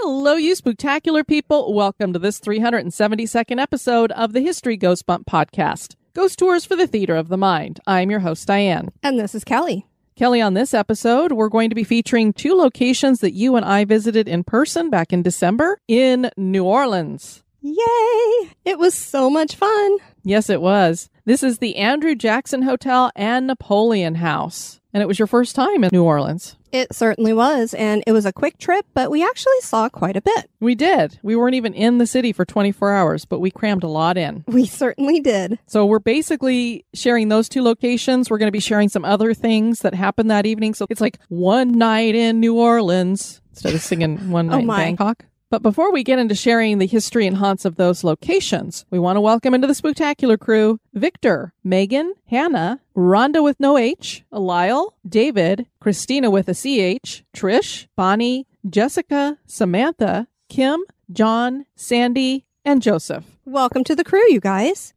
Hello, 0.00 0.34
you 0.34 0.54
spectacular 0.54 1.24
people. 1.24 1.74
Welcome 1.74 2.12
to 2.12 2.20
this 2.20 2.38
372nd 2.38 3.60
episode 3.60 4.12
of 4.12 4.32
the 4.32 4.40
History 4.40 4.76
Goes 4.76 5.02
Bump 5.02 5.26
podcast. 5.26 5.96
Ghost 6.14 6.38
Tours 6.38 6.64
for 6.64 6.76
the 6.76 6.86
Theater 6.86 7.16
of 7.16 7.26
the 7.26 7.36
Mind. 7.36 7.80
I'm 7.84 8.08
your 8.08 8.20
host, 8.20 8.46
Diane. 8.46 8.90
And 9.02 9.18
this 9.18 9.34
is 9.34 9.42
Kelly. 9.42 9.88
Kelly, 10.14 10.40
on 10.40 10.54
this 10.54 10.72
episode, 10.72 11.32
we're 11.32 11.48
going 11.48 11.68
to 11.70 11.74
be 11.74 11.82
featuring 11.82 12.32
two 12.32 12.54
locations 12.54 13.18
that 13.18 13.32
you 13.32 13.56
and 13.56 13.64
I 13.64 13.84
visited 13.84 14.28
in 14.28 14.44
person 14.44 14.88
back 14.88 15.12
in 15.12 15.22
December 15.22 15.80
in 15.88 16.30
New 16.36 16.62
Orleans. 16.62 17.42
Yay! 17.60 18.52
It 18.64 18.78
was 18.78 18.94
so 18.94 19.28
much 19.28 19.56
fun. 19.56 19.98
Yes, 20.22 20.48
it 20.48 20.60
was. 20.60 21.10
This 21.24 21.42
is 21.42 21.58
the 21.58 21.74
Andrew 21.74 22.14
Jackson 22.14 22.62
Hotel 22.62 23.10
and 23.16 23.48
Napoleon 23.48 24.14
House. 24.14 24.80
And 24.92 25.02
it 25.02 25.06
was 25.06 25.18
your 25.18 25.26
first 25.26 25.54
time 25.54 25.84
in 25.84 25.90
New 25.92 26.04
Orleans. 26.04 26.56
It 26.72 26.94
certainly 26.94 27.32
was, 27.32 27.74
and 27.74 28.02
it 28.06 28.12
was 28.12 28.26
a 28.26 28.32
quick 28.32 28.58
trip, 28.58 28.86
but 28.94 29.10
we 29.10 29.22
actually 29.22 29.60
saw 29.60 29.88
quite 29.88 30.16
a 30.16 30.20
bit. 30.20 30.50
We 30.60 30.74
did. 30.74 31.18
We 31.22 31.36
weren't 31.36 31.54
even 31.54 31.72
in 31.74 31.98
the 31.98 32.06
city 32.06 32.32
for 32.32 32.44
24 32.44 32.92
hours, 32.92 33.24
but 33.24 33.40
we 33.40 33.50
crammed 33.50 33.82
a 33.82 33.88
lot 33.88 34.18
in. 34.18 34.44
We 34.46 34.66
certainly 34.66 35.20
did. 35.20 35.58
So 35.66 35.86
we're 35.86 35.98
basically 35.98 36.84
sharing 36.94 37.28
those 37.28 37.48
two 37.48 37.62
locations. 37.62 38.30
We're 38.30 38.38
going 38.38 38.48
to 38.48 38.52
be 38.52 38.60
sharing 38.60 38.88
some 38.88 39.04
other 39.04 39.34
things 39.34 39.80
that 39.80 39.94
happened 39.94 40.30
that 40.30 40.46
evening. 40.46 40.74
So 40.74 40.86
it's 40.90 41.00
like 41.00 41.18
one 41.28 41.72
night 41.72 42.14
in 42.14 42.40
New 42.40 42.58
Orleans 42.58 43.40
instead 43.50 43.74
of 43.74 43.80
singing 43.80 44.30
one 44.30 44.48
oh 44.52 44.60
night 44.60 44.60
in. 44.60 44.96
Bangkok. 44.96 45.24
But 45.50 45.62
before 45.62 45.90
we 45.90 46.04
get 46.04 46.18
into 46.18 46.34
sharing 46.34 46.76
the 46.76 46.86
history 46.86 47.26
and 47.26 47.38
haunts 47.38 47.64
of 47.64 47.76
those 47.76 48.04
locations, 48.04 48.84
we 48.90 48.98
want 48.98 49.16
to 49.16 49.22
welcome 49.22 49.54
into 49.54 49.66
the 49.66 49.74
spectacular 49.74 50.36
crew 50.36 50.78
Victor, 50.92 51.54
Megan, 51.64 52.12
Hannah, 52.26 52.80
Rhonda 52.94 53.42
with 53.42 53.58
no 53.58 53.78
H, 53.78 54.24
Lyle, 54.30 54.94
David, 55.08 55.66
Christina 55.80 56.28
with 56.28 56.50
a 56.50 56.52
CH, 56.52 57.24
Trish, 57.34 57.86
Bonnie, 57.96 58.46
Jessica, 58.68 59.38
Samantha, 59.46 60.28
Kim, 60.50 60.84
John, 61.10 61.64
Sandy, 61.74 62.44
and 62.62 62.82
Joseph. 62.82 63.24
Welcome 63.46 63.84
to 63.84 63.96
the 63.96 64.04
crew, 64.04 64.30
you 64.30 64.40
guys. 64.40 64.92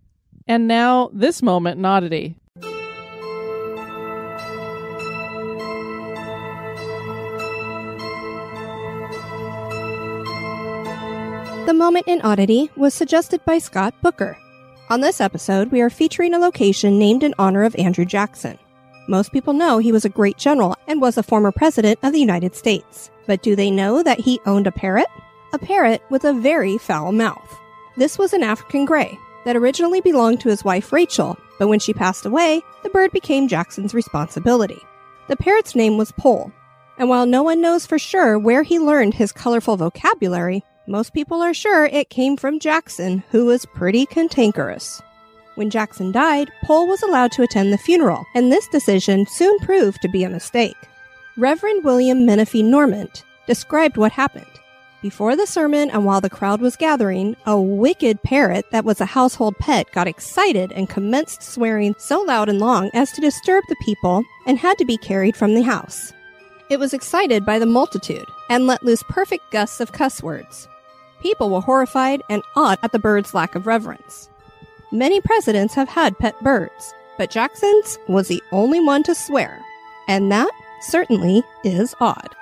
And 0.48 0.68
now 0.68 1.12
this 1.14 1.42
moment 1.42 1.78
in 1.78 1.86
oddity. 1.86 2.36
The 11.72 11.78
moment 11.78 12.06
in 12.06 12.20
oddity 12.22 12.70
was 12.76 12.94
suggested 12.94 13.40
by 13.46 13.58
Scott 13.58 13.94
Booker. 14.02 14.38
On 14.90 15.00
this 15.00 15.22
episode, 15.22 15.72
we 15.72 15.80
are 15.80 15.90
featuring 15.90 16.34
a 16.34 16.38
location 16.38 17.00
named 17.00 17.24
in 17.24 17.34
honor 17.40 17.64
of 17.64 17.74
Andrew 17.78 18.04
Jackson. 18.04 18.60
Most 19.08 19.32
people 19.32 19.54
know 19.54 19.78
he 19.78 19.94
was 19.94 20.04
a 20.04 20.10
great 20.10 20.36
general 20.36 20.76
and 20.90 21.00
was 21.00 21.18
a 21.18 21.24
former 21.24 21.50
president 21.54 21.98
of 22.04 22.12
the 22.12 22.20
United 22.20 22.58
States. 22.58 23.10
But 23.26 23.42
do 23.42 23.56
they 23.56 23.72
know 23.72 24.04
that 24.04 24.20
he 24.20 24.42
owned 24.46 24.68
a 24.68 24.72
parrot? 24.74 25.08
A 25.54 25.60
parrot 25.60 26.02
with 26.10 26.26
a 26.26 26.34
very 26.34 26.78
foul 26.78 27.14
mouth. 27.14 27.58
This 27.96 28.18
was 28.18 28.34
an 28.34 28.44
African 28.44 28.84
gray 28.84 29.18
that 29.46 29.56
originally 29.56 30.02
belonged 30.02 30.42
to 30.42 30.50
his 30.50 30.66
wife 30.66 30.92
Rachel, 30.92 31.38
but 31.58 31.70
when 31.70 31.80
she 31.80 31.94
passed 31.94 32.26
away, 32.26 32.62
the 32.84 32.90
bird 32.90 33.14
became 33.14 33.48
Jackson's 33.48 33.94
responsibility. 33.94 34.82
The 35.30 35.38
parrot's 35.38 35.74
name 35.74 35.98
was 35.98 36.12
Pole, 36.12 36.52
and 36.98 37.08
while 37.08 37.26
no 37.26 37.44
one 37.44 37.62
knows 37.62 37.86
for 37.86 37.98
sure 37.98 38.38
where 38.38 38.64
he 38.64 38.78
learned 38.78 39.14
his 39.14 39.32
colorful 39.32 39.78
vocabulary, 39.78 40.66
most 40.88 41.14
people 41.14 41.42
are 41.42 41.54
sure 41.54 41.86
it 41.86 42.10
came 42.10 42.38
from 42.38 42.60
Jackson, 42.60 43.24
who 43.32 43.46
was 43.46 43.66
pretty 43.66 44.06
cantankerous. 44.06 45.02
When 45.56 45.70
Jackson 45.70 46.12
died, 46.12 46.52
Pole 46.64 46.88
was 46.88 47.04
allowed 47.04 47.32
to 47.34 47.44
attend 47.44 47.72
the 47.72 47.78
funeral, 47.78 48.26
and 48.36 48.52
this 48.52 48.68
decision 48.70 49.26
soon 49.28 49.60
proved 49.60 50.02
to 50.02 50.10
be 50.10 50.24
a 50.24 50.30
mistake. 50.30 50.76
Reverend 51.38 51.84
William 51.84 52.26
Menefee 52.26 52.64
Norment 52.64 53.24
described 53.48 53.98
what 53.98 54.12
happened. 54.12 54.46
Before 55.02 55.36
the 55.36 55.48
sermon 55.48 55.90
and 55.90 56.06
while 56.06 56.22
the 56.22 56.30
crowd 56.30 56.62
was 56.62 56.76
gathering, 56.76 57.36
a 57.46 57.60
wicked 57.60 58.22
parrot 58.22 58.66
that 58.72 58.86
was 58.86 59.02
a 59.02 59.06
household 59.06 59.56
pet 59.60 59.92
got 59.92 60.08
excited 60.08 60.72
and 60.74 60.90
commenced 60.90 61.42
swearing 61.42 61.96
so 61.98 62.22
loud 62.22 62.50
and 62.50 62.60
long 62.60 62.92
as 62.94 63.12
to 63.14 63.22
disturb 63.22 63.64
the 63.68 63.76
people 63.84 64.24
and 64.46 64.60
had 64.60 64.78
to 64.78 64.86
be 64.86 64.98
carried 64.98 65.36
from 65.36 65.56
the 65.56 65.64
house. 65.64 66.14
It 66.70 66.80
was 66.80 66.94
excited 66.94 67.46
by 67.46 67.60
the 67.60 67.66
multitude 67.66 68.28
and 68.50 68.68
let 68.68 68.84
loose 68.84 69.04
perfect 69.10 69.52
gusts 69.52 69.80
of 69.80 69.92
cuss 69.92 70.22
words. 70.22 70.68
People 71.22 71.52
were 71.52 71.62
horrified 71.62 72.22
and 72.30 72.42
awed 72.56 72.80
at 72.82 72.92
the 72.92 73.00
bird's 73.00 73.34
lack 73.34 73.54
of 73.54 73.68
reverence. 73.68 74.28
Many 74.92 75.22
presidents 75.22 75.76
have 75.76 75.88
had 75.88 76.18
pet 76.18 76.38
birds, 76.42 76.94
but 77.18 77.30
Jackson's 77.30 77.98
was 78.08 78.28
the 78.28 78.42
only 78.52 78.80
one 78.80 79.04
to 79.04 79.14
swear, 79.14 79.62
and 80.08 80.32
that 80.32 80.52
certainly 80.82 81.44
is 81.64 81.94
odd. 82.02 82.36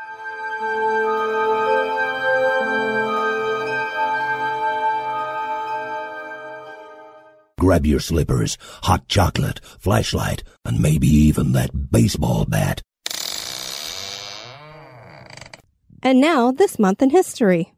Grab 7.60 7.86
your 7.86 8.00
slippers, 8.00 8.58
hot 8.84 9.06
chocolate, 9.10 9.60
flashlight, 9.80 10.44
and 10.64 10.80
maybe 10.80 11.08
even 11.08 11.52
that 11.52 11.92
baseball 11.92 12.46
bat. 12.46 12.82
And 16.02 16.22
now, 16.22 16.52
this 16.52 16.80
month 16.80 17.02
in 17.02 17.10
history. 17.10 17.74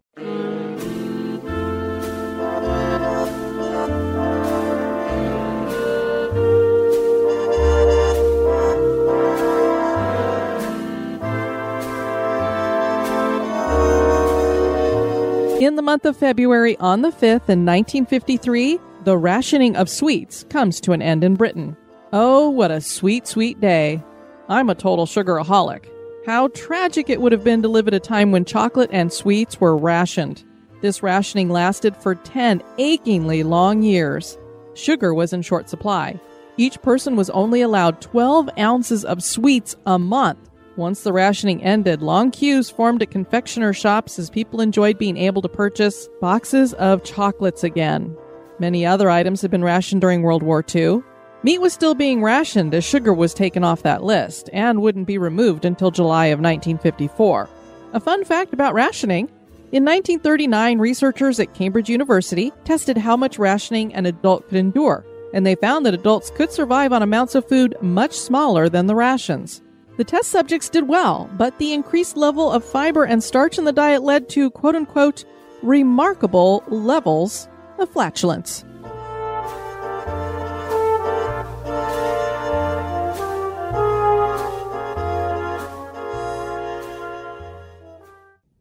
In 15.71 15.77
the 15.77 15.81
month 15.81 16.03
of 16.03 16.17
February 16.17 16.75
on 16.79 17.01
the 17.01 17.11
5th 17.11 17.47
in 17.47 17.65
1953, 17.65 18.77
the 19.05 19.17
rationing 19.17 19.77
of 19.77 19.87
sweets 19.87 20.43
comes 20.49 20.81
to 20.81 20.91
an 20.91 21.01
end 21.01 21.23
in 21.23 21.35
Britain. 21.35 21.77
Oh, 22.11 22.49
what 22.49 22.71
a 22.71 22.81
sweet, 22.81 23.25
sweet 23.25 23.61
day. 23.61 24.03
I'm 24.49 24.69
a 24.69 24.75
total 24.75 25.05
sugaraholic. 25.05 25.85
How 26.25 26.49
tragic 26.49 27.09
it 27.09 27.21
would 27.21 27.31
have 27.31 27.45
been 27.45 27.61
to 27.61 27.69
live 27.69 27.87
at 27.87 27.93
a 27.93 28.01
time 28.01 28.33
when 28.33 28.43
chocolate 28.43 28.89
and 28.91 29.13
sweets 29.13 29.61
were 29.61 29.77
rationed. 29.77 30.43
This 30.81 31.01
rationing 31.01 31.47
lasted 31.47 31.95
for 31.95 32.15
10 32.15 32.61
achingly 32.77 33.41
long 33.43 33.81
years. 33.81 34.37
Sugar 34.73 35.13
was 35.13 35.31
in 35.31 35.41
short 35.41 35.69
supply. 35.69 36.19
Each 36.57 36.81
person 36.81 37.15
was 37.15 37.29
only 37.29 37.61
allowed 37.61 38.01
12 38.01 38.49
ounces 38.59 39.05
of 39.05 39.23
sweets 39.23 39.77
a 39.85 39.97
month. 39.97 40.49
Once 40.77 41.03
the 41.03 41.11
rationing 41.11 41.61
ended, 41.63 42.01
long 42.01 42.31
queues 42.31 42.69
formed 42.69 43.01
at 43.01 43.11
confectioner 43.11 43.73
shops 43.73 44.17
as 44.17 44.29
people 44.29 44.61
enjoyed 44.61 44.97
being 44.97 45.17
able 45.17 45.41
to 45.41 45.49
purchase 45.49 46.07
boxes 46.21 46.73
of 46.75 47.03
chocolates 47.03 47.63
again. 47.63 48.15
Many 48.59 48.85
other 48.85 49.09
items 49.09 49.41
had 49.41 49.51
been 49.51 49.63
rationed 49.63 50.01
during 50.01 50.21
World 50.21 50.43
War 50.43 50.63
II. 50.73 51.01
Meat 51.43 51.59
was 51.59 51.73
still 51.73 51.95
being 51.95 52.21
rationed 52.21 52.73
as 52.73 52.83
sugar 52.83 53.13
was 53.13 53.33
taken 53.33 53.63
off 53.63 53.83
that 53.83 54.03
list 54.03 54.49
and 54.53 54.81
wouldn't 54.81 55.07
be 55.07 55.17
removed 55.17 55.65
until 55.65 55.91
July 55.91 56.27
of 56.27 56.39
1954. 56.39 57.49
A 57.93 57.99
fun 57.99 58.23
fact 58.23 58.53
about 58.53 58.73
rationing 58.73 59.29
in 59.71 59.85
1939, 59.85 60.79
researchers 60.79 61.39
at 61.39 61.53
Cambridge 61.53 61.89
University 61.89 62.51
tested 62.65 62.97
how 62.97 63.15
much 63.15 63.39
rationing 63.39 63.93
an 63.93 64.05
adult 64.05 64.47
could 64.49 64.57
endure, 64.57 65.05
and 65.33 65.45
they 65.45 65.55
found 65.55 65.85
that 65.85 65.93
adults 65.93 66.29
could 66.29 66.51
survive 66.51 66.91
on 66.91 67.01
amounts 67.01 67.35
of 67.35 67.47
food 67.47 67.75
much 67.81 68.13
smaller 68.13 68.67
than 68.67 68.87
the 68.87 68.95
rations. 68.95 69.61
The 70.01 70.05
test 70.05 70.31
subjects 70.31 70.67
did 70.67 70.87
well, 70.87 71.29
but 71.37 71.59
the 71.59 71.73
increased 71.73 72.17
level 72.17 72.51
of 72.51 72.65
fiber 72.65 73.03
and 73.03 73.23
starch 73.23 73.59
in 73.59 73.65
the 73.65 73.71
diet 73.71 74.01
led 74.01 74.29
to 74.29 74.49
quote 74.49 74.73
unquote 74.73 75.25
remarkable 75.61 76.63
levels 76.69 77.47
of 77.77 77.87
flatulence. 77.87 78.65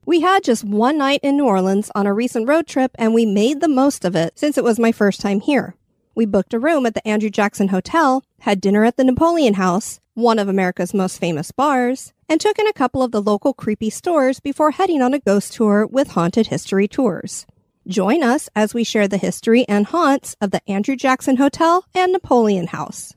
We 0.04 0.20
had 0.20 0.44
just 0.44 0.62
one 0.64 0.98
night 0.98 1.20
in 1.22 1.38
New 1.38 1.46
Orleans 1.46 1.90
on 1.94 2.06
a 2.06 2.12
recent 2.12 2.48
road 2.48 2.66
trip 2.66 2.90
and 2.96 3.14
we 3.14 3.24
made 3.24 3.62
the 3.62 3.68
most 3.68 4.04
of 4.04 4.14
it 4.14 4.38
since 4.38 4.58
it 4.58 4.64
was 4.64 4.78
my 4.78 4.92
first 4.92 5.22
time 5.22 5.40
here. 5.40 5.74
We 6.14 6.26
booked 6.26 6.52
a 6.52 6.58
room 6.58 6.84
at 6.84 6.92
the 6.92 7.08
Andrew 7.08 7.30
Jackson 7.30 7.68
Hotel, 7.68 8.22
had 8.40 8.60
dinner 8.60 8.84
at 8.84 8.98
the 8.98 9.04
Napoleon 9.04 9.54
House, 9.54 10.00
one 10.20 10.38
of 10.38 10.48
America's 10.48 10.94
most 10.94 11.18
famous 11.18 11.50
bars, 11.50 12.12
and 12.28 12.40
took 12.40 12.58
in 12.58 12.66
a 12.66 12.72
couple 12.72 13.02
of 13.02 13.10
the 13.10 13.22
local 13.22 13.52
creepy 13.52 13.90
stores 13.90 14.38
before 14.38 14.70
heading 14.70 15.02
on 15.02 15.14
a 15.14 15.18
ghost 15.18 15.52
tour 15.54 15.86
with 15.86 16.12
Haunted 16.12 16.46
History 16.48 16.86
Tours. 16.86 17.46
Join 17.88 18.22
us 18.22 18.48
as 18.54 18.74
we 18.74 18.84
share 18.84 19.08
the 19.08 19.16
history 19.16 19.64
and 19.68 19.86
haunts 19.86 20.36
of 20.40 20.50
the 20.50 20.60
Andrew 20.70 20.94
Jackson 20.96 21.36
Hotel 21.36 21.84
and 21.94 22.12
Napoleon 22.12 22.68
House. 22.68 23.14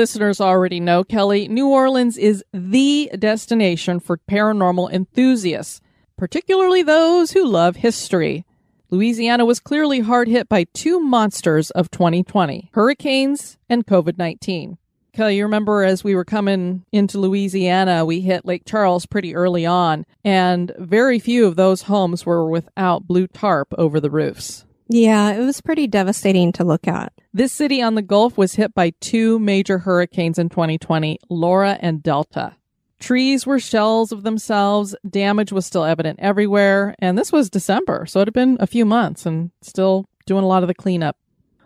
Listeners 0.00 0.40
already 0.40 0.80
know, 0.80 1.04
Kelly, 1.04 1.46
New 1.46 1.68
Orleans 1.68 2.16
is 2.16 2.42
the 2.54 3.10
destination 3.18 4.00
for 4.00 4.16
paranormal 4.16 4.90
enthusiasts, 4.90 5.82
particularly 6.16 6.82
those 6.82 7.32
who 7.32 7.46
love 7.46 7.76
history. 7.76 8.46
Louisiana 8.88 9.44
was 9.44 9.60
clearly 9.60 10.00
hard 10.00 10.26
hit 10.26 10.48
by 10.48 10.64
two 10.72 11.00
monsters 11.00 11.70
of 11.72 11.90
2020 11.90 12.70
hurricanes 12.72 13.58
and 13.68 13.86
COVID 13.86 14.16
19. 14.16 14.78
Kelly, 15.12 15.36
you 15.36 15.42
remember 15.42 15.82
as 15.82 16.02
we 16.02 16.14
were 16.14 16.24
coming 16.24 16.86
into 16.92 17.18
Louisiana, 17.18 18.06
we 18.06 18.22
hit 18.22 18.46
Lake 18.46 18.62
Charles 18.64 19.04
pretty 19.04 19.34
early 19.34 19.66
on, 19.66 20.06
and 20.24 20.72
very 20.78 21.18
few 21.18 21.44
of 21.46 21.56
those 21.56 21.82
homes 21.82 22.24
were 22.24 22.48
without 22.48 23.06
blue 23.06 23.26
tarp 23.26 23.74
over 23.76 24.00
the 24.00 24.10
roofs. 24.10 24.64
Yeah, 24.88 25.32
it 25.32 25.44
was 25.44 25.60
pretty 25.60 25.86
devastating 25.88 26.52
to 26.52 26.64
look 26.64 26.88
at. 26.88 27.12
This 27.32 27.52
city 27.52 27.80
on 27.80 27.94
the 27.94 28.02
Gulf 28.02 28.36
was 28.36 28.56
hit 28.56 28.74
by 28.74 28.90
two 28.98 29.38
major 29.38 29.78
hurricanes 29.78 30.36
in 30.36 30.48
2020, 30.48 31.20
Laura 31.28 31.78
and 31.80 32.02
Delta. 32.02 32.56
Trees 32.98 33.46
were 33.46 33.60
shells 33.60 34.10
of 34.10 34.24
themselves, 34.24 34.96
damage 35.08 35.52
was 35.52 35.64
still 35.64 35.84
evident 35.84 36.18
everywhere, 36.20 36.96
and 36.98 37.16
this 37.16 37.30
was 37.30 37.48
December, 37.48 38.04
so 38.04 38.20
it 38.20 38.26
had 38.26 38.34
been 38.34 38.56
a 38.58 38.66
few 38.66 38.84
months 38.84 39.26
and 39.26 39.52
still 39.62 40.06
doing 40.26 40.42
a 40.42 40.46
lot 40.48 40.64
of 40.64 40.66
the 40.66 40.74
cleanup. 40.74 41.16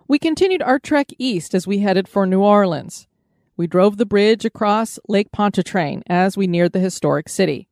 We 0.07 0.19
continued 0.19 0.61
our 0.61 0.79
trek 0.79 1.09
east 1.19 1.55
as 1.55 1.67
we 1.67 1.79
headed 1.79 2.09
for 2.09 2.27
New 2.27 2.43
Orleans. 2.43 3.07
We 3.57 3.67
drove 3.67 3.97
the 3.97 4.05
bridge 4.05 4.45
across 4.45 4.99
Lake 5.09 5.33
Pontchartrain 5.33 6.03
as 6.07 6.37
we 6.37 6.47
neared 6.47 6.73
the 6.73 6.79
historic 6.79 7.27
city. 7.31 7.69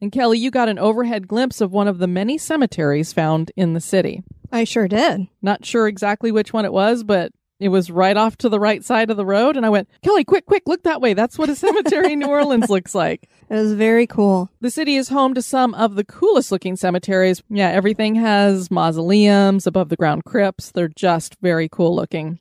And 0.00 0.12
Kelly, 0.12 0.38
you 0.38 0.52
got 0.52 0.68
an 0.68 0.78
overhead 0.78 1.26
glimpse 1.26 1.60
of 1.60 1.72
one 1.72 1.88
of 1.88 1.98
the 1.98 2.06
many 2.06 2.38
cemeteries 2.38 3.12
found 3.12 3.50
in 3.56 3.72
the 3.74 3.80
city. 3.80 4.22
I 4.52 4.64
sure 4.64 4.86
did. 4.86 5.28
Not 5.40 5.64
sure 5.64 5.88
exactly 5.88 6.30
which 6.30 6.52
one 6.52 6.64
it 6.64 6.72
was, 6.72 7.02
but 7.04 7.32
it 7.58 7.68
was 7.68 7.90
right 7.90 8.16
off 8.16 8.36
to 8.38 8.48
the 8.48 8.60
right 8.60 8.84
side 8.84 9.10
of 9.10 9.16
the 9.16 9.24
road. 9.24 9.56
And 9.56 9.64
I 9.64 9.70
went, 9.70 9.88
Kelly, 10.02 10.24
quick, 10.24 10.46
quick, 10.46 10.64
look 10.66 10.82
that 10.82 11.00
way. 11.00 11.14
That's 11.14 11.38
what 11.38 11.48
a 11.48 11.54
cemetery 11.56 12.12
in 12.12 12.18
New 12.18 12.26
Orleans 12.28 12.68
looks 12.68 12.94
like. 12.94 13.30
It 13.48 13.54
was 13.54 13.72
very 13.74 14.06
cool. 14.06 14.50
The 14.60 14.70
city 14.70 14.96
is 14.96 15.08
home 15.08 15.34
to 15.34 15.42
some 15.42 15.72
of 15.74 15.94
the 15.94 16.04
coolest 16.04 16.52
looking 16.52 16.76
cemeteries. 16.76 17.42
Yeah, 17.48 17.68
everything 17.68 18.16
has 18.16 18.70
mausoleums, 18.70 19.66
above 19.66 19.88
the 19.88 19.96
ground 19.96 20.24
crypts. 20.24 20.70
They're 20.70 20.88
just 20.88 21.36
very 21.40 21.68
cool 21.68 21.94
looking. 21.94 22.40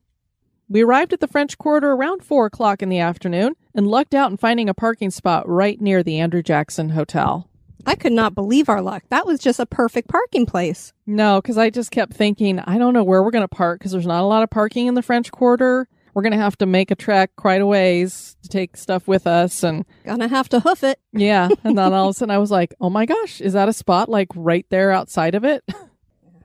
We 0.68 0.84
arrived 0.84 1.12
at 1.12 1.20
the 1.20 1.28
French 1.28 1.58
Quarter 1.58 1.92
around 1.92 2.24
4 2.24 2.46
o'clock 2.46 2.82
in 2.82 2.90
the 2.90 3.00
afternoon 3.00 3.56
and 3.76 3.88
lucked 3.88 4.16
out 4.16 4.32
in 4.32 4.38
finding 4.38 4.70
a 4.70 4.74
parking 4.74 5.12
spot 5.12 5.48
right 5.48 5.80
near 5.80 6.02
the 6.02 6.20
Andrew 6.20 6.42
Jackson 6.42 6.90
Hotel. 6.90 7.48
I 7.86 7.96
could 7.96 8.14
not 8.14 8.36
believe 8.36 8.70
our 8.70 8.82
luck. 8.82 9.04
That 9.10 9.26
was 9.26 9.40
just 9.40 9.60
a 9.60 9.66
perfect 9.66 10.08
parking 10.08 10.46
place. 10.46 10.94
No, 11.06 11.42
because 11.42 11.58
I 11.58 11.70
just 11.70 11.92
kept 11.92 12.14
thinking, 12.14 12.60
I 12.60 12.78
don't 12.78 12.94
know 12.94 13.04
where 13.04 13.24
we're 13.24 13.32
going 13.32 13.44
to 13.44 13.48
park 13.48 13.80
because 13.80 13.92
there's 13.92 14.06
not 14.08 14.22
a 14.24 14.28
lot 14.28 14.44
of 14.44 14.50
parking 14.50 14.88
in 14.88 14.94
the 14.94 15.02
French 15.02 15.32
Quarter. 15.32 15.88
We're 16.14 16.22
going 16.24 16.34
to 16.34 16.38
have 16.38 16.58
to 16.58 16.66
make 16.66 16.92
a 16.92 16.96
trek 16.96 17.32
quite 17.38 17.62
a 17.62 17.66
ways 17.66 18.36
to 18.44 18.50
take 18.50 18.76
stuff 18.76 19.08
with 19.08 19.26
us. 19.26 19.64
And 19.64 19.86
Gonna 20.04 20.28
have 20.28 20.50
to 20.50 20.60
hoof 20.60 20.84
it. 20.84 21.00
yeah, 21.14 21.50
and 21.64 21.78
then 21.78 21.94
all 21.94 22.10
of 22.10 22.12
a 22.12 22.14
sudden 22.14 22.36
I 22.36 22.38
was 22.38 22.52
like, 22.52 22.74
oh 22.82 22.90
my 22.90 23.06
gosh, 23.06 23.40
is 23.40 23.54
that 23.54 23.70
a 23.70 23.74
spot 23.74 24.10
like 24.10 24.28
right 24.36 24.66
there 24.70 24.92
outside 24.92 25.36
of 25.36 25.44
it? 25.46 25.64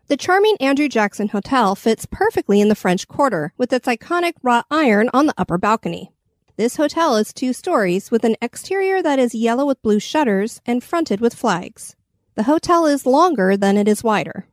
The 0.09 0.17
charming 0.17 0.57
Andrew 0.61 0.89
Jackson 0.89 1.27
Hotel 1.27 1.75
fits 1.75 2.07
perfectly 2.09 2.61
in 2.61 2.69
the 2.69 2.77
French 2.77 3.09
Quarter 3.09 3.53
with 3.59 3.73
its 3.73 3.89
iconic 3.89 4.35
wrought 4.41 4.65
iron 4.71 5.11
on 5.13 5.27
the 5.27 5.35
upper 5.37 5.59
balcony. 5.59 6.13
This 6.59 6.77
hotel 6.77 7.17
is 7.17 7.35
two 7.35 7.53
stories 7.53 8.11
with 8.11 8.25
an 8.25 8.37
exterior 8.41 9.03
that 9.03 9.19
is 9.19 9.35
yellow 9.35 9.67
with 9.67 9.83
blue 9.83 10.01
shutters 10.01 10.63
and 10.65 10.83
fronted 10.83 11.21
with 11.21 11.35
flags. 11.35 11.95
The 12.35 12.45
hotel 12.45 12.87
is 12.87 13.05
longer 13.05 13.59
than 13.59 13.77
it 13.77 13.87
is 13.87 14.03
wider. 14.03 14.47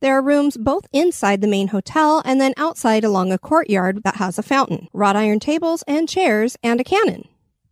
There 0.00 0.18
are 0.18 0.22
rooms 0.22 0.56
both 0.56 0.88
inside 0.92 1.40
the 1.40 1.46
main 1.46 1.68
hotel 1.68 2.20
and 2.24 2.40
then 2.40 2.54
outside 2.56 3.04
along 3.04 3.30
a 3.30 3.38
courtyard 3.38 4.02
that 4.02 4.16
has 4.16 4.36
a 4.36 4.42
fountain, 4.42 4.88
wrought 4.92 5.14
iron 5.14 5.38
tables 5.38 5.84
and 5.86 6.08
chairs, 6.08 6.56
and 6.60 6.80
a 6.80 6.84
cannon. 6.84 7.28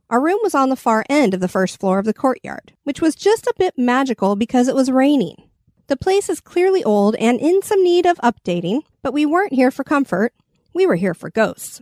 Our 0.09 0.21
room 0.21 0.39
was 0.45 0.55
on 0.55 0.69
the 0.69 0.77
far 0.77 1.05
end 1.11 1.35
of 1.35 1.41
the 1.41 1.49
first 1.49 1.81
floor 1.81 1.99
of 1.99 2.05
the 2.05 2.15
courtyard, 2.15 2.75
which 2.85 3.01
was 3.01 3.17
just 3.17 3.49
a 3.49 3.55
bit 3.59 3.75
magical 3.77 4.37
because 4.37 4.69
it 4.69 4.77
was 4.77 4.93
raining. 4.93 5.49
The 5.89 5.97
place 5.97 6.29
is 6.29 6.41
clearly 6.41 6.85
old 6.85 7.17
and 7.17 7.41
in 7.41 7.63
some 7.63 7.83
need 7.83 8.07
of 8.07 8.19
updating, 8.19 8.83
but 9.03 9.13
we 9.13 9.27
weren't 9.27 9.55
here 9.55 9.73
for 9.73 9.83
comfort. 9.83 10.35
We 10.73 10.87
were 10.87 10.95
here 10.95 11.15
for 11.15 11.31
ghosts, 11.31 11.81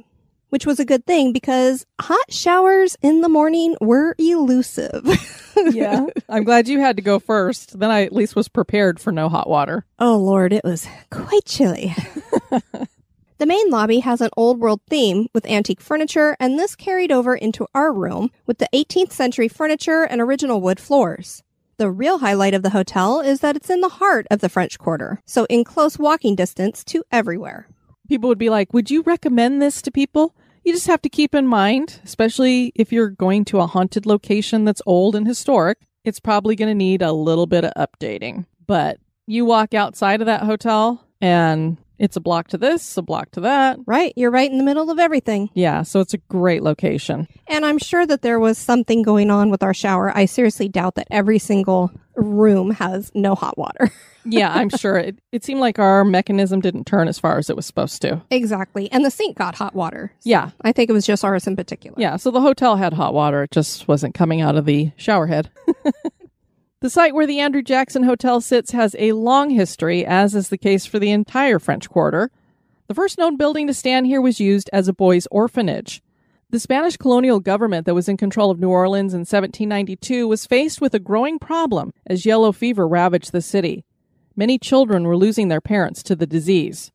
which 0.51 0.67
was 0.67 0.79
a 0.79 0.85
good 0.85 1.07
thing 1.07 1.33
because 1.33 1.87
hot 2.01 2.31
showers 2.31 2.97
in 3.03 3.23
the 3.23 3.29
morning 3.29 3.77
were 3.81 4.15
elusive. 4.19 5.07
yeah. 5.73 6.07
I'm 6.29 6.45
glad 6.45 6.69
you 6.69 6.81
had 6.81 6.97
to 6.97 7.03
go 7.03 7.19
first. 7.19 7.79
Then 7.79 7.91
I 7.91 8.05
at 8.05 8.13
least 8.13 8.37
was 8.37 8.49
prepared 8.49 9.01
for 9.01 9.13
no 9.13 9.29
hot 9.29 9.49
water. 9.49 9.87
Oh 9.99 10.17
Lord, 10.17 10.53
it 10.53 10.65
was 10.65 10.87
quite 11.11 11.45
chilly. 11.47 11.95
the 13.39 13.47
main 13.47 13.71
lobby 13.71 14.01
has 14.01 14.21
an 14.21 14.31
old 14.37 14.61
world 14.61 14.81
theme 14.89 15.29
with 15.33 15.47
antique 15.47 15.81
furniture, 15.81 16.37
and 16.39 16.59
this 16.59 16.77
carried 16.77 17.11
over 17.11 17.35
into 17.35 17.67
our 17.75 17.93
room 17.93 18.31
with 18.47 18.59
the 18.59 18.69
18th 18.75 19.13
century 19.13 19.49
furniture 19.49 20.03
and 20.03 20.21
original 20.21 20.61
wood 20.61 20.79
floors. 20.81 21.43
The 21.81 21.91
real 21.91 22.19
highlight 22.19 22.53
of 22.53 22.63
the 22.63 22.71
hotel 22.71 23.21
is 23.21 23.41
that 23.41 23.57
it's 23.57 23.71
in 23.71 23.81
the 23.81 23.89
heart 23.89 24.27
of 24.31 24.41
the 24.41 24.51
French 24.51 24.79
Quarter, 24.79 25.23
so 25.25 25.47
in 25.47 25.65
close 25.65 25.99
walking 25.99 26.35
distance 26.35 26.85
to 26.85 27.03
everywhere. 27.11 27.69
People 28.07 28.29
would 28.29 28.39
be 28.39 28.51
like, 28.51 28.75
Would 28.75 28.91
you 28.91 29.01
recommend 29.01 29.63
this 29.63 29.81
to 29.83 29.91
people? 29.91 30.35
You 30.71 30.77
just 30.77 30.87
have 30.87 31.03
to 31.03 31.09
keep 31.09 31.35
in 31.35 31.49
mind, 31.49 32.01
especially 32.05 32.71
if 32.77 32.93
you're 32.93 33.11
going 33.11 33.45
to 33.47 33.59
a 33.59 33.67
haunted 33.67 34.07
location 34.07 34.65
that's 34.65 34.81
old 34.87 35.17
and 35.17 35.27
historic, 35.27 35.79
it's 36.05 36.21
probably 36.21 36.55
going 36.55 36.69
to 36.69 36.77
need 36.77 37.03
a 37.03 37.11
little 37.11 37.49
bit 37.49 37.65
of 37.65 37.73
updating. 37.75 38.47
But 38.69 39.01
you 39.27 39.45
walk 39.45 39.75
outside 39.75 40.21
of 40.21 40.27
that 40.27 40.45
hotel 40.45 41.05
and 41.21 41.77
it's 41.99 42.15
a 42.15 42.21
block 42.21 42.47
to 42.51 42.57
this, 42.57 42.97
a 42.97 43.03
block 43.03 43.33
to 43.33 43.41
that. 43.41 43.81
Right, 43.85 44.13
you're 44.15 44.31
right 44.31 44.49
in 44.49 44.59
the 44.59 44.65
middle 44.65 44.93
of 44.93 45.01
everything. 45.01 45.51
Yeah, 45.55 45.83
so 45.83 45.99
it's 45.99 46.15
a 46.15 46.19
great 46.19 46.63
location. 46.63 47.27
And 47.49 47.67
I'm 47.67 47.79
sure 47.79 48.07
that 48.07 48.23
there 48.23 48.39
was 48.39 48.57
something 48.57 49.03
going 49.03 49.29
on 49.29 49.51
with 49.51 49.65
our 49.65 49.75
shower. 49.75 50.17
I 50.17 50.27
seriously 50.27 50.69
doubt 50.69 50.95
that 50.95 51.09
every 51.11 51.41
single 51.41 51.91
room 52.21 52.71
has 52.73 53.11
no 53.15 53.35
hot 53.35 53.57
water. 53.59 53.91
Yeah, 54.27 54.53
I'm 54.53 54.69
sure. 54.69 54.99
It, 54.99 55.19
it 55.33 55.45
seemed 55.45 55.61
like 55.61 55.79
our 55.79 56.05
mechanism 56.05 56.61
didn't 56.61 56.85
turn 56.87 57.09
as 57.09 57.19
far 57.19 57.39
as 57.39 57.49
it 57.49 57.57
was 57.57 57.65
supposed 57.65 58.03
to. 58.03 58.21
exactly. 58.31 58.93
And 58.93 59.03
the 59.03 59.11
sink 59.11 59.39
got 59.39 59.55
hot 59.55 59.75
water. 59.75 60.13
So 60.19 60.29
Yeah. 60.29 60.51
I 60.61 60.73
think 60.73 60.91
it 60.91 60.93
was 60.93 61.07
just 61.07 61.25
ours 61.25 61.47
in 61.47 61.57
particular. 61.57 61.95
Yeah, 61.99 62.17
so 62.17 62.31
the 62.31 62.43
hotel 62.43 62.77
had 62.77 62.93
hot 62.93 63.15
water. 63.15 63.45
It 63.45 63.51
just 63.51 63.89
wasn't 63.89 64.13
coming 64.15 64.43
out 64.43 64.57
of 64.57 64.67
the 64.67 64.93
shower 64.99 65.27
head. 65.27 65.49
The 66.83 66.91
site 66.91 67.15
where 67.15 67.27
the 67.27 67.41
Andrew 67.41 67.63
Jackson 67.63 68.03
Hotel 68.05 68.41
sits 68.41 68.71
has 68.73 68.97
a 68.99 69.13
long 69.13 69.51
history, 69.51 70.05
as 70.07 70.35
is 70.35 70.49
the 70.49 70.57
case 70.59 70.87
for 70.87 70.99
the 70.99 71.11
entire 71.11 71.59
French 71.59 71.89
Quarter. 71.91 72.31
The 72.89 72.95
first 72.95 73.19
known 73.19 73.37
building 73.37 73.67
to 73.67 73.75
stand 73.75 74.07
here 74.07 74.21
was 74.23 74.41
used 74.41 74.71
as 74.73 74.89
a 74.89 74.95
boys' 74.95 75.29
orphanage. 75.31 76.03
The 76.51 76.59
Spanish 76.59 76.97
colonial 76.97 77.39
government 77.39 77.87
that 77.87 77.95
was 77.95 78.09
in 78.09 78.17
control 78.17 78.51
of 78.51 78.59
New 78.59 78.71
Orleans 78.71 79.15
in 79.15 79.21
1792 79.21 80.27
was 80.27 80.47
faced 80.47 80.81
with 80.81 80.95
a 80.95 80.99
growing 80.99 81.39
problem 81.39 81.93
as 82.05 82.27
yellow 82.27 82.51
fever 82.51 82.89
ravaged 82.89 83.31
the 83.31 83.41
city. 83.41 83.85
Many 84.35 84.59
children 84.59 85.05
were 85.05 85.17
losing 85.17 85.47
their 85.47 85.61
parents 85.61 86.03
to 86.03 86.17
the 86.17 86.27
disease. 86.27 86.91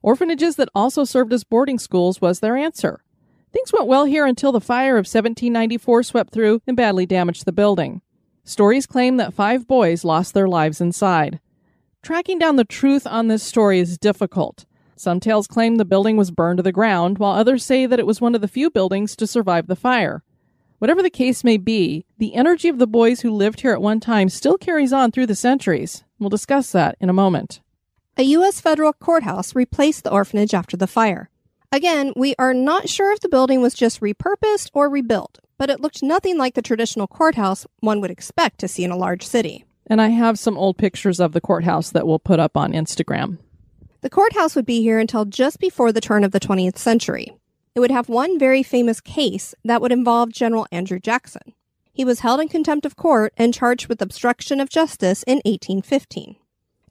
Orphanages 0.00 0.54
that 0.56 0.68
also 0.76 1.02
served 1.02 1.32
as 1.32 1.42
boarding 1.42 1.80
schools 1.80 2.20
was 2.20 2.38
their 2.38 2.56
answer. 2.56 3.02
Things 3.52 3.72
went 3.72 3.88
well 3.88 4.04
here 4.04 4.26
until 4.26 4.52
the 4.52 4.60
fire 4.60 4.94
of 4.94 5.06
1794 5.06 6.04
swept 6.04 6.32
through 6.32 6.62
and 6.64 6.76
badly 6.76 7.04
damaged 7.04 7.46
the 7.46 7.52
building. 7.52 8.02
Stories 8.44 8.86
claim 8.86 9.16
that 9.16 9.34
five 9.34 9.66
boys 9.66 10.04
lost 10.04 10.34
their 10.34 10.48
lives 10.48 10.80
inside. 10.80 11.40
Tracking 12.00 12.38
down 12.38 12.54
the 12.54 12.64
truth 12.64 13.08
on 13.08 13.26
this 13.26 13.42
story 13.42 13.80
is 13.80 13.98
difficult. 13.98 14.66
Some 15.00 15.18
tales 15.18 15.46
claim 15.46 15.76
the 15.76 15.86
building 15.86 16.18
was 16.18 16.30
burned 16.30 16.58
to 16.58 16.62
the 16.62 16.72
ground, 16.72 17.16
while 17.16 17.32
others 17.32 17.64
say 17.64 17.86
that 17.86 17.98
it 17.98 18.06
was 18.06 18.20
one 18.20 18.34
of 18.34 18.42
the 18.42 18.46
few 18.46 18.68
buildings 18.68 19.16
to 19.16 19.26
survive 19.26 19.66
the 19.66 19.74
fire. 19.74 20.22
Whatever 20.78 21.02
the 21.02 21.08
case 21.08 21.42
may 21.42 21.56
be, 21.56 22.04
the 22.18 22.34
energy 22.34 22.68
of 22.68 22.78
the 22.78 22.86
boys 22.86 23.22
who 23.22 23.30
lived 23.30 23.62
here 23.62 23.72
at 23.72 23.80
one 23.80 23.98
time 23.98 24.28
still 24.28 24.58
carries 24.58 24.92
on 24.92 25.10
through 25.10 25.28
the 25.28 25.34
centuries. 25.34 26.04
We'll 26.18 26.28
discuss 26.28 26.70
that 26.72 26.96
in 27.00 27.08
a 27.08 27.14
moment. 27.14 27.62
A 28.18 28.24
U.S. 28.24 28.60
federal 28.60 28.92
courthouse 28.92 29.54
replaced 29.54 30.04
the 30.04 30.12
orphanage 30.12 30.52
after 30.52 30.76
the 30.76 30.86
fire. 30.86 31.30
Again, 31.72 32.12
we 32.14 32.34
are 32.38 32.52
not 32.52 32.90
sure 32.90 33.10
if 33.10 33.20
the 33.20 33.30
building 33.30 33.62
was 33.62 33.72
just 33.72 34.02
repurposed 34.02 34.68
or 34.74 34.90
rebuilt, 34.90 35.38
but 35.56 35.70
it 35.70 35.80
looked 35.80 36.02
nothing 36.02 36.36
like 36.36 36.52
the 36.52 36.60
traditional 36.60 37.06
courthouse 37.06 37.66
one 37.78 38.02
would 38.02 38.10
expect 38.10 38.58
to 38.58 38.68
see 38.68 38.84
in 38.84 38.90
a 38.90 38.98
large 38.98 39.22
city. 39.26 39.64
And 39.86 39.98
I 40.02 40.08
have 40.08 40.38
some 40.38 40.58
old 40.58 40.76
pictures 40.76 41.20
of 41.20 41.32
the 41.32 41.40
courthouse 41.40 41.90
that 41.92 42.06
we'll 42.06 42.18
put 42.18 42.38
up 42.38 42.54
on 42.54 42.74
Instagram. 42.74 43.38
The 44.02 44.10
courthouse 44.10 44.56
would 44.56 44.64
be 44.64 44.80
here 44.80 44.98
until 44.98 45.26
just 45.26 45.58
before 45.58 45.92
the 45.92 46.00
turn 46.00 46.24
of 46.24 46.32
the 46.32 46.40
20th 46.40 46.78
century. 46.78 47.36
It 47.74 47.80
would 47.80 47.90
have 47.90 48.08
one 48.08 48.38
very 48.38 48.62
famous 48.62 49.00
case 49.00 49.54
that 49.62 49.82
would 49.82 49.92
involve 49.92 50.32
General 50.32 50.66
Andrew 50.72 50.98
Jackson. 50.98 51.52
He 51.92 52.04
was 52.04 52.20
held 52.20 52.40
in 52.40 52.48
contempt 52.48 52.86
of 52.86 52.96
court 52.96 53.34
and 53.36 53.52
charged 53.52 53.88
with 53.88 54.00
obstruction 54.00 54.58
of 54.58 54.70
justice 54.70 55.22
in 55.24 55.36
1815. 55.44 56.36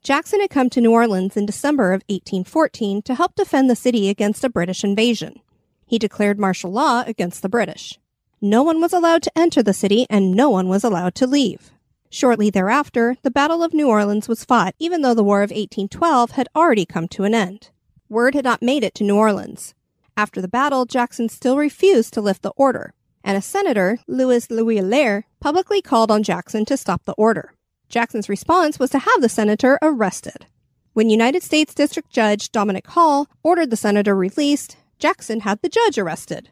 Jackson 0.02 0.40
had 0.40 0.50
come 0.50 0.70
to 0.70 0.80
New 0.80 0.92
Orleans 0.92 1.36
in 1.36 1.46
December 1.46 1.92
of 1.92 2.02
1814 2.08 3.02
to 3.02 3.14
help 3.16 3.34
defend 3.34 3.68
the 3.68 3.76
city 3.76 4.08
against 4.08 4.44
a 4.44 4.48
British 4.48 4.84
invasion. 4.84 5.40
He 5.84 5.98
declared 5.98 6.38
martial 6.38 6.70
law 6.70 7.02
against 7.06 7.42
the 7.42 7.48
British. 7.48 7.98
No 8.40 8.62
one 8.62 8.80
was 8.80 8.92
allowed 8.92 9.24
to 9.24 9.36
enter 9.36 9.64
the 9.64 9.74
city 9.74 10.06
and 10.08 10.30
no 10.30 10.48
one 10.48 10.68
was 10.68 10.84
allowed 10.84 11.16
to 11.16 11.26
leave. 11.26 11.72
Shortly 12.12 12.50
thereafter, 12.50 13.16
the 13.22 13.30
Battle 13.30 13.62
of 13.62 13.72
New 13.72 13.88
Orleans 13.88 14.28
was 14.28 14.44
fought, 14.44 14.74
even 14.80 15.02
though 15.02 15.14
the 15.14 15.22
War 15.22 15.42
of 15.42 15.50
1812 15.50 16.32
had 16.32 16.48
already 16.56 16.84
come 16.84 17.06
to 17.08 17.22
an 17.22 17.34
end. 17.34 17.70
Word 18.08 18.34
had 18.34 18.44
not 18.44 18.62
made 18.62 18.82
it 18.82 18.96
to 18.96 19.04
New 19.04 19.16
Orleans. 19.16 19.74
After 20.16 20.42
the 20.42 20.48
battle, 20.48 20.86
Jackson 20.86 21.28
still 21.28 21.56
refused 21.56 22.12
to 22.14 22.20
lift 22.20 22.42
the 22.42 22.50
order, 22.56 22.94
and 23.22 23.38
a 23.38 23.42
senator, 23.42 24.00
Louis 24.08 24.48
Louaillier 24.50 25.22
publicly 25.38 25.80
called 25.80 26.10
on 26.10 26.24
Jackson 26.24 26.64
to 26.64 26.76
stop 26.76 27.04
the 27.04 27.12
order. 27.12 27.54
Jackson's 27.88 28.28
response 28.28 28.80
was 28.80 28.90
to 28.90 28.98
have 28.98 29.20
the 29.20 29.28
senator 29.28 29.78
arrested. 29.80 30.46
When 30.94 31.10
United 31.10 31.44
States 31.44 31.74
District 31.74 32.10
Judge 32.10 32.50
Dominic 32.50 32.88
Hall 32.88 33.28
ordered 33.44 33.70
the 33.70 33.76
senator 33.76 34.16
released, 34.16 34.76
Jackson 34.98 35.40
had 35.40 35.62
the 35.62 35.68
judge 35.68 35.96
arrested. 35.96 36.50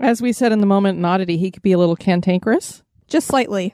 As 0.00 0.20
we 0.20 0.32
said 0.32 0.50
in 0.50 0.58
the 0.58 0.66
moment 0.66 0.98
in 0.98 1.04
oddity, 1.04 1.36
he 1.36 1.52
could 1.52 1.62
be 1.62 1.72
a 1.72 1.78
little 1.78 1.96
cantankerous. 1.96 2.82
Just 3.06 3.28
slightly. 3.28 3.72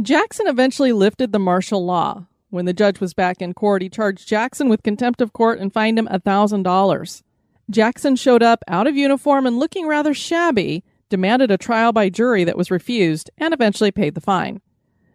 Jackson 0.00 0.46
eventually 0.46 0.92
lifted 0.92 1.32
the 1.32 1.38
martial 1.38 1.84
law. 1.84 2.26
When 2.48 2.64
the 2.64 2.72
judge 2.72 2.98
was 2.98 3.12
back 3.12 3.42
in 3.42 3.52
court, 3.52 3.82
he 3.82 3.88
charged 3.88 4.26
Jackson 4.26 4.68
with 4.68 4.82
contempt 4.82 5.20
of 5.20 5.32
court 5.32 5.58
and 5.58 5.72
fined 5.72 5.98
him 5.98 6.08
$1,000. 6.08 7.22
Jackson 7.70 8.16
showed 8.16 8.42
up 8.42 8.62
out 8.68 8.86
of 8.86 8.96
uniform 8.96 9.46
and 9.46 9.58
looking 9.58 9.86
rather 9.86 10.14
shabby, 10.14 10.82
demanded 11.08 11.50
a 11.50 11.58
trial 11.58 11.92
by 11.92 12.08
jury 12.08 12.42
that 12.44 12.56
was 12.56 12.70
refused, 12.70 13.30
and 13.36 13.52
eventually 13.52 13.90
paid 13.90 14.14
the 14.14 14.20
fine. 14.20 14.60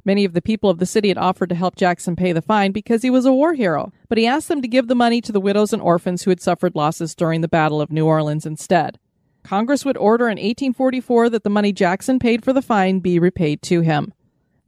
Many 0.06 0.26
of 0.26 0.34
the 0.34 0.42
people 0.42 0.70
of 0.70 0.78
the 0.78 0.86
city 0.86 1.10
had 1.10 1.18
offered 1.18 1.50
to 1.50 1.56
help 1.56 1.76
Jackson 1.76 2.16
pay 2.16 2.32
the 2.32 2.42
fine 2.42 2.72
because 2.72 3.02
he 3.02 3.10
was 3.10 3.26
a 3.26 3.34
war 3.34 3.56
hero, 3.56 3.92
but 4.08 4.18
he 4.18 4.28
asked 4.28 4.48
them 4.48 4.62
to 4.62 4.68
give 4.68 4.88
the 4.88 4.96
money 4.96 5.22
to 5.22 5.32
the 5.32 5.42
widows 5.42 5.74
and 5.74 5.82
orphans 5.82 6.24
who 6.24 6.32
had 6.32 6.40
suffered 6.40 6.76
losses 6.76 7.16
during 7.16 7.42
the 7.42 7.48
Battle 7.48 7.82
of 7.82 7.92
New 7.92 8.06
Orleans 8.06 8.46
instead. 8.46 9.00
Congress 9.44 9.84
would 9.84 9.98
order 9.98 10.26
in 10.26 10.38
1844 10.38 11.30
that 11.32 11.44
the 11.44 11.50
money 11.50 11.74
Jackson 11.74 12.20
paid 12.20 12.44
for 12.44 12.54
the 12.54 12.62
fine 12.62 13.00
be 13.00 13.20
repaid 13.20 13.62
to 13.64 13.82
him. 13.82 14.14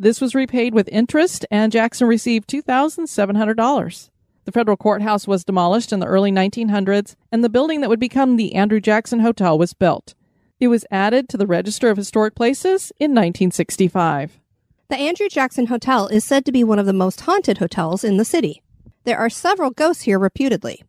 This 0.01 0.21
was 0.21 0.33
repaid 0.33 0.73
with 0.73 0.87
interest, 0.87 1.45
and 1.51 1.73
Jackson 1.73 2.07
received 2.07 2.49
$2,700. 2.49 4.09
The 4.45 4.51
federal 4.53 4.77
courthouse 4.77 5.27
was 5.27 5.43
demolished 5.43 5.91
in 5.91 5.99
the 5.99 6.05
early 6.05 6.31
1900s, 6.31 7.17
and 7.33 7.43
the 7.43 7.49
building 7.49 7.81
that 7.81 7.89
would 7.89 7.99
become 7.99 8.37
the 8.37 8.55
Andrew 8.55 8.79
Jackson 8.79 9.19
Hotel 9.19 9.59
was 9.59 9.73
built. 9.73 10.15
It 10.57 10.69
was 10.69 10.85
added 10.89 11.27
to 11.29 11.37
the 11.37 11.45
Register 11.45 11.89
of 11.89 11.97
Historic 11.97 12.33
Places 12.33 12.93
in 12.97 13.11
1965. 13.11 14.39
The 14.87 14.95
Andrew 14.95 15.27
Jackson 15.27 15.65
Hotel 15.65 16.07
is 16.07 16.23
said 16.23 16.45
to 16.45 16.53
be 16.53 16.63
one 16.63 16.79
of 16.79 16.85
the 16.85 16.93
most 16.93 17.19
haunted 17.21 17.57
hotels 17.57 18.05
in 18.05 18.15
the 18.15 18.23
city. 18.23 18.63
There 19.03 19.17
are 19.17 19.29
several 19.29 19.69
ghosts 19.69 20.03
here 20.03 20.17
reputedly. 20.17 20.81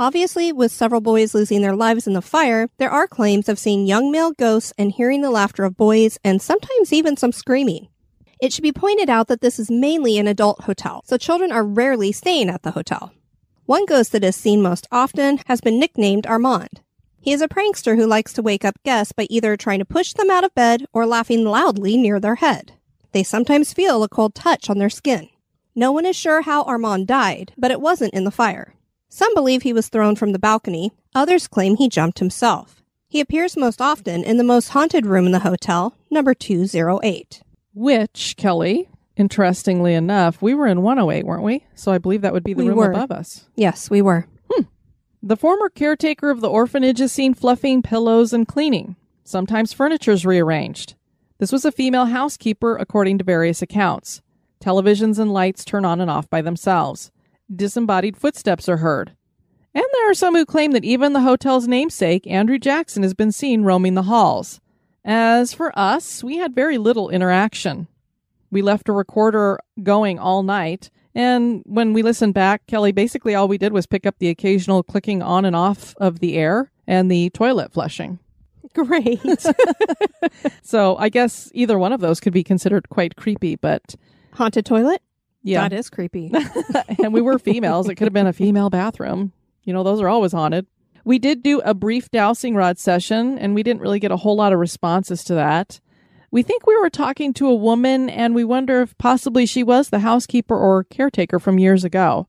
Obviously, 0.00 0.52
with 0.52 0.72
several 0.72 1.00
boys 1.00 1.34
losing 1.34 1.62
their 1.62 1.76
lives 1.76 2.08
in 2.08 2.14
the 2.14 2.20
fire, 2.20 2.68
there 2.78 2.90
are 2.90 3.06
claims 3.06 3.48
of 3.48 3.60
seeing 3.60 3.86
young 3.86 4.10
male 4.10 4.32
ghosts 4.32 4.72
and 4.76 4.90
hearing 4.90 5.22
the 5.22 5.30
laughter 5.30 5.62
of 5.62 5.76
boys 5.76 6.18
and 6.24 6.42
sometimes 6.42 6.92
even 6.92 7.16
some 7.16 7.32
screaming. 7.32 7.88
It 8.38 8.52
should 8.52 8.62
be 8.62 8.72
pointed 8.72 9.08
out 9.08 9.28
that 9.28 9.40
this 9.40 9.58
is 9.58 9.70
mainly 9.70 10.18
an 10.18 10.26
adult 10.26 10.64
hotel, 10.64 11.02
so 11.06 11.16
children 11.16 11.50
are 11.50 11.64
rarely 11.64 12.12
staying 12.12 12.50
at 12.50 12.62
the 12.62 12.72
hotel. 12.72 13.12
One 13.64 13.86
ghost 13.86 14.12
that 14.12 14.24
is 14.24 14.36
seen 14.36 14.60
most 14.60 14.86
often 14.92 15.40
has 15.46 15.62
been 15.62 15.80
nicknamed 15.80 16.26
Armand. 16.26 16.82
He 17.18 17.32
is 17.32 17.40
a 17.40 17.48
prankster 17.48 17.96
who 17.96 18.06
likes 18.06 18.34
to 18.34 18.42
wake 18.42 18.64
up 18.64 18.76
guests 18.84 19.12
by 19.12 19.26
either 19.30 19.56
trying 19.56 19.78
to 19.78 19.86
push 19.86 20.12
them 20.12 20.30
out 20.30 20.44
of 20.44 20.54
bed 20.54 20.84
or 20.92 21.06
laughing 21.06 21.44
loudly 21.44 21.96
near 21.96 22.20
their 22.20 22.36
head. 22.36 22.74
They 23.12 23.22
sometimes 23.22 23.72
feel 23.72 24.02
a 24.02 24.08
cold 24.08 24.34
touch 24.34 24.68
on 24.68 24.78
their 24.78 24.90
skin. 24.90 25.30
No 25.74 25.90
one 25.90 26.04
is 26.04 26.14
sure 26.14 26.42
how 26.42 26.62
Armand 26.62 27.06
died, 27.06 27.52
but 27.56 27.70
it 27.70 27.80
wasn't 27.80 28.14
in 28.14 28.24
the 28.24 28.30
fire. 28.30 28.74
Some 29.08 29.34
believe 29.34 29.62
he 29.62 29.72
was 29.72 29.88
thrown 29.88 30.14
from 30.14 30.32
the 30.32 30.38
balcony, 30.38 30.92
others 31.14 31.48
claim 31.48 31.76
he 31.76 31.88
jumped 31.88 32.18
himself. 32.18 32.82
He 33.08 33.20
appears 33.20 33.56
most 33.56 33.80
often 33.80 34.22
in 34.22 34.36
the 34.36 34.44
most 34.44 34.68
haunted 34.68 35.06
room 35.06 35.24
in 35.24 35.32
the 35.32 35.38
hotel, 35.38 35.96
number 36.10 36.34
208 36.34 37.42
which, 37.76 38.34
Kelly, 38.36 38.88
interestingly 39.16 39.92
enough, 39.94 40.40
we 40.40 40.54
were 40.54 40.66
in 40.66 40.82
108, 40.82 41.24
weren't 41.26 41.42
we? 41.44 41.64
So 41.74 41.92
I 41.92 41.98
believe 41.98 42.22
that 42.22 42.32
would 42.32 42.42
be 42.42 42.54
the 42.54 42.62
We 42.62 42.68
room 42.70 42.78
were. 42.78 42.90
above 42.90 43.12
us. 43.12 43.48
Yes, 43.54 43.90
we 43.90 44.00
were. 44.02 44.26
Hmm. 44.50 44.62
The 45.22 45.36
former 45.36 45.68
caretaker 45.68 46.30
of 46.30 46.40
the 46.40 46.48
orphanage 46.48 47.00
is 47.00 47.12
seen 47.12 47.34
fluffing 47.34 47.82
pillows 47.82 48.32
and 48.32 48.48
cleaning. 48.48 48.96
Sometimes 49.24 49.72
furniture's 49.74 50.24
rearranged. 50.24 50.94
This 51.38 51.52
was 51.52 51.66
a 51.66 51.72
female 51.72 52.06
housekeeper, 52.06 52.76
according 52.76 53.18
to 53.18 53.24
various 53.24 53.60
accounts. 53.60 54.22
Televisions 54.60 55.18
and 55.18 55.32
lights 55.32 55.64
turn 55.64 55.84
on 55.84 56.00
and 56.00 56.10
off 56.10 56.30
by 56.30 56.40
themselves. 56.40 57.10
Disembodied 57.54 58.16
footsteps 58.16 58.68
are 58.70 58.78
heard. 58.78 59.14
And 59.74 59.84
there 59.92 60.10
are 60.10 60.14
some 60.14 60.34
who 60.34 60.46
claim 60.46 60.72
that 60.72 60.84
even 60.84 61.12
the 61.12 61.20
hotel's 61.20 61.68
namesake, 61.68 62.26
Andrew 62.26 62.58
Jackson, 62.58 63.02
has 63.02 63.12
been 63.12 63.32
seen 63.32 63.62
roaming 63.64 63.92
the 63.94 64.04
halls. 64.04 64.60
As 65.08 65.54
for 65.54 65.72
us, 65.78 66.24
we 66.24 66.36
had 66.38 66.52
very 66.54 66.78
little 66.78 67.10
interaction. 67.10 67.86
We 68.50 68.60
left 68.60 68.88
a 68.88 68.92
recorder 68.92 69.60
going 69.82 70.18
all 70.18 70.42
night, 70.42 70.90
and 71.14 71.62
when 71.64 71.92
we 71.92 72.02
listened 72.02 72.34
back, 72.34 72.66
Kelly, 72.66 72.90
basically 72.92 73.34
all 73.34 73.46
we 73.48 73.56
did 73.56 73.72
was 73.72 73.86
pick 73.86 74.04
up 74.04 74.16
the 74.18 74.28
occasional 74.28 74.82
clicking 74.82 75.22
on 75.22 75.44
and 75.44 75.54
off 75.54 75.94
of 75.98 76.18
the 76.18 76.36
air 76.36 76.72
and 76.86 77.08
the 77.10 77.30
toilet 77.30 77.72
flushing. 77.72 78.18
Great. 78.74 79.20
So 80.62 80.96
I 80.96 81.08
guess 81.08 81.50
either 81.54 81.78
one 81.78 81.92
of 81.92 82.00
those 82.00 82.18
could 82.18 82.32
be 82.32 82.42
considered 82.42 82.88
quite 82.88 83.14
creepy, 83.16 83.54
but 83.54 83.94
Haunted 84.32 84.66
toilet? 84.66 85.00
yeah. 85.42 85.68
That 85.68 85.72
is 85.72 85.88
creepy. 85.88 86.32
and 87.02 87.12
we 87.14 87.20
were 87.22 87.38
females. 87.38 87.88
It 87.88 87.94
could 87.94 88.06
have 88.06 88.12
been 88.12 88.26
a 88.26 88.32
female 88.32 88.68
bathroom. 88.68 89.32
You 89.62 89.72
know, 89.72 89.84
those 89.84 90.00
are 90.00 90.08
always 90.08 90.32
haunted. 90.32 90.66
We 91.06 91.20
did 91.20 91.44
do 91.44 91.60
a 91.60 91.72
brief 91.72 92.10
dowsing 92.10 92.56
rod 92.56 92.80
session, 92.80 93.38
and 93.38 93.54
we 93.54 93.62
didn't 93.62 93.80
really 93.80 94.00
get 94.00 94.10
a 94.10 94.16
whole 94.16 94.34
lot 94.34 94.52
of 94.52 94.58
responses 94.58 95.22
to 95.24 95.34
that. 95.36 95.78
We 96.32 96.42
think 96.42 96.66
we 96.66 96.76
were 96.76 96.90
talking 96.90 97.32
to 97.34 97.46
a 97.46 97.54
woman, 97.54 98.10
and 98.10 98.34
we 98.34 98.42
wonder 98.42 98.82
if 98.82 98.98
possibly 98.98 99.46
she 99.46 99.62
was 99.62 99.88
the 99.88 100.00
housekeeper 100.00 100.58
or 100.58 100.82
caretaker 100.82 101.38
from 101.38 101.60
years 101.60 101.84
ago. 101.84 102.26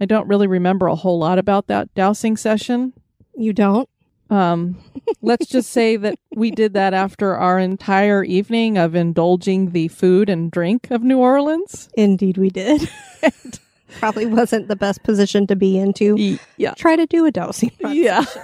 I 0.00 0.04
don't 0.04 0.26
really 0.26 0.48
remember 0.48 0.88
a 0.88 0.96
whole 0.96 1.20
lot 1.20 1.38
about 1.38 1.68
that 1.68 1.94
dowsing 1.94 2.36
session. 2.36 2.92
you 3.36 3.52
don't? 3.52 3.88
Um, 4.30 4.82
let's 5.22 5.46
just 5.46 5.70
say 5.70 5.96
that 5.96 6.18
we 6.34 6.50
did 6.50 6.74
that 6.74 6.94
after 6.94 7.36
our 7.36 7.60
entire 7.60 8.24
evening 8.24 8.78
of 8.78 8.96
indulging 8.96 9.70
the 9.70 9.86
food 9.86 10.28
and 10.28 10.50
drink 10.50 10.90
of 10.90 11.04
New 11.04 11.18
Orleans. 11.18 11.88
Indeed, 11.94 12.36
we 12.36 12.50
did. 12.50 12.90
Probably 13.98 14.26
wasn't 14.26 14.68
the 14.68 14.76
best 14.76 15.02
position 15.02 15.46
to 15.46 15.56
be 15.56 15.78
into. 15.78 16.38
Yeah. 16.56 16.74
Try 16.74 16.96
to 16.96 17.06
do 17.06 17.26
a 17.26 17.30
dowsing. 17.30 17.72
Yeah. 17.88 18.24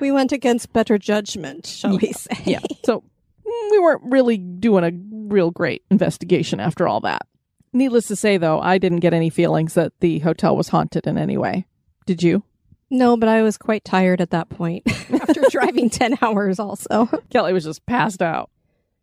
We 0.00 0.12
went 0.12 0.32
against 0.32 0.72
better 0.72 0.96
judgment, 0.96 1.66
shall 1.66 1.98
we 1.98 2.12
say? 2.12 2.40
Yeah. 2.44 2.60
So 2.84 3.02
mm, 3.46 3.70
we 3.70 3.78
weren't 3.78 4.00
really 4.04 4.38
doing 4.38 4.82
a 4.82 4.92
real 5.30 5.50
great 5.50 5.82
investigation 5.90 6.58
after 6.58 6.88
all 6.88 7.00
that. 7.00 7.26
Needless 7.74 8.06
to 8.06 8.16
say, 8.16 8.38
though, 8.38 8.60
I 8.60 8.78
didn't 8.78 9.00
get 9.00 9.12
any 9.12 9.28
feelings 9.28 9.74
that 9.74 9.92
the 10.00 10.20
hotel 10.20 10.56
was 10.56 10.68
haunted 10.68 11.06
in 11.06 11.18
any 11.18 11.36
way. 11.36 11.66
Did 12.06 12.22
you? 12.22 12.44
No, 12.90 13.16
but 13.16 13.28
I 13.28 13.42
was 13.42 13.58
quite 13.58 13.84
tired 13.84 14.20
at 14.22 14.30
that 14.30 14.48
point 14.48 14.84
after 15.12 15.42
driving 15.50 15.90
10 15.90 16.16
hours 16.22 16.58
also. 16.58 17.06
Kelly 17.28 17.52
was 17.52 17.64
just 17.64 17.84
passed 17.84 18.22
out. 18.22 18.50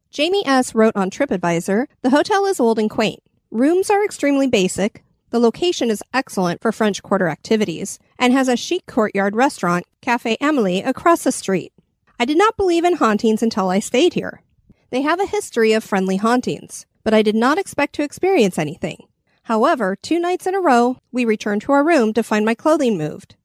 Jamie 0.10 0.46
S. 0.48 0.74
wrote 0.74 0.96
on 0.96 1.12
TripAdvisor 1.12 1.86
The 2.02 2.10
hotel 2.10 2.46
is 2.46 2.60
old 2.60 2.80
and 2.80 2.90
quaint. 2.90 3.22
Rooms 3.52 3.90
are 3.92 4.04
extremely 4.04 4.48
basic. 4.48 5.04
The 5.36 5.40
location 5.40 5.92
is 5.92 6.02
excellent 6.14 6.62
for 6.62 6.72
French 6.72 7.04
Quarter 7.04 7.28
activities 7.28 8.00
and 8.18 8.32
has 8.32 8.48
a 8.48 8.56
chic 8.56 8.86
courtyard 8.86 9.36
restaurant, 9.36 9.84
Cafe 10.00 10.38
Amelie, 10.40 10.82
across 10.82 11.26
the 11.26 11.32
street. 11.34 11.74
I 12.18 12.24
did 12.24 12.38
not 12.38 12.56
believe 12.56 12.86
in 12.86 12.96
hauntings 12.96 13.44
until 13.44 13.68
I 13.68 13.80
stayed 13.80 14.14
here. 14.14 14.44
They 14.92 15.02
have 15.02 15.20
a 15.20 15.26
history 15.26 15.74
of 15.74 15.84
friendly 15.84 16.16
hauntings, 16.16 16.86
but 17.04 17.14
I 17.14 17.22
did 17.22 17.36
not 17.36 17.58
expect 17.58 17.96
to 17.96 18.04
experience 18.04 18.58
anything. 18.58 19.10
However, 19.44 19.98
two 19.98 20.20
nights 20.20 20.48
in 20.48 20.56
a 20.56 20.62
row, 20.62 21.00
we 21.12 21.26
returned 21.26 21.64
to 21.64 21.74
our 21.74 21.84
room 21.84 22.14
to 22.14 22.24
find 22.24 22.46
my 22.46 22.56
clothing 22.56 22.98
moved. 22.98 23.36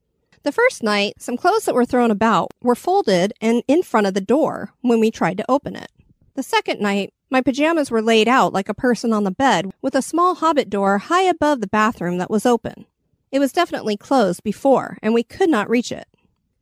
The 0.45 0.53
first 0.53 0.85
night, 0.85 1.15
some 1.19 1.37
clothes 1.37 1.65
that 1.65 1.75
were 1.75 1.85
thrown 1.85 2.13
about 2.13 2.53
were 2.63 2.77
folded 2.77 3.33
and 3.41 3.65
in 3.67 3.83
front 3.83 4.07
of 4.07 4.15
the 4.15 4.21
door 4.21 4.75
when 4.81 5.01
we 5.01 5.11
tried 5.11 5.39
to 5.39 5.51
open 5.51 5.75
it. 5.75 5.91
The 6.37 6.45
second 6.45 6.81
night, 6.81 7.13
my 7.31 7.41
pajamas 7.41 7.91
were 7.91 8.03
laid 8.03 8.27
out 8.27 8.53
like 8.53 8.69
a 8.69 8.75
person 8.75 9.13
on 9.13 9.25
the 9.25 9.31
bed 9.31 9.71
with 9.81 9.95
a 9.95 10.03
small 10.03 10.35
hobbit 10.35 10.69
door 10.69 10.99
high 10.99 11.23
above 11.23 11.61
the 11.61 11.69
bathroom 11.69 12.19
that 12.19 12.31
was 12.31 12.45
open. 12.45 12.87
It 13.31 13.39
was 13.39 13.53
definitely 13.53 13.97
closed 13.97 14.43
before, 14.43 14.99
and 15.03 15.15
we 15.15 15.23
could 15.23 15.49
not 15.49 15.71
reach 15.71 15.93
it. 15.93 16.09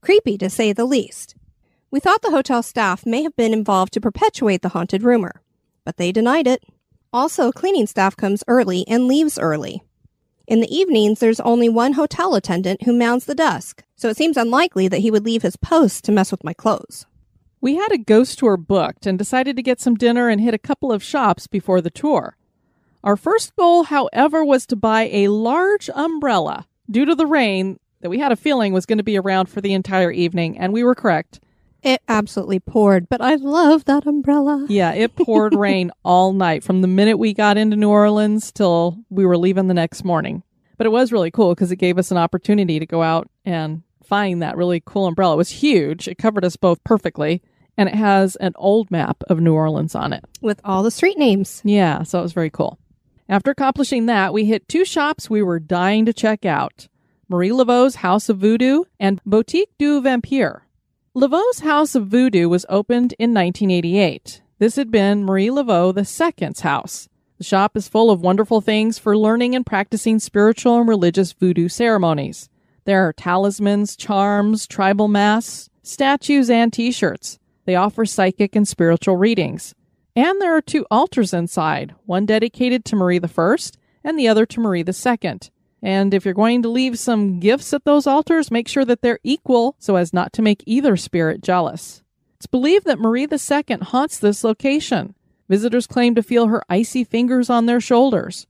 Creepy 0.03 0.37
to 0.39 0.51
say 0.51 0.73
the 0.73 0.85
least. 0.85 1.35
We 1.91 2.01
thought 2.01 2.21
the 2.21 2.31
hotel 2.31 2.63
staff 2.63 3.07
may 3.07 3.23
have 3.23 3.35
been 3.35 3.55
involved 3.55 3.95
to 3.95 4.01
perpetuate 4.01 4.61
the 4.61 4.69
haunted 4.69 5.03
rumor, 5.03 5.41
but 5.87 5.97
they 5.97 6.13
denied 6.13 6.47
it. 6.47 6.63
Also, 7.15 7.51
cleaning 7.51 7.87
staff 7.87 8.15
comes 8.15 8.45
early 8.47 8.87
and 8.87 9.09
leaves 9.09 9.39
early. 9.39 9.83
In 10.47 10.61
the 10.61 10.75
evenings, 10.75 11.21
there's 11.21 11.41
only 11.41 11.71
one 11.71 11.95
hotel 11.95 12.35
attendant 12.35 12.83
who 12.83 12.93
mounds 12.93 13.25
the 13.25 13.35
desk, 13.35 13.83
so 13.97 14.11
it 14.11 14.19
seems 14.19 14.37
unlikely 14.37 14.89
that 14.89 15.01
he 15.01 15.11
would 15.11 15.25
leave 15.25 15.43
his 15.43 15.57
post 15.57 16.05
to 16.05 16.13
mess 16.13 16.31
with 16.31 16.45
my 16.45 16.53
clothes. 16.53 17.07
We 17.61 17.75
had 17.75 17.91
a 17.91 17.99
ghost 17.99 18.39
tour 18.39 18.57
booked 18.57 19.07
and 19.07 19.19
decided 19.19 19.57
to 19.57 19.63
get 19.63 19.81
some 19.81 19.97
dinner 19.97 20.29
and 20.29 20.41
hit 20.41 20.55
a 20.55 20.59
couple 20.59 20.93
of 20.93 21.03
shops 21.03 21.47
before 21.47 21.81
the 21.81 21.91
tour. 21.91 22.37
Our 23.03 23.17
first 23.17 23.55
goal, 23.57 23.85
however, 23.85 24.45
was 24.45 24.67
to 24.67 24.77
buy 24.77 25.09
a 25.13 25.29
large 25.29 25.91
umbrella 25.95 26.67
due 26.91 27.05
to 27.05 27.15
the 27.15 27.27
rain 27.27 27.79
that 28.01 28.11
we 28.11 28.19
had 28.19 28.33
a 28.33 28.37
feeling 28.37 28.73
was 28.73 28.87
going 28.87 28.99
to 28.99 29.05
be 29.05 29.19
around 29.19 29.49
for 29.49 29.61
the 29.61 29.73
entire 29.73 30.11
evening, 30.11 30.59
and 30.59 30.73
we 30.73 30.85
were 30.85 30.95
correct. 30.95 31.41
It 31.83 32.03
absolutely 32.09 32.61
poured, 32.61 33.09
but 33.09 33.21
I 33.21 33.37
love 33.37 33.85
that 33.85 34.07
umbrella. 34.07 34.67
Yeah, 34.69 34.93
it 34.93 35.15
poured 35.15 35.55
rain 35.57 35.91
all 36.05 36.33
night 36.33 36.65
from 36.65 36.81
the 36.81 36.89
minute 36.89 37.19
we 37.19 37.33
got 37.33 37.57
into 37.57 37.77
New 37.77 37.89
Orleans 37.89 38.51
till 38.51 38.99
we 39.11 39.25
were 39.25 39.39
leaving 39.39 39.69
the 39.69 39.75
next 39.75 40.05
morning. 40.05 40.43
But 40.77 40.87
it 40.87 40.91
was 40.91 41.13
really 41.13 41.31
cool 41.31 41.55
because 41.55 41.73
it 41.73 41.77
gave 41.77 41.99
us 41.99 42.11
an 42.11 42.19
opportunity 42.19 42.79
to 42.79 42.87
go 42.87 43.03
out 43.03 43.29
and 43.45 43.83
find 44.09 44.43
that 44.43 44.57
really 44.57 44.83
cool 44.85 45.07
umbrella. 45.07 45.35
It 45.35 45.39
was 45.39 45.51
huge. 45.51 46.09
It 46.09 46.19
covered 46.19 46.45
us 46.45 46.57
both 46.57 46.83
perfectly, 46.83 47.43
and 47.77 47.89
it 47.89 47.95
has 47.95 48.37
an 48.37 48.55
old 48.57 48.91
map 48.91 49.23
of 49.29 49.41
New 49.41 49.55
Orleans 49.55 49.95
on 49.95 50.13
it. 50.13 50.25
With 50.41 50.61
all 50.65 50.83
the 50.83 50.91
street 50.91 51.19
names. 51.19 51.61
Yeah, 51.65 52.03
so 52.03 52.19
it 52.19 52.23
was 52.23 52.33
very 52.33 52.51
cool. 52.51 52.79
After 53.29 53.51
accomplishing 53.51 54.07
that, 54.07 54.33
we 54.33 54.47
hit 54.47 54.69
two 54.69 54.87
shops 54.87 55.29
we 55.29 55.43
were 55.43 55.61
dying 55.61 56.07
to 56.07 56.15
check 56.15 56.47
out 56.47 56.89
Marie 57.29 57.53
Laveau's 57.53 57.97
House 57.97 58.31
of 58.31 58.39
Voodoo 58.39 58.85
and 58.99 59.21
Boutique 59.27 59.77
du 59.79 60.01
Vampire. 60.01 60.67
Laveau's 61.15 61.61
House 61.61 61.95
of 61.95 62.07
Voodoo 62.07 62.49
was 62.49 62.65
opened 62.71 63.15
in 63.19 63.35
1988. 63.35 64.41
This 64.59 64.77
had 64.77 64.91
been 64.91 65.25
Marie 65.25 65.49
Laveau 65.49 65.95
II's 65.97 66.61
house. 66.61 67.09
The 67.37 67.45
shop 67.45 67.77
is 67.77 67.87
full 67.87 68.11
of 68.11 68.23
wonderful 68.23 68.61
things 68.61 68.99
for 68.99 69.17
learning 69.17 69.55
and 69.55 69.67
practicing 69.67 70.19
spiritual 70.19 70.81
and 70.81 70.89
religious 70.89 71.33
voodoo 71.33 71.69
ceremonies. 71.69 72.49
There 72.89 73.07
are 73.07 73.13
talismans, 73.13 73.97
charms, 73.97 74.67
tribal 74.67 75.09
masks, 75.09 75.69
statues, 75.83 76.49
and 76.49 76.73
t 76.73 76.91
shirts. 76.91 77.39
They 77.67 77.75
offer 77.75 78.07
psychic 78.07 78.57
and 78.57 78.67
spiritual 78.67 79.19
readings. 79.19 79.75
And 80.17 80.41
there 80.41 80.57
are 80.57 80.63
two 80.63 80.87
altars 80.91 81.35
inside, 81.35 81.95
one 82.07 82.25
dedicated 82.25 82.87
to 82.87 82.97
Marie 82.97 83.21
I 83.23 83.57
and 84.03 84.19
the 84.19 84.27
other 84.27 84.47
to 84.47 84.61
Marie 84.61 84.87
II. 84.87 85.39
And 85.83 86.15
if 86.15 86.25
you're 86.25 86.33
going 86.33 86.63
to 86.63 86.71
leave 86.71 86.99
some 86.99 87.41
gifts 87.41 87.75
at 87.75 87.85
those 87.85 88.07
altars, 88.07 88.51
make 88.51 88.69
sure 88.69 88.87
that 88.87 89.03
they're 89.03 89.21
equal 89.23 89.77
so 89.79 89.97
as 89.97 90.15
not 90.15 90.33
to 90.33 90.41
make 90.41 90.63
either 90.65 90.97
spirit 90.97 91.43
jealous. 91.43 92.03
It's 92.37 92.47
believed 92.47 92.87
that 92.87 92.99
Marie 92.99 93.29
II 93.31 93.77
haunts 93.83 94.19
this 94.19 94.43
location. 94.43 95.15
Visitors 95.47 95.87
claim 95.87 96.15
to 96.15 96.23
feel 96.23 96.47
her 96.47 96.65
icy 96.71 97.05
fingers 97.05 97.51
on 97.51 97.67
their 97.67 97.83
shoulders. 97.83 98.47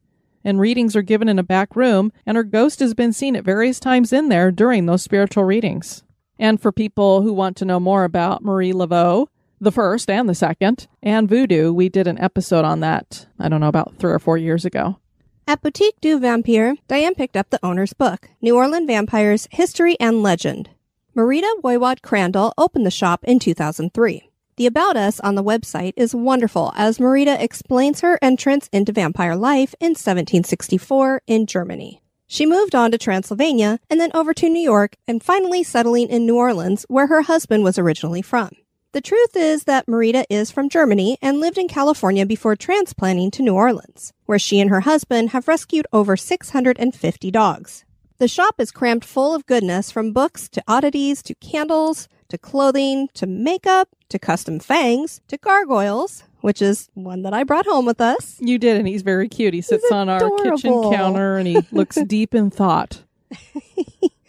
And 0.49 0.59
readings 0.59 0.97
are 0.97 1.03
given 1.03 1.29
in 1.29 1.39
a 1.39 1.43
back 1.43 1.77
room, 1.77 2.11
and 2.25 2.35
her 2.35 2.43
ghost 2.43 2.81
has 2.81 2.95
been 2.95 3.13
seen 3.13 3.37
at 3.37 3.45
various 3.45 3.79
times 3.79 4.15
in 4.15 4.31
there 4.31 4.51
during 4.51 4.87
those 4.87 5.03
spiritual 5.03 5.45
readings. 5.45 6.05
And 6.39 6.59
for 6.59 6.73
people 6.73 7.21
who 7.21 7.35
want 7.35 7.55
to 7.59 7.67
know 7.67 7.79
more 7.79 8.05
about 8.05 8.43
Marie 8.43 8.73
Laveau, 8.73 9.27
the 9.61 9.71
first 9.71 10.09
and 10.09 10.27
the 10.27 10.35
second, 10.35 10.89
and 11.03 11.29
voodoo, 11.29 11.71
we 11.71 11.91
did 11.91 12.07
an 12.07 12.19
episode 12.19 12.65
on 12.65 12.81
that, 12.81 13.27
I 13.39 13.51
don't 13.51 13.61
know, 13.61 13.69
about 13.69 13.97
three 13.99 14.11
or 14.11 14.19
four 14.19 14.39
years 14.39 14.65
ago. 14.65 14.99
At 15.47 15.61
Boutique 15.61 16.01
du 16.01 16.19
Vampire, 16.19 16.77
Diane 16.89 17.15
picked 17.15 17.37
up 17.37 17.51
the 17.51 17.61
owner's 17.63 17.93
book, 17.93 18.31
New 18.41 18.57
Orleans 18.57 18.87
Vampires 18.87 19.49
History 19.51 20.01
and 20.01 20.23
Legend. 20.23 20.71
Marita 21.15 21.61
Woywod 21.61 22.01
Crandle 22.01 22.55
opened 22.57 22.87
the 22.87 22.91
shop 22.91 23.23
in 23.25 23.39
2003. 23.39 24.28
The 24.59 24.67
About 24.67 24.97
Us 24.97 25.21
on 25.21 25.37
the 25.37 25.45
website 25.45 25.93
is 25.97 26.17
wonderful 26.17 26.73
as 26.75 26.99
Marita 26.99 27.41
explains 27.41 28.01
her 28.01 28.19
entrance 28.21 28.69
into 28.73 28.91
vampire 28.91 29.37
life 29.37 29.73
in 29.79 29.91
1764 29.91 31.23
in 31.29 31.47
Germany. 31.47 32.03
She 32.27 32.45
moved 32.45 32.75
on 32.75 32.91
to 32.91 32.99
Transylvania 32.99 33.79
and 33.89 34.01
then 34.01 34.11
over 34.15 34.35
to 34.35 34.49
New 34.49 34.61
York 34.61 34.97
and 35.07 35.23
finally 35.23 35.63
settling 35.63 36.09
in 36.09 36.27
New 36.27 36.35
Orleans 36.35 36.85
where 36.89 37.07
her 37.07 37.23
husband 37.23 37.63
was 37.63 37.79
originally 37.79 38.21
from. 38.21 38.51
The 38.91 39.01
truth 39.01 39.37
is 39.37 39.63
that 39.63 39.87
Marita 39.87 40.25
is 40.29 40.51
from 40.51 40.69
Germany 40.69 41.19
and 41.23 41.39
lived 41.39 41.57
in 41.57 41.69
California 41.69 42.27
before 42.27 42.57
transplanting 42.57 43.31
to 43.31 43.45
New 43.45 43.55
Orleans, 43.55 44.13
where 44.27 44.41
she 44.41 44.59
and 44.59 44.71
her 44.71 44.81
husband 44.81 45.31
have 45.31 45.47
rescued 45.47 45.87
over 45.93 46.17
650 46.17 47.31
dogs. 47.31 47.85
The 48.19 48.27
shop 48.27 48.57
is 48.59 48.73
crammed 48.73 49.05
full 49.05 49.37
of 49.37 49.47
goodness 49.47 49.93
from 49.93 50.13
books 50.13 50.49
to 50.49 50.65
oddities 50.67 51.23
to 51.23 51.37
candles 51.37 52.09
to 52.29 52.39
clothing 52.39 53.09
to 53.15 53.27
makeup 53.27 53.89
to 54.09 54.19
custom 54.19 54.59
fangs 54.59 55.21
to 55.29 55.37
gargoyles, 55.37 56.25
which 56.41 56.61
is 56.63 56.89
one 56.95 57.23
that 57.23 57.33
I 57.35 57.45
brought 57.45 57.67
home 57.67 57.87
with 57.87 58.01
us. 58.01 58.37
You 58.41 58.59
did, 58.59 58.77
and 58.77 58.87
he's 58.87 59.03
very 59.03 59.29
cute. 59.29 59.55
He 59.55 59.61
sits 59.61 59.91
on 59.91 60.09
our 60.09 60.31
kitchen 60.39 60.91
counter 60.93 61.37
and 61.37 61.47
he 61.47 61.59
looks 61.73 61.97
deep 62.07 62.35
in 62.35 62.51
thought. 62.51 63.03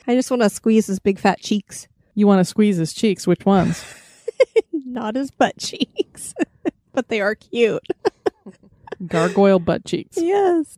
I 0.08 0.16
just 0.16 0.32
want 0.32 0.42
to 0.42 0.50
squeeze 0.50 0.88
his 0.88 1.00
big 1.00 1.20
fat 1.20 1.40
cheeks, 1.40 1.88
You 2.16 2.26
want 2.28 2.40
to 2.40 2.46
squeeze 2.46 2.78
his 2.78 2.94
cheeks. 2.94 3.28
Which 3.28 3.46
ones? 3.46 3.84
not 4.74 5.16
his 5.16 5.32
butt 5.32 5.58
cheeks, 5.58 6.34
but 6.94 7.10
they 7.10 7.22
are 7.22 7.36
cute. 7.36 7.86
Gargoyle 9.06 9.60
butt 9.60 9.86
cheeks. 9.86 10.18
Yes. 10.18 10.78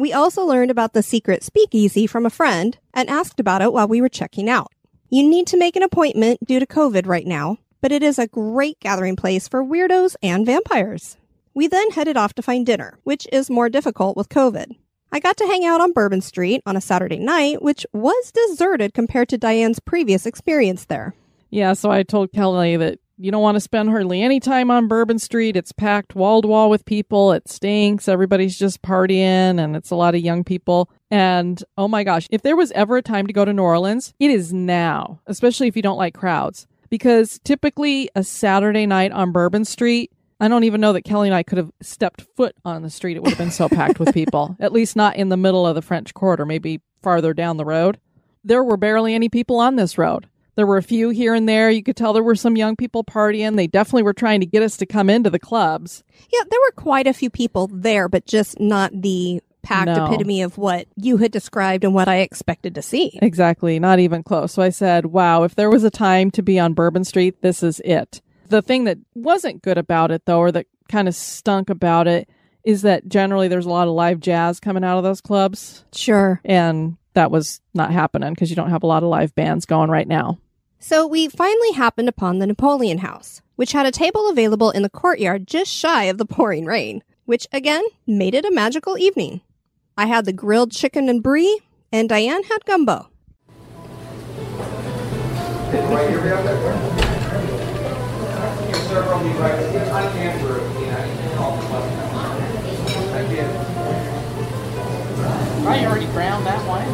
We 0.00 0.14
also 0.14 0.46
learned 0.46 0.70
about 0.70 0.94
the 0.94 1.02
secret 1.02 1.42
speakeasy 1.42 2.06
from 2.06 2.24
a 2.24 2.30
friend 2.30 2.78
and 2.94 3.10
asked 3.10 3.38
about 3.38 3.60
it 3.60 3.70
while 3.70 3.86
we 3.86 4.00
were 4.00 4.08
checking 4.08 4.48
out. 4.48 4.72
You 5.10 5.28
need 5.28 5.46
to 5.48 5.58
make 5.58 5.76
an 5.76 5.82
appointment 5.82 6.42
due 6.42 6.58
to 6.58 6.64
COVID 6.64 7.06
right 7.06 7.26
now, 7.26 7.58
but 7.82 7.92
it 7.92 8.02
is 8.02 8.18
a 8.18 8.26
great 8.26 8.80
gathering 8.80 9.14
place 9.14 9.46
for 9.46 9.62
weirdos 9.62 10.16
and 10.22 10.46
vampires. 10.46 11.18
We 11.52 11.66
then 11.66 11.90
headed 11.90 12.16
off 12.16 12.32
to 12.36 12.42
find 12.42 12.64
dinner, 12.64 12.98
which 13.04 13.28
is 13.30 13.50
more 13.50 13.68
difficult 13.68 14.16
with 14.16 14.30
COVID. 14.30 14.74
I 15.12 15.20
got 15.20 15.36
to 15.36 15.46
hang 15.46 15.66
out 15.66 15.82
on 15.82 15.92
Bourbon 15.92 16.22
Street 16.22 16.62
on 16.64 16.78
a 16.78 16.80
Saturday 16.80 17.18
night, 17.18 17.60
which 17.60 17.84
was 17.92 18.32
deserted 18.32 18.94
compared 18.94 19.28
to 19.28 19.36
Diane's 19.36 19.80
previous 19.80 20.24
experience 20.24 20.86
there. 20.86 21.14
Yeah, 21.50 21.74
so 21.74 21.90
I 21.90 22.04
told 22.04 22.32
Kelly 22.32 22.78
that 22.78 23.00
you 23.20 23.30
don't 23.30 23.42
want 23.42 23.56
to 23.56 23.60
spend 23.60 23.90
hardly 23.90 24.22
any 24.22 24.40
time 24.40 24.70
on 24.70 24.88
Bourbon 24.88 25.18
Street. 25.18 25.56
It's 25.56 25.72
packed 25.72 26.14
wall 26.14 26.40
to 26.42 26.48
wall 26.48 26.70
with 26.70 26.84
people. 26.84 27.32
It 27.32 27.48
stinks. 27.48 28.08
Everybody's 28.08 28.58
just 28.58 28.80
partying 28.82 29.62
and 29.62 29.76
it's 29.76 29.90
a 29.90 29.96
lot 29.96 30.14
of 30.14 30.22
young 30.22 30.42
people. 30.42 30.90
And 31.10 31.62
oh 31.76 31.88
my 31.88 32.02
gosh, 32.02 32.26
if 32.30 32.42
there 32.42 32.56
was 32.56 32.72
ever 32.72 32.96
a 32.96 33.02
time 33.02 33.26
to 33.26 33.32
go 33.32 33.44
to 33.44 33.52
New 33.52 33.62
Orleans, 33.62 34.14
it 34.18 34.30
is 34.30 34.52
now, 34.52 35.20
especially 35.26 35.68
if 35.68 35.76
you 35.76 35.82
don't 35.82 35.98
like 35.98 36.14
crowds. 36.14 36.66
Because 36.88 37.38
typically 37.44 38.10
a 38.16 38.24
Saturday 38.24 38.86
night 38.86 39.12
on 39.12 39.32
Bourbon 39.32 39.64
Street 39.64 40.10
I 40.42 40.48
don't 40.48 40.64
even 40.64 40.80
know 40.80 40.94
that 40.94 41.02
Kelly 41.02 41.28
and 41.28 41.34
I 41.34 41.42
could 41.42 41.58
have 41.58 41.70
stepped 41.82 42.22
foot 42.34 42.56
on 42.64 42.82
the 42.82 42.88
street. 42.88 43.18
It 43.18 43.22
would 43.22 43.28
have 43.28 43.38
been 43.38 43.50
so 43.50 43.68
packed 43.68 44.00
with 44.00 44.14
people. 44.14 44.56
At 44.60 44.72
least 44.72 44.96
not 44.96 45.16
in 45.16 45.28
the 45.28 45.36
middle 45.36 45.66
of 45.66 45.74
the 45.74 45.82
French 45.82 46.14
Quarter, 46.14 46.46
maybe 46.46 46.80
farther 47.02 47.34
down 47.34 47.58
the 47.58 47.64
road. 47.66 48.00
There 48.42 48.64
were 48.64 48.78
barely 48.78 49.14
any 49.14 49.28
people 49.28 49.58
on 49.58 49.76
this 49.76 49.98
road. 49.98 50.29
There 50.60 50.66
were 50.66 50.76
a 50.76 50.82
few 50.82 51.08
here 51.08 51.32
and 51.32 51.48
there. 51.48 51.70
You 51.70 51.82
could 51.82 51.96
tell 51.96 52.12
there 52.12 52.22
were 52.22 52.34
some 52.34 52.54
young 52.54 52.76
people 52.76 53.02
partying. 53.02 53.56
They 53.56 53.66
definitely 53.66 54.02
were 54.02 54.12
trying 54.12 54.40
to 54.40 54.46
get 54.46 54.62
us 54.62 54.76
to 54.76 54.84
come 54.84 55.08
into 55.08 55.30
the 55.30 55.38
clubs. 55.38 56.04
Yeah, 56.30 56.42
there 56.50 56.60
were 56.60 56.72
quite 56.72 57.06
a 57.06 57.14
few 57.14 57.30
people 57.30 57.70
there, 57.72 58.10
but 58.10 58.26
just 58.26 58.60
not 58.60 58.92
the 58.92 59.40
packed 59.62 59.86
No. 59.86 60.04
epitome 60.04 60.42
of 60.42 60.58
what 60.58 60.86
you 60.96 61.16
had 61.16 61.32
described 61.32 61.82
and 61.82 61.94
what 61.94 62.08
I 62.08 62.16
expected 62.16 62.74
to 62.74 62.82
see. 62.82 63.18
Exactly, 63.22 63.78
not 63.78 64.00
even 64.00 64.22
close. 64.22 64.52
So 64.52 64.60
I 64.60 64.68
said, 64.68 65.06
wow, 65.06 65.44
if 65.44 65.54
there 65.54 65.70
was 65.70 65.82
a 65.82 65.90
time 65.90 66.30
to 66.32 66.42
be 66.42 66.58
on 66.58 66.74
Bourbon 66.74 67.04
Street, 67.04 67.40
this 67.40 67.62
is 67.62 67.80
it. 67.82 68.20
The 68.48 68.60
thing 68.60 68.84
that 68.84 68.98
wasn't 69.14 69.62
good 69.62 69.78
about 69.78 70.10
it, 70.10 70.26
though, 70.26 70.40
or 70.40 70.52
that 70.52 70.66
kind 70.90 71.08
of 71.08 71.14
stunk 71.14 71.70
about 71.70 72.06
it, 72.06 72.28
is 72.64 72.82
that 72.82 73.08
generally 73.08 73.48
there's 73.48 73.64
a 73.64 73.70
lot 73.70 73.88
of 73.88 73.94
live 73.94 74.20
jazz 74.20 74.60
coming 74.60 74.84
out 74.84 74.98
of 74.98 75.04
those 75.04 75.22
clubs. 75.22 75.86
Sure. 75.94 76.38
And 76.44 76.98
that 77.14 77.30
was 77.30 77.62
not 77.72 77.92
happening 77.92 78.34
because 78.34 78.50
you 78.50 78.56
don't 78.56 78.68
have 78.68 78.82
a 78.82 78.86
lot 78.86 79.02
of 79.02 79.08
live 79.08 79.34
bands 79.34 79.64
going 79.64 79.88
right 79.90 80.06
now. 80.06 80.38
So 80.82 81.06
we 81.06 81.28
finally 81.28 81.72
happened 81.72 82.08
upon 82.08 82.38
the 82.38 82.46
Napoleon 82.46 82.98
House, 82.98 83.42
which 83.56 83.72
had 83.72 83.84
a 83.84 83.90
table 83.90 84.30
available 84.30 84.70
in 84.70 84.80
the 84.82 84.88
courtyard 84.88 85.46
just 85.46 85.70
shy 85.70 86.04
of 86.04 86.16
the 86.16 86.24
pouring 86.24 86.64
rain, 86.64 87.02
which 87.26 87.46
again 87.52 87.84
made 88.06 88.32
it 88.32 88.46
a 88.46 88.50
magical 88.50 88.96
evening. 88.96 89.42
I 89.98 90.06
had 90.06 90.24
the 90.24 90.32
grilled 90.32 90.72
chicken 90.72 91.10
and 91.10 91.22
brie, 91.22 91.60
and 91.92 92.08
Diane 92.08 92.44
had 92.44 92.64
gumbo. 92.64 93.10
Right, 105.62 105.82
you 105.82 105.86
already 105.86 106.06
browned 106.06 106.46
that 106.46 106.66
one. 106.66 106.86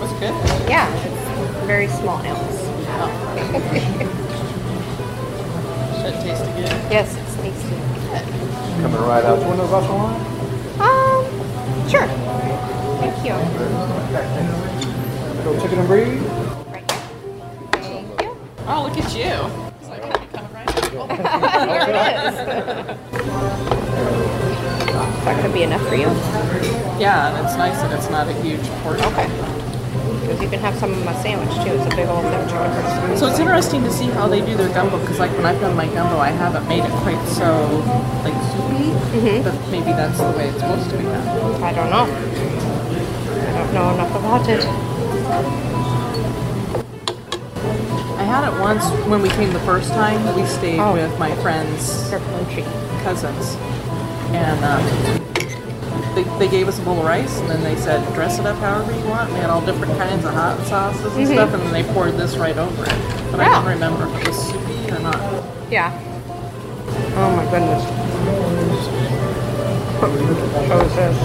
Was 0.00 0.12
good. 0.20 0.32
Yeah, 0.70 0.88
very 1.70 1.86
small 1.86 2.18
ounce. 2.26 2.58
Should 6.02 6.16
taste 6.20 6.44
good. 6.56 6.74
Yes, 6.90 7.14
it's 7.14 7.34
tasty. 7.36 7.76
Coming 8.82 9.02
right 9.02 9.24
out. 9.24 9.38
One 9.38 9.50
of 9.50 9.58
the 9.58 9.72
Russell 9.72 9.94
line? 9.94 10.20
Um, 10.80 11.24
sure. 11.88 12.08
Thank 12.98 13.14
you. 13.24 13.34
Go 15.44 15.60
chicken 15.62 15.78
and 15.78 15.86
brie. 15.86 16.18
Right. 16.72 16.90
Thank 17.74 18.20
you. 18.20 18.36
Oh, 18.66 18.88
look 18.88 18.98
at 18.98 19.14
you. 19.14 19.30
It's 19.78 19.88
like, 19.88 20.02
oh, 20.02 20.08
you're 20.08 20.32
coming 20.34 20.52
right 20.52 20.70
Here 21.70 21.86
it 21.86 21.98
is. 22.26 22.34
Is 25.14 25.24
that 25.24 25.34
going 25.36 25.46
to 25.46 25.52
be 25.56 25.62
enough 25.62 25.86
for 25.88 25.94
you? 25.94 26.08
Yeah, 27.00 27.28
and 27.28 27.46
it's 27.46 27.56
nice 27.56 27.80
that 27.80 27.92
it's 27.96 28.10
not 28.10 28.26
a 28.26 28.32
huge 28.42 28.66
portion. 28.82 29.04
Okay. 29.04 29.59
Because 30.30 30.44
you 30.44 30.48
can 30.48 30.60
have 30.60 30.78
some 30.78 30.92
of 30.92 31.04
my 31.04 31.12
sandwich 31.22 31.52
too. 31.66 31.74
It's 31.74 31.92
a 31.92 31.96
big 31.96 32.06
old 32.06 32.22
thing. 32.22 33.18
So 33.18 33.26
it's 33.26 33.40
interesting 33.40 33.82
to 33.82 33.90
see 33.90 34.06
how 34.06 34.28
they 34.28 34.40
do 34.40 34.54
their 34.56 34.72
gumbo 34.72 35.00
because, 35.00 35.18
like, 35.18 35.32
when 35.32 35.44
I've 35.44 35.60
done 35.60 35.74
my 35.76 35.86
gumbo, 35.86 36.18
I 36.18 36.28
haven't 36.28 36.68
made 36.68 36.84
it 36.84 36.92
quite 37.02 37.18
so 37.26 37.66
like 38.22 38.38
soupy. 38.54 39.42
But 39.42 39.54
maybe 39.72 39.90
that's 39.90 40.18
the 40.18 40.30
way 40.38 40.46
it's 40.50 40.60
supposed 40.60 40.88
to 40.90 40.96
be 40.98 41.02
done. 41.02 41.62
I 41.64 41.72
don't 41.72 41.90
know. 41.90 42.06
I 42.06 43.52
don't 43.58 43.74
know 43.74 43.90
enough 43.94 44.14
about 44.14 44.48
it. 44.48 44.64
I 48.16 48.22
had 48.22 48.46
it 48.54 48.60
once 48.60 48.84
when 49.08 49.22
we 49.22 49.30
came 49.30 49.52
the 49.52 49.58
first 49.66 49.90
time. 49.90 50.22
We 50.36 50.46
stayed 50.46 50.78
Oh. 50.78 50.92
with 50.92 51.18
my 51.18 51.34
friends' 51.42 52.08
They're 52.08 52.20
crunchy. 52.20 52.64
cousins, 53.02 53.56
and 54.30 54.64
um, 54.64 55.29
they, 56.22 56.38
they 56.38 56.48
gave 56.48 56.68
us 56.68 56.78
a 56.78 56.82
bowl 56.82 56.98
of 56.98 57.04
rice, 57.04 57.38
and 57.40 57.50
then 57.50 57.62
they 57.62 57.76
said 57.76 58.04
dress 58.14 58.38
it 58.38 58.46
up 58.46 58.58
however 58.58 58.92
you 58.92 59.04
want. 59.08 59.28
And 59.28 59.36
they 59.36 59.40
had 59.40 59.50
all 59.50 59.64
different 59.64 59.96
kinds 59.98 60.24
of 60.24 60.32
hot 60.34 60.58
sauces 60.66 61.04
and 61.04 61.12
mm-hmm. 61.12 61.32
stuff, 61.32 61.54
and 61.54 61.62
then 61.62 61.72
they 61.72 61.82
poured 61.92 62.14
this 62.14 62.36
right 62.36 62.56
over 62.56 62.84
it. 62.84 63.30
But 63.30 63.40
I 63.40 63.48
don't 63.48 63.66
remember 63.66 64.06
if 64.06 64.22
it 64.22 64.28
was 64.28 64.48
soupy 64.48 64.90
or 64.92 64.98
not. 65.00 65.20
Yeah. 65.70 65.92
Oh 67.16 67.36
my 67.36 67.44
goodness. 67.50 67.84
So 70.68 70.80
is 70.80 70.94
this. 70.96 71.16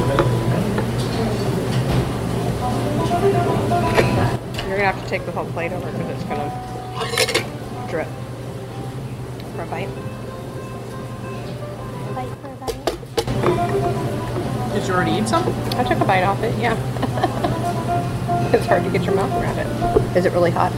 You're 4.68 4.78
gonna 4.78 4.92
have 4.92 5.02
to 5.04 5.10
take 5.10 5.26
the 5.26 5.32
whole 5.32 5.46
plate 5.52 5.72
over 5.72 5.92
because 5.92 6.10
it's 6.10 6.24
gonna 6.24 6.52
drip. 7.90 8.08
For 9.56 9.64
a. 9.64 9.68
Bite 9.68 10.15
Did 14.76 14.88
you 14.90 14.94
already 14.94 15.12
eat 15.12 15.28
some? 15.30 15.48
I 15.80 15.86
took 15.86 16.02
a 16.02 16.06
bite 16.06 16.24
off 16.24 16.44
it, 16.44 16.54
yeah. 16.60 16.76
it's 18.54 18.66
hard 18.66 18.84
to 18.84 18.90
get 18.90 19.06
your 19.06 19.16
mouth 19.16 19.32
around 19.42 19.58
it. 19.58 20.18
Is 20.18 20.26
it 20.26 20.34
really 20.34 20.52
hot? 20.52 20.74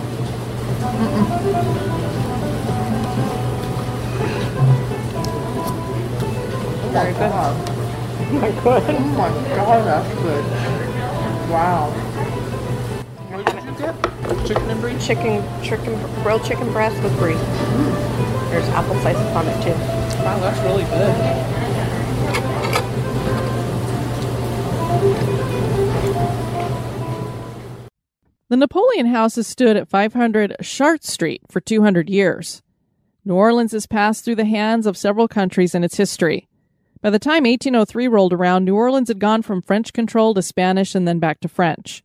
Very 6.94 7.14
good. 7.14 7.32
Oh, 7.34 7.66
oh 8.68 9.00
my 9.18 9.56
god, 9.56 9.84
that's 9.88 10.22
good. 10.22 10.46
Wow. 11.50 11.90
What 13.32 13.46
did 13.48 13.64
you 13.64 13.72
get? 13.80 14.48
Chicken 14.48 14.70
and 14.70 14.80
brie? 14.80 15.00
Chicken, 15.00 15.64
chicken, 15.64 16.00
grilled 16.22 16.46
chicken 16.46 16.72
breast 16.72 17.02
with 17.02 17.18
brie. 17.18 17.34
Mm. 17.34 18.50
There's 18.52 18.70
apple 18.70 18.94
slices 19.02 19.26
on 19.36 19.48
it 19.48 19.64
too. 19.64 19.72
Wow, 20.24 20.38
that's 20.40 20.60
really 20.62 20.84
good. 20.84 21.57
The 28.50 28.56
Napoleon 28.56 29.08
House 29.08 29.36
has 29.36 29.46
stood 29.46 29.76
at 29.76 29.90
500 29.90 30.56
Chartres 30.62 31.12
Street 31.12 31.42
for 31.50 31.60
200 31.60 32.10
years. 32.10 32.62
New 33.26 33.36
Orleans 33.36 33.74
has 33.74 33.88
passed 33.88 34.24
through 34.24 34.36
the 34.36 34.46
hands 34.46 34.86
of 34.86 34.96
several 34.96 35.28
countries 35.28 35.76
in 35.76 35.84
its 35.84 35.98
history. 35.98 36.48
By 37.02 37.10
the 37.10 37.20
time 37.20 37.44
1803 37.44 38.08
rolled 38.08 38.32
around, 38.32 38.64
New 38.64 38.76
Orleans 38.76 39.10
had 39.10 39.20
gone 39.20 39.42
from 39.42 39.62
French 39.62 39.92
control 39.92 40.34
to 40.34 40.42
Spanish 40.42 40.96
and 40.96 41.06
then 41.06 41.20
back 41.20 41.42
to 41.42 41.50
French. 41.50 42.04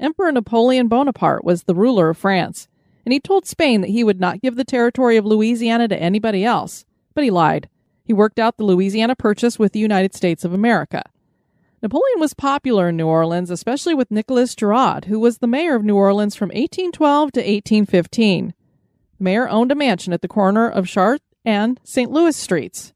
Emperor 0.00 0.32
Napoleon 0.32 0.88
Bonaparte 0.88 1.44
was 1.44 1.62
the 1.62 1.74
ruler 1.74 2.08
of 2.08 2.18
France, 2.18 2.66
and 3.04 3.12
he 3.12 3.20
told 3.20 3.46
Spain 3.46 3.80
that 3.80 3.90
he 3.90 4.02
would 4.02 4.18
not 4.18 4.42
give 4.42 4.56
the 4.56 4.64
territory 4.64 5.16
of 5.16 5.24
Louisiana 5.24 5.86
to 5.86 6.02
anybody 6.02 6.44
else. 6.44 6.84
But 7.14 7.22
he 7.22 7.30
lied. 7.30 7.68
He 8.04 8.12
worked 8.12 8.40
out 8.40 8.56
the 8.56 8.64
Louisiana 8.64 9.14
Purchase 9.14 9.56
with 9.56 9.70
the 9.70 9.78
United 9.78 10.16
States 10.16 10.44
of 10.44 10.52
America. 10.52 11.04
Napoleon 11.86 12.18
was 12.18 12.34
popular 12.34 12.88
in 12.88 12.96
New 12.96 13.06
Orleans, 13.06 13.48
especially 13.48 13.94
with 13.94 14.10
Nicholas 14.10 14.56
Girod, 14.56 15.04
who 15.04 15.20
was 15.20 15.38
the 15.38 15.46
mayor 15.46 15.76
of 15.76 15.84
New 15.84 15.94
Orleans 15.94 16.34
from 16.34 16.48
1812 16.48 17.30
to 17.30 17.38
1815. 17.38 18.54
The 19.18 19.22
mayor 19.22 19.48
owned 19.48 19.70
a 19.70 19.76
mansion 19.76 20.12
at 20.12 20.20
the 20.20 20.26
corner 20.26 20.68
of 20.68 20.88
Chartres 20.88 21.22
and 21.44 21.78
St. 21.84 22.10
Louis 22.10 22.36
streets. 22.36 22.92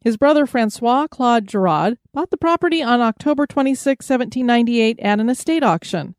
His 0.00 0.16
brother 0.16 0.46
Francois 0.46 1.06
Claude 1.06 1.44
Girod 1.44 1.98
bought 2.14 2.30
the 2.30 2.38
property 2.38 2.82
on 2.82 3.02
October 3.02 3.46
26, 3.46 4.08
1798, 4.08 4.98
at 5.00 5.20
an 5.20 5.28
estate 5.28 5.62
auction. 5.62 6.14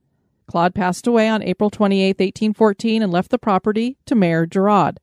Claude 0.46 0.76
passed 0.76 1.08
away 1.08 1.28
on 1.28 1.42
April 1.42 1.72
28, 1.72 2.20
1814, 2.20 3.02
and 3.02 3.12
left 3.12 3.32
the 3.32 3.40
property 3.40 3.98
to 4.06 4.14
Mayor 4.14 4.46
Girod. 4.46 4.98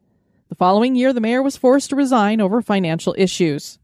The 0.50 0.54
following 0.54 0.94
year, 0.94 1.12
the 1.12 1.20
mayor 1.20 1.42
was 1.42 1.56
forced 1.56 1.90
to 1.90 1.96
resign 1.96 2.40
over 2.40 2.62
financial 2.62 3.16
issues. 3.18 3.80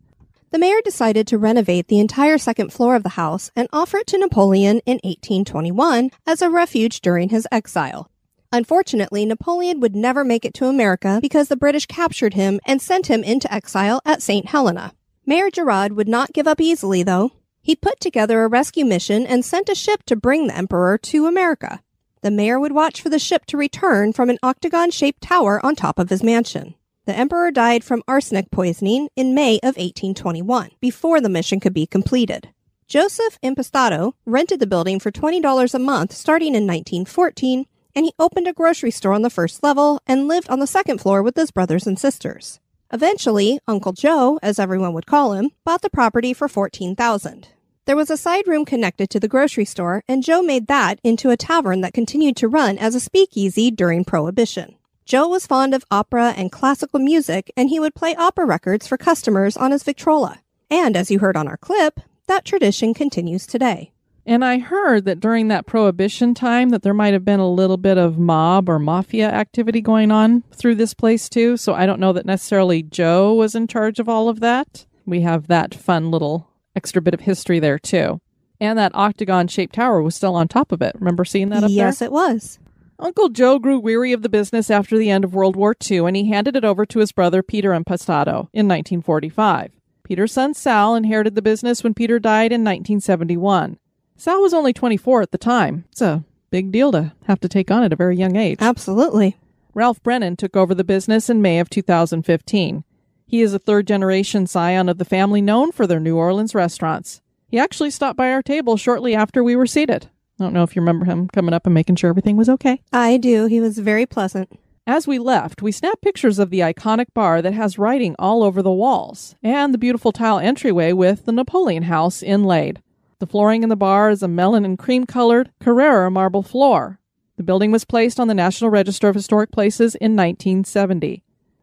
The 0.54 0.60
mayor 0.60 0.80
decided 0.84 1.26
to 1.26 1.36
renovate 1.36 1.88
the 1.88 1.98
entire 1.98 2.38
second 2.38 2.72
floor 2.72 2.94
of 2.94 3.02
the 3.02 3.18
house 3.18 3.50
and 3.56 3.66
offer 3.72 3.96
it 3.96 4.06
to 4.06 4.18
Napoleon 4.18 4.78
in 4.86 5.00
1821 5.02 6.12
as 6.28 6.42
a 6.42 6.48
refuge 6.48 7.00
during 7.00 7.30
his 7.30 7.48
exile. 7.50 8.08
Unfortunately, 8.52 9.26
Napoleon 9.26 9.80
would 9.80 9.96
never 9.96 10.24
make 10.24 10.44
it 10.44 10.54
to 10.54 10.66
America 10.66 11.18
because 11.20 11.48
the 11.48 11.56
British 11.56 11.86
captured 11.86 12.34
him 12.34 12.60
and 12.64 12.80
sent 12.80 13.08
him 13.08 13.24
into 13.24 13.52
exile 13.52 14.00
at 14.04 14.22
St. 14.22 14.46
Helena. 14.46 14.92
Mayor 15.26 15.50
Girod 15.50 15.90
would 15.96 16.06
not 16.06 16.32
give 16.32 16.46
up 16.46 16.60
easily, 16.60 17.02
though. 17.02 17.32
He 17.60 17.74
put 17.74 17.98
together 17.98 18.44
a 18.44 18.48
rescue 18.48 18.84
mission 18.84 19.26
and 19.26 19.44
sent 19.44 19.68
a 19.68 19.74
ship 19.74 20.04
to 20.04 20.14
bring 20.14 20.46
the 20.46 20.56
emperor 20.56 20.98
to 20.98 21.26
America. 21.26 21.82
The 22.20 22.30
mayor 22.30 22.60
would 22.60 22.70
watch 22.70 23.02
for 23.02 23.08
the 23.08 23.18
ship 23.18 23.44
to 23.46 23.56
return 23.56 24.12
from 24.12 24.30
an 24.30 24.38
octagon 24.40 24.92
shaped 24.92 25.20
tower 25.20 25.58
on 25.66 25.74
top 25.74 25.98
of 25.98 26.10
his 26.10 26.22
mansion. 26.22 26.76
The 27.06 27.16
emperor 27.16 27.50
died 27.50 27.84
from 27.84 28.02
arsenic 28.08 28.50
poisoning 28.50 29.08
in 29.14 29.34
May 29.34 29.56
of 29.56 29.76
1821, 29.76 30.70
before 30.80 31.20
the 31.20 31.28
mission 31.28 31.60
could 31.60 31.74
be 31.74 31.86
completed. 31.86 32.48
Joseph 32.88 33.38
Impastato 33.42 34.12
rented 34.24 34.58
the 34.58 34.66
building 34.66 34.98
for 34.98 35.10
$20 35.10 35.74
a 35.74 35.78
month 35.78 36.12
starting 36.12 36.54
in 36.54 36.66
1914, 36.66 37.66
and 37.94 38.06
he 38.06 38.14
opened 38.18 38.48
a 38.48 38.54
grocery 38.54 38.90
store 38.90 39.12
on 39.12 39.22
the 39.22 39.28
first 39.28 39.62
level 39.62 40.00
and 40.06 40.28
lived 40.28 40.48
on 40.48 40.60
the 40.60 40.66
second 40.66 40.98
floor 40.98 41.22
with 41.22 41.36
his 41.36 41.50
brothers 41.50 41.86
and 41.86 41.98
sisters. 41.98 42.58
Eventually, 42.90 43.58
Uncle 43.68 43.92
Joe, 43.92 44.38
as 44.42 44.58
everyone 44.58 44.94
would 44.94 45.06
call 45.06 45.32
him, 45.34 45.50
bought 45.64 45.82
the 45.82 45.90
property 45.90 46.32
for 46.32 46.48
14,000. 46.48 47.48
There 47.84 47.96
was 47.96 48.08
a 48.08 48.16
side 48.16 48.46
room 48.46 48.64
connected 48.64 49.10
to 49.10 49.20
the 49.20 49.28
grocery 49.28 49.66
store, 49.66 50.02
and 50.08 50.22
Joe 50.22 50.40
made 50.40 50.68
that 50.68 51.00
into 51.04 51.28
a 51.28 51.36
tavern 51.36 51.82
that 51.82 51.92
continued 51.92 52.36
to 52.36 52.48
run 52.48 52.78
as 52.78 52.94
a 52.94 53.00
speakeasy 53.00 53.70
during 53.70 54.04
Prohibition. 54.06 54.76
Joe 55.04 55.28
was 55.28 55.46
fond 55.46 55.74
of 55.74 55.84
opera 55.90 56.32
and 56.34 56.50
classical 56.50 56.98
music, 56.98 57.52
and 57.58 57.68
he 57.68 57.78
would 57.78 57.94
play 57.94 58.14
opera 58.14 58.46
records 58.46 58.86
for 58.86 58.96
customers 58.96 59.54
on 59.54 59.70
his 59.70 59.82
Victrola. 59.82 60.40
And 60.70 60.96
as 60.96 61.10
you 61.10 61.18
heard 61.18 61.36
on 61.36 61.46
our 61.46 61.58
clip, 61.58 62.00
that 62.26 62.46
tradition 62.46 62.94
continues 62.94 63.46
today. 63.46 63.92
And 64.24 64.42
I 64.42 64.58
heard 64.58 65.04
that 65.04 65.20
during 65.20 65.48
that 65.48 65.66
prohibition 65.66 66.32
time 66.32 66.70
that 66.70 66.80
there 66.80 66.94
might 66.94 67.12
have 67.12 67.24
been 67.24 67.40
a 67.40 67.50
little 67.50 67.76
bit 67.76 67.98
of 67.98 68.18
mob 68.18 68.70
or 68.70 68.78
mafia 68.78 69.28
activity 69.28 69.82
going 69.82 70.10
on 70.10 70.42
through 70.54 70.76
this 70.76 70.94
place 70.94 71.28
too. 71.28 71.58
So 71.58 71.74
I 71.74 71.84
don't 71.84 72.00
know 72.00 72.14
that 72.14 72.24
necessarily 72.24 72.82
Joe 72.82 73.34
was 73.34 73.54
in 73.54 73.66
charge 73.66 73.98
of 73.98 74.08
all 74.08 74.30
of 74.30 74.40
that. 74.40 74.86
We 75.04 75.20
have 75.20 75.48
that 75.48 75.74
fun 75.74 76.10
little 76.10 76.48
extra 76.74 77.02
bit 77.02 77.12
of 77.12 77.20
history 77.20 77.60
there 77.60 77.78
too. 77.78 78.22
And 78.58 78.78
that 78.78 78.94
octagon 78.94 79.48
shaped 79.48 79.74
tower 79.74 80.00
was 80.00 80.14
still 80.14 80.34
on 80.34 80.48
top 80.48 80.72
of 80.72 80.80
it. 80.80 80.94
Remember 80.98 81.26
seeing 81.26 81.50
that 81.50 81.62
up 81.62 81.68
yes, 81.68 81.76
there? 81.76 81.86
Yes, 81.86 82.02
it 82.02 82.12
was. 82.12 82.58
Uncle 82.98 83.28
Joe 83.28 83.58
grew 83.58 83.78
weary 83.78 84.12
of 84.12 84.22
the 84.22 84.28
business 84.28 84.70
after 84.70 84.96
the 84.96 85.10
end 85.10 85.24
of 85.24 85.34
World 85.34 85.56
War 85.56 85.74
II 85.90 85.98
and 85.98 86.16
he 86.16 86.28
handed 86.28 86.54
it 86.54 86.64
over 86.64 86.86
to 86.86 87.00
his 87.00 87.12
brother 87.12 87.42
Peter 87.42 87.70
Impastato 87.70 88.48
in 88.52 88.68
1945. 88.68 89.72
Peter's 90.04 90.32
son 90.32 90.54
Sal 90.54 90.94
inherited 90.94 91.34
the 91.34 91.42
business 91.42 91.82
when 91.82 91.94
Peter 91.94 92.18
died 92.18 92.52
in 92.52 92.60
1971. 92.60 93.78
Sal 94.16 94.40
was 94.40 94.54
only 94.54 94.72
24 94.72 95.22
at 95.22 95.32
the 95.32 95.38
time. 95.38 95.84
It's 95.90 96.02
a 96.02 96.24
big 96.50 96.70
deal 96.70 96.92
to 96.92 97.12
have 97.26 97.40
to 97.40 97.48
take 97.48 97.70
on 97.70 97.82
at 97.82 97.92
a 97.92 97.96
very 97.96 98.16
young 98.16 98.36
age. 98.36 98.58
Absolutely. 98.60 99.36
Ralph 99.72 100.00
Brennan 100.02 100.36
took 100.36 100.56
over 100.56 100.74
the 100.74 100.84
business 100.84 101.28
in 101.28 101.42
May 101.42 101.58
of 101.58 101.68
2015. 101.68 102.84
He 103.26 103.40
is 103.40 103.54
a 103.54 103.58
third 103.58 103.88
generation 103.88 104.46
scion 104.46 104.88
of 104.88 104.98
the 104.98 105.04
family 105.04 105.42
known 105.42 105.72
for 105.72 105.86
their 105.86 105.98
New 105.98 106.16
Orleans 106.16 106.54
restaurants. 106.54 107.20
He 107.48 107.58
actually 107.58 107.90
stopped 107.90 108.16
by 108.16 108.30
our 108.30 108.42
table 108.42 108.76
shortly 108.76 109.16
after 109.16 109.42
we 109.42 109.56
were 109.56 109.66
seated. 109.66 110.10
I 110.38 110.44
don't 110.44 110.52
know 110.52 110.64
if 110.64 110.74
you 110.74 110.82
remember 110.82 111.04
him 111.04 111.28
coming 111.28 111.54
up 111.54 111.66
and 111.66 111.74
making 111.74 111.96
sure 111.96 112.10
everything 112.10 112.36
was 112.36 112.48
okay. 112.48 112.80
I 112.92 113.16
do. 113.18 113.46
He 113.46 113.60
was 113.60 113.78
very 113.78 114.04
pleasant. 114.06 114.58
As 114.86 115.06
we 115.06 115.18
left, 115.18 115.62
we 115.62 115.72
snapped 115.72 116.02
pictures 116.02 116.38
of 116.38 116.50
the 116.50 116.60
iconic 116.60 117.06
bar 117.14 117.40
that 117.40 117.54
has 117.54 117.78
writing 117.78 118.14
all 118.18 118.42
over 118.42 118.60
the 118.60 118.72
walls 118.72 119.34
and 119.42 119.72
the 119.72 119.78
beautiful 119.78 120.12
tile 120.12 120.38
entryway 120.38 120.92
with 120.92 121.24
the 121.24 121.32
Napoleon 121.32 121.84
House 121.84 122.22
inlaid. 122.22 122.82
The 123.18 123.26
flooring 123.26 123.62
in 123.62 123.70
the 123.70 123.76
bar 123.76 124.10
is 124.10 124.22
a 124.22 124.28
melon 124.28 124.64
and 124.64 124.78
cream 124.78 125.06
colored 125.06 125.50
Carrara 125.60 126.10
marble 126.10 126.42
floor. 126.42 126.98
The 127.36 127.42
building 127.42 127.70
was 127.70 127.84
placed 127.84 128.20
on 128.20 128.28
the 128.28 128.34
National 128.34 128.70
Register 128.70 129.08
of 129.08 129.14
Historic 129.14 129.50
Places 129.50 129.94
in 129.94 130.16
1970. 130.16 131.22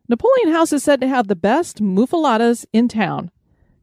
Napoleon 0.09 0.51
House 0.51 0.73
is 0.73 0.81
said 0.81 0.99
to 1.01 1.07
have 1.07 1.27
the 1.27 1.35
best 1.35 1.81
muffulettas 1.81 2.65
in 2.73 2.87
town. 2.87 3.29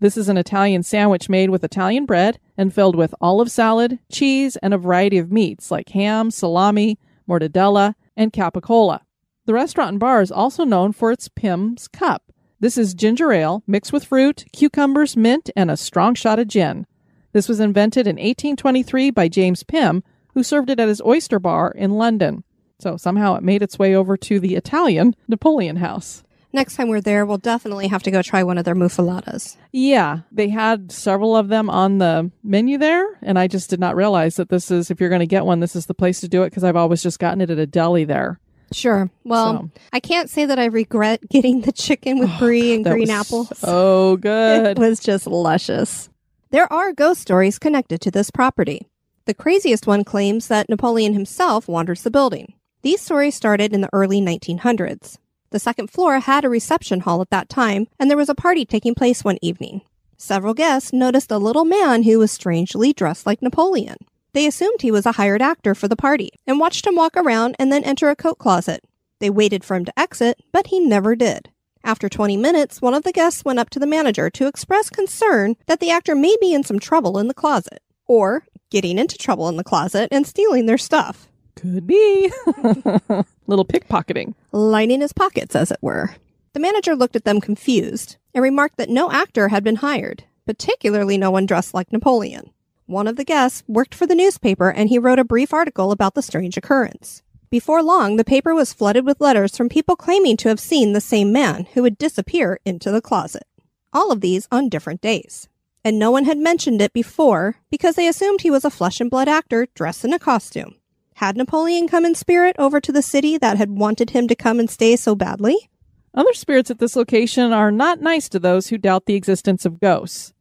This 0.00 0.16
is 0.16 0.28
an 0.28 0.36
Italian 0.36 0.84
sandwich 0.84 1.28
made 1.28 1.50
with 1.50 1.64
Italian 1.64 2.06
bread 2.06 2.38
and 2.56 2.72
filled 2.72 2.94
with 2.94 3.14
olive 3.20 3.50
salad, 3.50 3.98
cheese, 4.12 4.56
and 4.56 4.72
a 4.72 4.78
variety 4.78 5.18
of 5.18 5.32
meats 5.32 5.72
like 5.72 5.88
ham, 5.88 6.30
salami, 6.30 6.98
mortadella, 7.28 7.94
and 8.16 8.32
capicola. 8.32 9.00
The 9.46 9.54
restaurant 9.54 9.90
and 9.90 10.00
bar 10.00 10.22
is 10.22 10.30
also 10.30 10.64
known 10.64 10.92
for 10.92 11.10
its 11.10 11.28
Pimm's 11.28 11.88
Cup. 11.88 12.32
This 12.60 12.78
is 12.78 12.94
ginger 12.94 13.32
ale 13.32 13.62
mixed 13.66 13.92
with 13.92 14.04
fruit, 14.04 14.44
cucumbers, 14.52 15.16
mint, 15.16 15.50
and 15.56 15.70
a 15.70 15.76
strong 15.76 16.14
shot 16.14 16.38
of 16.38 16.46
gin. 16.46 16.86
This 17.32 17.48
was 17.48 17.58
invented 17.58 18.06
in 18.06 18.16
1823 18.16 19.10
by 19.10 19.28
James 19.28 19.62
Pimm, 19.64 20.04
who 20.34 20.42
served 20.44 20.70
it 20.70 20.78
at 20.78 20.88
his 20.88 21.02
oyster 21.02 21.40
bar 21.40 21.72
in 21.72 21.92
London. 21.92 22.44
So 22.78 22.96
somehow 22.96 23.34
it 23.34 23.42
made 23.42 23.62
its 23.62 23.78
way 23.78 23.96
over 23.96 24.16
to 24.16 24.38
the 24.38 24.54
Italian 24.54 25.16
Napoleon 25.26 25.76
House. 25.76 26.22
Next 26.52 26.76
time 26.76 26.88
we're 26.88 27.02
there, 27.02 27.26
we'll 27.26 27.36
definitely 27.38 27.88
have 27.88 28.02
to 28.04 28.10
go 28.10 28.22
try 28.22 28.42
one 28.42 28.56
of 28.56 28.64
their 28.64 28.74
muffulettas. 28.74 29.56
Yeah, 29.70 30.20
they 30.32 30.48
had 30.48 30.90
several 30.90 31.36
of 31.36 31.48
them 31.48 31.68
on 31.68 31.98
the 31.98 32.30
menu 32.42 32.78
there, 32.78 33.06
and 33.22 33.38
I 33.38 33.48
just 33.48 33.68
did 33.68 33.78
not 33.80 33.96
realize 33.96 34.36
that 34.36 34.48
this 34.48 34.70
is, 34.70 34.90
if 34.90 34.98
you're 34.98 35.10
going 35.10 35.20
to 35.20 35.26
get 35.26 35.44
one, 35.44 35.60
this 35.60 35.76
is 35.76 35.86
the 35.86 35.94
place 35.94 36.20
to 36.20 36.28
do 36.28 36.42
it 36.44 36.50
because 36.50 36.64
I've 36.64 36.76
always 36.76 37.02
just 37.02 37.18
gotten 37.18 37.42
it 37.42 37.50
at 37.50 37.58
a 37.58 37.66
deli 37.66 38.04
there. 38.04 38.40
Sure. 38.72 39.10
Well, 39.24 39.52
So- 39.52 39.70
I 39.92 40.00
can't 40.00 40.30
say 40.30 40.46
that 40.46 40.58
I 40.58 40.66
regret 40.66 41.20
getting 41.30 41.62
the 41.62 41.72
chicken 41.72 42.18
with 42.18 42.30
oh, 42.32 42.38
brie 42.38 42.74
and 42.74 42.84
That 42.86 42.92
green 42.92 43.08
was 43.08 43.10
apples. 43.10 43.58
So 43.58 44.16
good. 44.16 44.66
It 44.78 44.78
was 44.78 45.00
just 45.00 45.26
luscious. 45.26 46.08
There 46.50 46.70
are 46.72 46.92
ghost 46.94 47.20
stories 47.20 47.58
connected 47.58 48.00
to 48.02 48.10
this 48.10 48.30
property. 48.30 48.86
The 49.26 49.34
craziest 49.34 49.86
one 49.86 50.04
claims 50.04 50.48
that 50.48 50.70
Napoleon 50.70 51.12
himself 51.12 51.68
wanders 51.68 52.02
the 52.02 52.10
building. 52.10 52.54
These 52.80 53.02
stories 53.02 53.34
started 53.34 53.74
in 53.74 53.82
the 53.82 53.90
early 53.92 54.20
1900s. 54.22 55.18
The 55.50 55.58
second 55.58 55.90
floor 55.90 56.20
had 56.20 56.44
a 56.44 56.48
reception 56.48 57.00
hall 57.00 57.22
at 57.22 57.30
that 57.30 57.48
time, 57.48 57.86
and 57.98 58.10
there 58.10 58.18
was 58.18 58.28
a 58.28 58.34
party 58.34 58.64
taking 58.64 58.94
place 58.94 59.24
one 59.24 59.38
evening. 59.40 59.80
Several 60.16 60.52
guests 60.52 60.92
noticed 60.92 61.30
a 61.30 61.38
little 61.38 61.64
man 61.64 62.02
who 62.02 62.18
was 62.18 62.30
strangely 62.30 62.92
dressed 62.92 63.24
like 63.24 63.40
Napoleon. 63.40 63.96
They 64.34 64.46
assumed 64.46 64.82
he 64.82 64.90
was 64.90 65.06
a 65.06 65.12
hired 65.12 65.40
actor 65.40 65.74
for 65.74 65.88
the 65.88 65.96
party 65.96 66.30
and 66.46 66.60
watched 66.60 66.86
him 66.86 66.96
walk 66.96 67.16
around 67.16 67.56
and 67.58 67.72
then 67.72 67.84
enter 67.84 68.10
a 68.10 68.16
coat 68.16 68.38
closet. 68.38 68.84
They 69.20 69.30
waited 69.30 69.64
for 69.64 69.74
him 69.74 69.84
to 69.86 69.98
exit, 69.98 70.38
but 70.52 70.66
he 70.68 70.80
never 70.80 71.16
did. 71.16 71.50
After 71.82 72.08
20 72.08 72.36
minutes, 72.36 72.82
one 72.82 72.94
of 72.94 73.04
the 73.04 73.12
guests 73.12 73.44
went 73.44 73.58
up 73.58 73.70
to 73.70 73.78
the 73.78 73.86
manager 73.86 74.28
to 74.30 74.46
express 74.46 74.90
concern 74.90 75.56
that 75.66 75.80
the 75.80 75.90
actor 75.90 76.14
may 76.14 76.36
be 76.40 76.52
in 76.52 76.64
some 76.64 76.78
trouble 76.78 77.18
in 77.18 77.28
the 77.28 77.34
closet, 77.34 77.80
or 78.06 78.44
getting 78.70 78.98
into 78.98 79.16
trouble 79.16 79.48
in 79.48 79.56
the 79.56 79.64
closet 79.64 80.08
and 80.10 80.26
stealing 80.26 80.66
their 80.66 80.78
stuff, 80.78 81.27
Could 81.60 81.86
be. 81.86 82.30
Little 83.46 83.64
pickpocketing. 83.64 84.34
lining 84.52 85.00
his 85.00 85.12
pockets, 85.12 85.56
as 85.56 85.70
it 85.70 85.78
were. 85.80 86.14
The 86.52 86.60
manager 86.60 86.94
looked 86.94 87.16
at 87.16 87.24
them 87.24 87.40
confused 87.40 88.16
and 88.34 88.42
remarked 88.42 88.76
that 88.78 88.88
no 88.88 89.10
actor 89.10 89.48
had 89.48 89.64
been 89.64 89.76
hired, 89.76 90.24
particularly 90.46 91.18
no 91.18 91.30
one 91.30 91.46
dressed 91.46 91.74
like 91.74 91.92
Napoleon. 91.92 92.50
One 92.86 93.06
of 93.06 93.16
the 93.16 93.24
guests 93.24 93.62
worked 93.68 93.94
for 93.94 94.06
the 94.06 94.14
newspaper 94.14 94.70
and 94.70 94.88
he 94.88 94.98
wrote 94.98 95.18
a 95.18 95.24
brief 95.24 95.52
article 95.52 95.92
about 95.92 96.14
the 96.14 96.22
strange 96.22 96.56
occurrence. 96.56 97.22
Before 97.50 97.82
long, 97.82 98.16
the 98.16 98.24
paper 98.24 98.54
was 98.54 98.72
flooded 98.72 99.04
with 99.04 99.20
letters 99.20 99.56
from 99.56 99.68
people 99.68 99.96
claiming 99.96 100.36
to 100.38 100.48
have 100.48 100.60
seen 100.60 100.92
the 100.92 101.00
same 101.00 101.32
man 101.32 101.66
who 101.74 101.82
would 101.82 101.98
disappear 101.98 102.60
into 102.64 102.90
the 102.90 103.00
closet. 103.00 103.44
All 103.92 104.12
of 104.12 104.20
these 104.20 104.46
on 104.50 104.68
different 104.68 105.00
days. 105.00 105.48
And 105.84 105.98
no 105.98 106.10
one 106.10 106.24
had 106.24 106.38
mentioned 106.38 106.82
it 106.82 106.92
before 106.92 107.56
because 107.70 107.94
they 107.94 108.06
assumed 108.08 108.40
he 108.40 108.50
was 108.50 108.64
a 108.64 108.70
flesh 108.70 109.00
and 109.00 109.10
blood 109.10 109.28
actor 109.28 109.66
dressed 109.74 110.04
in 110.04 110.12
a 110.12 110.18
costume. 110.18 110.74
Had 111.18 111.36
Napoleon 111.36 111.88
come 111.88 112.04
in 112.06 112.14
spirit 112.14 112.54
over 112.60 112.80
to 112.80 112.92
the 112.92 113.02
city 113.02 113.38
that 113.38 113.56
had 113.56 113.70
wanted 113.72 114.10
him 114.10 114.28
to 114.28 114.36
come 114.36 114.60
and 114.60 114.70
stay 114.70 114.94
so 114.94 115.16
badly? 115.16 115.68
Other 116.14 116.32
spirits 116.32 116.70
at 116.70 116.78
this 116.78 116.94
location 116.94 117.52
are 117.52 117.72
not 117.72 118.00
nice 118.00 118.28
to 118.28 118.38
those 118.38 118.68
who 118.68 118.78
doubt 118.78 119.06
the 119.06 119.16
existence 119.16 119.64
of 119.64 119.80
ghosts. 119.80 120.32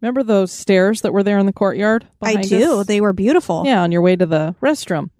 Remember 0.00 0.24
those 0.24 0.50
stairs 0.50 1.02
that 1.02 1.12
were 1.12 1.22
there 1.22 1.38
in 1.38 1.46
the 1.46 1.52
courtyard? 1.52 2.08
I 2.20 2.34
do. 2.42 2.80
us? 2.80 2.88
They 2.88 3.00
were 3.00 3.12
beautiful. 3.12 3.62
Yeah, 3.64 3.80
on 3.82 3.92
your 3.92 4.02
way 4.02 4.16
to 4.16 4.26
the 4.26 4.56
restroom. 4.60 5.10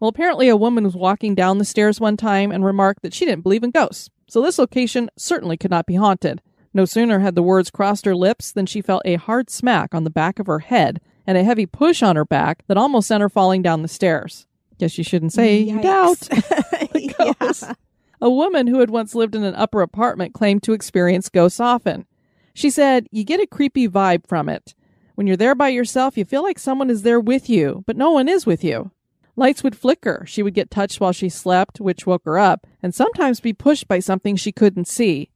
Well, 0.00 0.08
apparently 0.08 0.48
a 0.48 0.56
woman 0.56 0.84
was 0.84 0.96
walking 0.96 1.34
down 1.34 1.58
the 1.58 1.66
stairs 1.66 2.00
one 2.00 2.16
time 2.16 2.50
and 2.50 2.64
remarked 2.64 3.02
that 3.02 3.12
she 3.12 3.26
didn't 3.26 3.42
believe 3.42 3.64
in 3.64 3.70
ghosts. 3.70 4.08
So 4.28 4.40
this 4.40 4.58
location 4.58 5.10
certainly 5.18 5.58
could 5.58 5.70
not 5.70 5.84
be 5.84 5.96
haunted. 5.96 6.40
No 6.72 6.86
sooner 6.86 7.18
had 7.18 7.34
the 7.34 7.42
words 7.42 7.70
crossed 7.70 8.06
her 8.06 8.16
lips 8.16 8.50
than 8.50 8.64
she 8.64 8.80
felt 8.80 9.02
a 9.04 9.16
hard 9.16 9.50
smack 9.50 9.94
on 9.94 10.04
the 10.04 10.10
back 10.10 10.38
of 10.38 10.46
her 10.46 10.60
head 10.60 11.02
and 11.26 11.36
a 11.36 11.44
heavy 11.44 11.66
push 11.66 12.02
on 12.02 12.16
her 12.16 12.24
back 12.24 12.64
that 12.66 12.78
almost 12.78 13.08
sent 13.08 13.20
her 13.20 13.28
falling 13.28 13.60
down 13.60 13.82
the 13.82 13.88
stairs. 13.88 14.46
Guess 14.84 14.98
you 14.98 15.04
shouldn't 15.04 15.32
say 15.32 15.60
you 15.60 15.80
doubt. 15.80 16.18
the 16.28 17.14
Yeah. 17.18 17.72
A 18.20 18.28
woman 18.28 18.66
who 18.66 18.80
had 18.80 18.90
once 18.90 19.14
lived 19.14 19.34
in 19.34 19.42
an 19.42 19.54
upper 19.54 19.80
apartment 19.80 20.34
claimed 20.34 20.62
to 20.64 20.74
experience 20.74 21.30
ghosts 21.30 21.58
often. 21.58 22.04
She 22.52 22.68
said, 22.68 23.08
You 23.10 23.24
get 23.24 23.40
a 23.40 23.46
creepy 23.46 23.88
vibe 23.88 24.26
from 24.26 24.50
it. 24.50 24.74
When 25.14 25.26
you're 25.26 25.38
there 25.38 25.54
by 25.54 25.68
yourself, 25.68 26.18
you 26.18 26.26
feel 26.26 26.42
like 26.42 26.58
someone 26.58 26.90
is 26.90 27.00
there 27.00 27.18
with 27.18 27.48
you, 27.48 27.82
but 27.86 27.96
no 27.96 28.10
one 28.10 28.28
is 28.28 28.44
with 28.44 28.62
you. 28.62 28.90
Lights 29.36 29.64
would 29.64 29.74
flicker. 29.74 30.26
She 30.28 30.42
would 30.42 30.52
get 30.52 30.70
touched 30.70 31.00
while 31.00 31.12
she 31.12 31.30
slept, 31.30 31.80
which 31.80 32.04
woke 32.04 32.26
her 32.26 32.38
up, 32.38 32.66
and 32.82 32.94
sometimes 32.94 33.40
be 33.40 33.54
pushed 33.54 33.88
by 33.88 34.00
something 34.00 34.36
she 34.36 34.52
couldn't 34.52 34.86
see. 34.86 35.30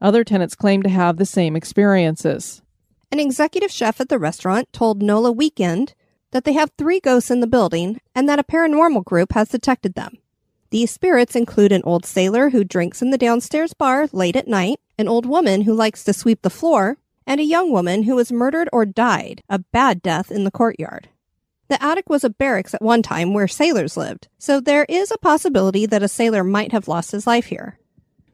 Other 0.00 0.24
tenants 0.24 0.54
claimed 0.54 0.84
to 0.84 0.90
have 0.90 1.18
the 1.18 1.26
same 1.26 1.54
experiences. 1.54 2.62
An 3.12 3.20
executive 3.20 3.70
chef 3.70 4.00
at 4.00 4.08
the 4.08 4.18
restaurant 4.18 4.72
told 4.72 5.02
NOLA 5.02 5.32
Weekend 5.32 5.92
that 6.30 6.44
they 6.44 6.52
have 6.52 6.70
three 6.76 7.00
ghosts 7.00 7.30
in 7.30 7.40
the 7.40 7.46
building 7.46 8.00
and 8.14 8.28
that 8.28 8.38
a 8.38 8.44
paranormal 8.44 9.04
group 9.04 9.32
has 9.32 9.48
detected 9.48 9.94
them. 9.94 10.18
These 10.70 10.90
spirits 10.90 11.36
include 11.36 11.72
an 11.72 11.82
old 11.84 12.04
sailor 12.04 12.50
who 12.50 12.64
drinks 12.64 13.00
in 13.00 13.10
the 13.10 13.18
downstairs 13.18 13.72
bar 13.72 14.08
late 14.12 14.36
at 14.36 14.48
night, 14.48 14.80
an 14.98 15.08
old 15.08 15.24
woman 15.24 15.62
who 15.62 15.74
likes 15.74 16.02
to 16.04 16.12
sweep 16.12 16.42
the 16.42 16.50
floor, 16.50 16.98
and 17.26 17.40
a 17.40 17.44
young 17.44 17.70
woman 17.70 18.02
who 18.02 18.16
was 18.16 18.32
murdered 18.32 18.68
or 18.72 18.84
died 18.84 19.42
a 19.48 19.58
bad 19.58 20.02
death 20.02 20.30
in 20.30 20.44
the 20.44 20.50
courtyard. 20.50 21.08
The 21.68 21.82
attic 21.82 22.08
was 22.08 22.22
a 22.24 22.30
barracks 22.30 22.74
at 22.74 22.82
one 22.82 23.02
time 23.02 23.32
where 23.34 23.48
sailors 23.48 23.96
lived, 23.96 24.28
so 24.38 24.60
there 24.60 24.86
is 24.88 25.10
a 25.10 25.18
possibility 25.18 25.86
that 25.86 26.02
a 26.02 26.08
sailor 26.08 26.44
might 26.44 26.72
have 26.72 26.88
lost 26.88 27.10
his 27.10 27.26
life 27.26 27.46
here. 27.46 27.78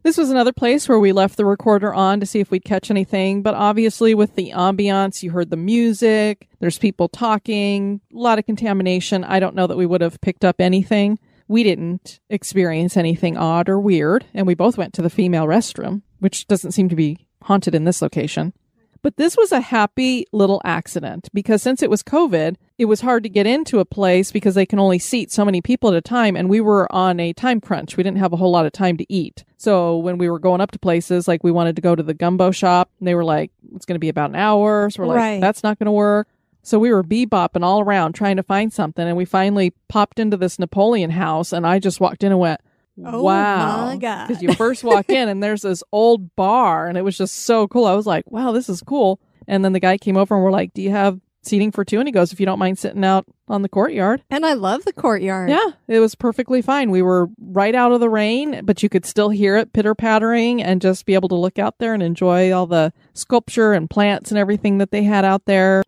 This 0.02 0.16
was 0.18 0.30
another 0.30 0.52
place 0.52 0.88
where 0.88 0.98
we 0.98 1.12
left 1.12 1.36
the 1.36 1.44
recorder 1.44 1.94
on 1.94 2.18
to 2.18 2.26
see 2.26 2.40
if 2.40 2.50
we'd 2.50 2.64
catch 2.64 2.90
anything, 2.90 3.40
but 3.40 3.54
obviously 3.54 4.14
with 4.14 4.34
the 4.34 4.50
ambiance, 4.50 5.22
you 5.22 5.30
heard 5.30 5.50
the 5.50 5.56
music, 5.56 6.48
there's 6.58 6.76
people 6.76 7.08
talking, 7.08 8.00
a 8.12 8.18
lot 8.18 8.38
of 8.38 8.46
contamination. 8.46 9.22
I 9.22 9.38
don't 9.38 9.54
know 9.54 9.68
that 9.68 9.76
we 9.76 9.86
would 9.86 10.00
have 10.00 10.20
picked 10.20 10.44
up 10.44 10.60
anything. 10.60 11.20
We 11.46 11.62
didn't 11.62 12.18
experience 12.28 12.96
anything 12.96 13.36
odd 13.36 13.68
or 13.68 13.78
weird, 13.78 14.24
and 14.34 14.44
we 14.44 14.54
both 14.54 14.76
went 14.76 14.92
to 14.94 15.02
the 15.02 15.10
female 15.10 15.46
restroom, 15.46 16.02
which 16.18 16.48
doesn't 16.48 16.72
seem 16.72 16.88
to 16.88 16.96
be 16.96 17.28
haunted 17.42 17.74
in 17.74 17.84
this 17.84 18.02
location. 18.02 18.54
But 19.02 19.16
this 19.16 19.36
was 19.36 19.50
a 19.50 19.60
happy 19.60 20.26
little 20.32 20.60
accident 20.64 21.28
because 21.34 21.60
since 21.60 21.82
it 21.82 21.90
was 21.90 22.04
COVID, 22.04 22.54
it 22.78 22.84
was 22.84 23.00
hard 23.00 23.24
to 23.24 23.28
get 23.28 23.46
into 23.46 23.80
a 23.80 23.84
place 23.84 24.30
because 24.30 24.54
they 24.54 24.64
can 24.64 24.78
only 24.78 24.98
seat 25.00 25.32
so 25.32 25.44
many 25.44 25.60
people 25.60 25.90
at 25.90 25.96
a 25.96 26.00
time. 26.00 26.36
And 26.36 26.48
we 26.48 26.60
were 26.60 26.90
on 26.92 27.18
a 27.18 27.32
time 27.32 27.60
crunch. 27.60 27.96
We 27.96 28.04
didn't 28.04 28.18
have 28.18 28.32
a 28.32 28.36
whole 28.36 28.52
lot 28.52 28.64
of 28.64 28.72
time 28.72 28.96
to 28.98 29.12
eat. 29.12 29.44
So 29.56 29.96
when 29.98 30.18
we 30.18 30.30
were 30.30 30.38
going 30.38 30.60
up 30.60 30.70
to 30.70 30.78
places, 30.78 31.26
like 31.26 31.42
we 31.42 31.50
wanted 31.50 31.74
to 31.76 31.82
go 31.82 31.96
to 31.96 32.02
the 32.02 32.14
gumbo 32.14 32.52
shop, 32.52 32.90
and 33.00 33.08
they 33.08 33.14
were 33.14 33.24
like, 33.24 33.50
it's 33.74 33.84
going 33.86 33.96
to 33.96 34.00
be 34.00 34.08
about 34.08 34.30
an 34.30 34.36
hour. 34.36 34.88
So 34.90 35.02
we're 35.02 35.08
like, 35.08 35.16
Right. 35.16 35.40
that's 35.40 35.62
not 35.64 35.78
going 35.80 35.86
to 35.86 35.92
work. 35.92 36.28
So 36.62 36.78
we 36.78 36.92
were 36.92 37.02
bebopping 37.02 37.64
all 37.64 37.80
around 37.80 38.12
trying 38.12 38.36
to 38.36 38.42
find 38.44 38.72
something. 38.72 39.06
And 39.06 39.16
we 39.16 39.24
finally 39.24 39.72
popped 39.88 40.20
into 40.20 40.36
this 40.36 40.60
Napoleon 40.60 41.10
house. 41.10 41.52
And 41.52 41.66
I 41.66 41.80
just 41.80 41.98
walked 42.00 42.22
in 42.22 42.30
and 42.30 42.40
went, 42.40 42.60
Oh 43.04 43.22
wow. 43.22 43.86
my 43.86 43.96
God. 43.96 44.28
Because 44.28 44.42
you 44.42 44.52
first 44.54 44.84
walk 44.84 45.08
in 45.08 45.28
and 45.28 45.42
there's 45.42 45.62
this 45.62 45.82
old 45.92 46.34
bar 46.36 46.88
and 46.88 46.98
it 46.98 47.02
was 47.02 47.16
just 47.16 47.44
so 47.44 47.66
cool. 47.68 47.86
I 47.86 47.94
was 47.94 48.06
like, 48.06 48.30
wow, 48.30 48.52
this 48.52 48.68
is 48.68 48.82
cool. 48.82 49.20
And 49.48 49.64
then 49.64 49.72
the 49.72 49.80
guy 49.80 49.98
came 49.98 50.16
over 50.16 50.34
and 50.34 50.44
we're 50.44 50.50
like, 50.50 50.74
do 50.74 50.82
you 50.82 50.90
have 50.90 51.20
seating 51.42 51.72
for 51.72 51.84
two? 51.84 51.98
And 51.98 52.06
he 52.06 52.12
goes, 52.12 52.32
if 52.32 52.38
you 52.38 52.46
don't 52.46 52.58
mind 52.58 52.78
sitting 52.78 53.04
out 53.04 53.26
on 53.48 53.62
the 53.62 53.68
courtyard. 53.68 54.22
And 54.30 54.46
I 54.46 54.52
love 54.52 54.84
the 54.84 54.92
courtyard. 54.92 55.50
Yeah, 55.50 55.70
it 55.88 55.98
was 55.98 56.14
perfectly 56.14 56.62
fine. 56.62 56.90
We 56.90 57.02
were 57.02 57.28
right 57.40 57.74
out 57.74 57.92
of 57.92 58.00
the 58.00 58.10
rain, 58.10 58.64
but 58.64 58.82
you 58.82 58.88
could 58.88 59.04
still 59.04 59.30
hear 59.30 59.56
it 59.56 59.72
pitter 59.72 59.94
pattering 59.94 60.62
and 60.62 60.80
just 60.80 61.04
be 61.04 61.14
able 61.14 61.28
to 61.30 61.34
look 61.34 61.58
out 61.58 61.78
there 61.78 61.94
and 61.94 62.02
enjoy 62.02 62.52
all 62.52 62.66
the 62.66 62.92
sculpture 63.14 63.72
and 63.72 63.90
plants 63.90 64.30
and 64.30 64.38
everything 64.38 64.78
that 64.78 64.90
they 64.90 65.02
had 65.02 65.24
out 65.24 65.46
there. 65.46 65.82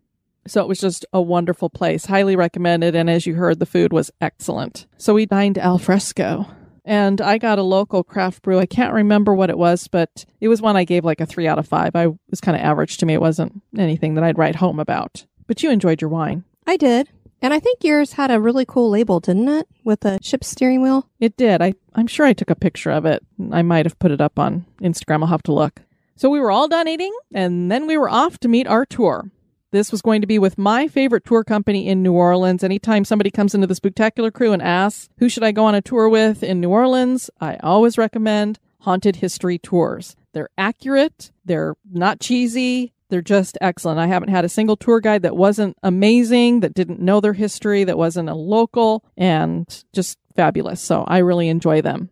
So 0.47 0.61
it 0.61 0.67
was 0.67 0.79
just 0.79 1.05
a 1.13 1.21
wonderful 1.21 1.69
place. 1.69 2.05
Highly 2.05 2.35
recommended. 2.35 2.95
And 2.95 3.09
as 3.09 3.25
you 3.25 3.35
heard, 3.35 3.59
the 3.59 3.65
food 3.65 3.93
was 3.93 4.11
excellent. 4.21 4.85
So 4.97 5.13
we 5.13 5.25
dined 5.25 5.57
al 5.57 5.77
fresco. 5.77 6.47
And 6.85 7.19
I 7.19 7.39
got 7.39 7.59
a 7.59 7.63
local 7.63 8.03
craft 8.03 8.43
brew. 8.43 8.59
I 8.59 8.67
can't 8.67 8.93
remember 8.93 9.33
what 9.33 9.49
it 9.49 9.57
was, 9.57 9.87
but 9.87 10.23
it 10.39 10.47
was 10.47 10.61
one 10.61 10.77
I 10.77 10.83
gave 10.83 11.03
like 11.03 11.19
a 11.19 11.25
three 11.25 11.47
out 11.47 11.57
of 11.57 11.67
five. 11.67 11.95
I 11.95 12.07
was 12.29 12.39
kind 12.39 12.55
of 12.55 12.61
average 12.61 12.97
to 12.97 13.05
me. 13.05 13.15
It 13.15 13.21
wasn't 13.21 13.61
anything 13.77 14.13
that 14.13 14.23
I'd 14.23 14.37
write 14.37 14.55
home 14.55 14.79
about. 14.79 15.25
But 15.47 15.63
you 15.63 15.71
enjoyed 15.71 15.99
your 15.99 16.09
wine. 16.09 16.43
I 16.67 16.77
did. 16.77 17.09
And 17.41 17.53
I 17.53 17.59
think 17.59 17.83
yours 17.83 18.13
had 18.13 18.31
a 18.31 18.39
really 18.39 18.65
cool 18.65 18.89
label, 18.89 19.19
didn't 19.19 19.49
it? 19.49 19.67
With 19.83 20.05
a 20.05 20.19
ship 20.21 20.43
steering 20.43 20.81
wheel. 20.81 21.09
It 21.19 21.35
did. 21.37 21.61
I, 21.61 21.73
I'm 21.95 22.07
sure 22.07 22.25
I 22.25 22.33
took 22.33 22.49
a 22.49 22.55
picture 22.55 22.91
of 22.91 23.05
it. 23.05 23.23
I 23.51 23.61
might 23.61 23.85
have 23.85 23.99
put 23.99 24.11
it 24.11 24.21
up 24.21 24.39
on 24.39 24.65
Instagram. 24.81 25.21
I'll 25.21 25.27
have 25.27 25.43
to 25.43 25.53
look. 25.53 25.81
So 26.15 26.29
we 26.29 26.39
were 26.39 26.49
all 26.49 26.67
done 26.67 26.87
eating, 26.87 27.13
and 27.33 27.69
then 27.71 27.87
we 27.87 27.97
were 27.97 28.09
off 28.09 28.37
to 28.39 28.47
meet 28.47 28.67
our 28.67 28.85
tour. 28.85 29.29
This 29.71 29.91
was 29.91 30.01
going 30.01 30.21
to 30.21 30.27
be 30.27 30.39
with 30.39 30.57
my 30.57 30.87
favorite 30.87 31.25
tour 31.25 31.43
company 31.43 31.87
in 31.87 32.01
New 32.01 32.13
Orleans. 32.13 32.63
Anytime 32.63 33.03
somebody 33.03 33.29
comes 33.29 33.53
into 33.53 33.67
the 33.67 33.75
Spectacular 33.75 34.31
Crew 34.31 34.53
and 34.53 34.61
asks, 34.61 35.09
who 35.17 35.27
should 35.27 35.43
I 35.43 35.51
go 35.51 35.65
on 35.65 35.75
a 35.75 35.81
tour 35.81 36.07
with 36.07 36.43
in 36.43 36.61
New 36.61 36.69
Orleans? 36.69 37.29
I 37.41 37.57
always 37.57 37.97
recommend 37.97 38.59
Haunted 38.81 39.17
History 39.17 39.57
Tours. 39.57 40.15
They're 40.33 40.49
accurate, 40.57 41.31
they're 41.43 41.75
not 41.91 42.19
cheesy, 42.19 42.93
they're 43.09 43.21
just 43.21 43.57
excellent. 43.61 43.99
I 43.99 44.07
haven't 44.07 44.29
had 44.29 44.45
a 44.45 44.49
single 44.49 44.75
tour 44.75 44.99
guide 44.99 45.23
that 45.23 45.35
wasn't 45.35 45.77
amazing, 45.83 46.61
that 46.61 46.73
didn't 46.73 46.99
know 46.99 47.19
their 47.19 47.33
history, 47.33 47.83
that 47.83 47.97
wasn't 47.97 48.29
a 48.29 48.35
local, 48.35 49.03
and 49.17 49.83
just 49.93 50.17
fabulous. 50.35 50.81
So 50.81 51.03
I 51.07 51.19
really 51.19 51.49
enjoy 51.49 51.81
them. 51.81 52.09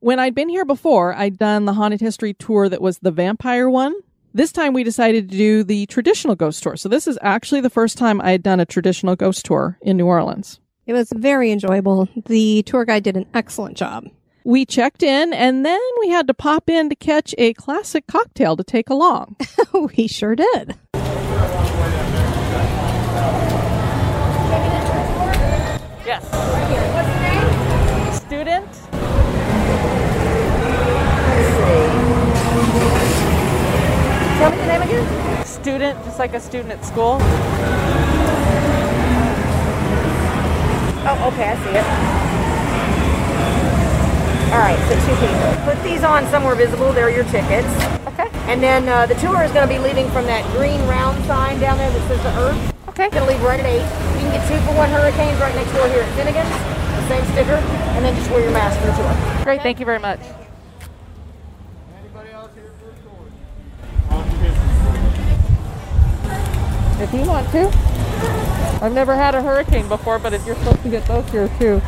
When 0.00 0.18
I'd 0.18 0.34
been 0.34 0.48
here 0.48 0.64
before, 0.64 1.14
I'd 1.14 1.38
done 1.38 1.64
the 1.64 1.72
haunted 1.72 2.00
history 2.00 2.34
tour 2.34 2.68
that 2.68 2.82
was 2.82 2.98
the 2.98 3.10
vampire 3.10 3.68
one. 3.68 3.94
This 4.36 4.52
time 4.52 4.74
we 4.74 4.84
decided 4.84 5.30
to 5.30 5.36
do 5.38 5.64
the 5.64 5.86
traditional 5.86 6.34
ghost 6.34 6.62
tour. 6.62 6.76
So 6.76 6.90
this 6.90 7.06
is 7.06 7.18
actually 7.22 7.62
the 7.62 7.70
first 7.70 7.96
time 7.96 8.20
I 8.20 8.32
had 8.32 8.42
done 8.42 8.60
a 8.60 8.66
traditional 8.66 9.16
ghost 9.16 9.46
tour 9.46 9.78
in 9.80 9.96
New 9.96 10.04
Orleans. 10.04 10.60
It 10.84 10.92
was 10.92 11.10
very 11.16 11.50
enjoyable. 11.50 12.06
The 12.26 12.62
tour 12.64 12.84
guide 12.84 13.04
did 13.04 13.16
an 13.16 13.24
excellent 13.32 13.78
job. 13.78 14.04
We 14.44 14.66
checked 14.66 15.02
in 15.02 15.32
and 15.32 15.64
then 15.64 15.80
we 16.00 16.10
had 16.10 16.26
to 16.26 16.34
pop 16.34 16.68
in 16.68 16.90
to 16.90 16.94
catch 16.94 17.34
a 17.38 17.54
classic 17.54 18.06
cocktail 18.08 18.58
to 18.58 18.62
take 18.62 18.90
along. 18.90 19.36
we 19.96 20.06
sure 20.06 20.36
did. 20.36 20.74
Yes. 26.04 26.55
Tell 34.38 34.50
me 34.50 34.56
the 34.58 34.66
name 34.66 34.82
again. 34.82 35.46
Student, 35.46 36.04
just 36.04 36.18
like 36.18 36.34
a 36.34 36.40
student 36.40 36.70
at 36.70 36.84
school. 36.84 37.18
Oh, 41.08 41.30
okay, 41.32 41.48
I 41.48 41.56
see 41.64 41.70
it. 41.72 41.86
All 44.52 44.60
right, 44.60 44.78
so 44.88 44.94
two 45.08 45.16
people. 45.24 45.50
Put 45.64 45.82
these 45.82 46.04
on 46.04 46.26
somewhere 46.26 46.54
visible. 46.54 46.92
They're 46.92 47.10
your 47.10 47.24
tickets. 47.24 47.68
Okay. 48.08 48.28
And 48.50 48.62
then 48.62 48.88
uh, 48.88 49.06
the 49.06 49.14
tour 49.16 49.42
is 49.42 49.52
going 49.52 49.66
to 49.66 49.72
be 49.72 49.78
leaving 49.78 50.10
from 50.10 50.26
that 50.26 50.44
green 50.52 50.80
round 50.86 51.24
sign 51.24 51.58
down 51.58 51.78
there 51.78 51.90
that 51.90 52.08
says 52.08 52.22
the 52.22 52.32
Earth. 52.38 52.74
Okay. 52.88 53.08
To 53.10 53.24
leave 53.24 53.42
right 53.42 53.58
at 53.58 53.66
8. 53.66 53.80
You 53.80 54.20
can 54.20 54.32
get 54.36 54.48
two 54.48 54.60
for 54.66 54.76
one 54.76 54.90
hurricanes 54.90 55.40
right 55.40 55.54
next 55.54 55.72
door 55.72 55.88
here 55.88 56.02
at 56.02 56.12
Finnegan's. 56.14 56.48
The 56.48 57.08
same 57.08 57.24
sticker. 57.32 57.56
And 57.96 58.04
then 58.04 58.14
just 58.14 58.30
wear 58.30 58.42
your 58.42 58.52
mask 58.52 58.78
for 58.80 58.86
the 58.86 58.92
tour. 58.92 59.44
Great, 59.44 59.62
thank 59.62 59.80
you 59.80 59.86
very 59.86 59.98
much. 59.98 60.20
If 66.98 67.12
you 67.12 67.22
want 67.22 67.50
to. 67.52 67.70
I've 68.82 68.92
never 68.92 69.14
had 69.14 69.34
a 69.34 69.42
hurricane 69.42 69.88
before, 69.88 70.18
but 70.18 70.32
if 70.32 70.46
you're 70.46 70.56
supposed 70.56 70.82
to 70.82 70.88
get 70.88 71.04
those 71.06 71.28
here 71.30 71.48
too. 71.58 71.80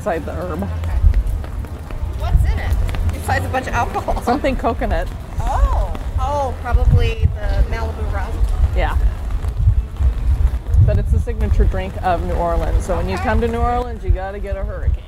Outside 0.00 0.24
the 0.24 0.32
herb. 0.32 0.60
What's 2.18 2.42
in 2.50 2.58
it? 2.58 3.12
Besides 3.12 3.44
a 3.44 3.48
bunch 3.50 3.66
of 3.66 3.74
alcohol. 3.74 4.22
Something 4.22 4.56
coconut. 4.56 5.06
Oh. 5.40 5.94
Oh, 6.18 6.56
probably 6.62 7.26
the 7.34 7.66
Malibu 7.68 8.10
rum. 8.10 8.32
Yeah. 8.74 8.96
But 10.86 10.96
it's 10.96 11.12
the 11.12 11.18
signature 11.18 11.64
drink 11.64 11.92
of 12.02 12.24
New 12.24 12.32
Orleans. 12.32 12.86
So 12.86 12.96
when 12.96 13.10
you 13.10 13.18
come 13.18 13.42
to 13.42 13.48
New 13.48 13.58
Orleans, 13.58 14.02
you 14.02 14.08
got 14.08 14.32
to 14.32 14.38
get 14.38 14.56
a 14.56 14.64
hurricane. 14.64 15.04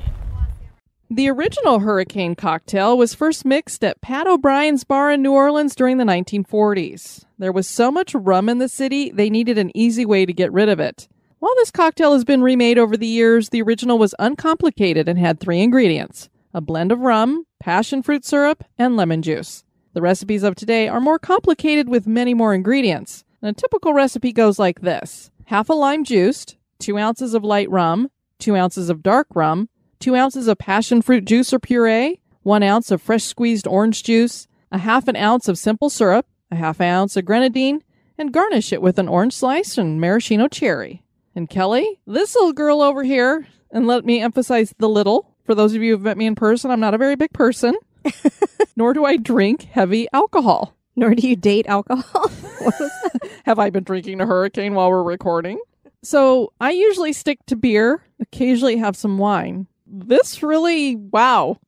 The 1.09 1.27
original 1.27 1.79
hurricane 1.79 2.35
cocktail 2.35 2.95
was 2.95 3.15
first 3.15 3.45
mixed 3.45 3.83
at 3.83 3.99
Pat 4.01 4.27
O'Brien's 4.27 4.83
bar 4.83 5.11
in 5.11 5.23
New 5.23 5.33
Orleans 5.33 5.73
during 5.73 5.97
the 5.97 6.03
1940s. 6.03 7.25
There 7.39 7.51
was 7.51 7.67
so 7.67 7.91
much 7.91 8.13
rum 8.13 8.47
in 8.47 8.59
the 8.59 8.69
city, 8.69 9.09
they 9.09 9.31
needed 9.31 9.57
an 9.57 9.75
easy 9.75 10.05
way 10.05 10.27
to 10.27 10.33
get 10.33 10.53
rid 10.53 10.69
of 10.69 10.79
it. 10.79 11.07
While 11.43 11.55
this 11.55 11.71
cocktail 11.71 12.13
has 12.13 12.23
been 12.23 12.41
remade 12.41 12.77
over 12.77 12.95
the 12.95 13.05
years, 13.05 13.49
the 13.49 13.61
original 13.63 13.97
was 13.97 14.15
uncomplicated 14.17 15.09
and 15.09 15.19
had 15.19 15.41
three 15.41 15.59
ingredients 15.59 16.29
a 16.53 16.61
blend 16.61 16.89
of 16.89 17.01
rum, 17.01 17.45
passion 17.59 18.01
fruit 18.01 18.23
syrup, 18.23 18.63
and 18.77 18.95
lemon 18.95 19.21
juice. 19.21 19.65
The 19.91 20.01
recipes 20.01 20.43
of 20.43 20.55
today 20.55 20.87
are 20.87 21.01
more 21.01 21.19
complicated 21.19 21.89
with 21.89 22.07
many 22.07 22.33
more 22.33 22.53
ingredients. 22.53 23.25
And 23.41 23.49
a 23.51 23.59
typical 23.59 23.93
recipe 23.93 24.31
goes 24.31 24.57
like 24.57 24.79
this 24.79 25.31
half 25.47 25.67
a 25.67 25.73
lime 25.73 26.05
juiced, 26.05 26.55
two 26.79 26.97
ounces 26.97 27.33
of 27.33 27.43
light 27.43 27.69
rum, 27.69 28.09
two 28.39 28.55
ounces 28.55 28.89
of 28.89 29.03
dark 29.03 29.27
rum, 29.35 29.67
two 29.99 30.15
ounces 30.15 30.47
of 30.47 30.57
passion 30.57 31.01
fruit 31.01 31.25
juice 31.25 31.51
or 31.51 31.59
puree, 31.59 32.21
one 32.43 32.63
ounce 32.63 32.89
of 32.89 33.01
fresh 33.01 33.25
squeezed 33.25 33.67
orange 33.67 34.01
juice, 34.01 34.47
a 34.71 34.77
half 34.77 35.09
an 35.09 35.17
ounce 35.17 35.49
of 35.49 35.57
simple 35.57 35.89
syrup, 35.89 36.25
a 36.51 36.55
half 36.55 36.79
ounce 36.79 37.17
of 37.17 37.25
grenadine, 37.25 37.83
and 38.17 38.31
garnish 38.31 38.71
it 38.71 38.81
with 38.81 38.97
an 38.97 39.09
orange 39.09 39.33
slice 39.33 39.77
and 39.77 39.99
maraschino 39.99 40.47
cherry. 40.47 41.02
And 41.35 41.49
Kelly, 41.49 41.99
this 42.05 42.35
little 42.35 42.53
girl 42.53 42.81
over 42.81 43.03
here, 43.03 43.47
and 43.71 43.87
let 43.87 44.05
me 44.05 44.21
emphasize 44.21 44.73
the 44.77 44.89
little. 44.89 45.35
For 45.45 45.55
those 45.55 45.73
of 45.73 45.81
you 45.81 45.91
who've 45.93 46.01
met 46.01 46.17
me 46.17 46.27
in 46.27 46.35
person, 46.35 46.69
I'm 46.69 46.79
not 46.79 46.93
a 46.93 46.97
very 46.97 47.15
big 47.15 47.33
person, 47.33 47.75
nor 48.75 48.93
do 48.93 49.03
I 49.03 49.17
drink 49.17 49.63
heavy 49.63 50.07
alcohol. 50.13 50.75
Nor 50.95 51.15
do 51.15 51.27
you 51.27 51.35
date 51.35 51.65
alcohol. 51.67 52.29
Have 53.45 53.57
I 53.57 53.71
been 53.71 53.83
drinking 53.83 54.21
a 54.21 54.27
hurricane 54.27 54.75
while 54.75 54.91
we're 54.91 55.03
recording? 55.03 55.59
So 56.03 56.53
I 56.61 56.71
usually 56.71 57.13
stick 57.13 57.39
to 57.47 57.55
beer, 57.55 58.03
occasionally 58.19 58.77
have 58.77 58.95
some 58.95 59.17
wine. 59.17 59.67
This 59.87 60.43
really, 60.43 60.95
wow, 60.95 61.59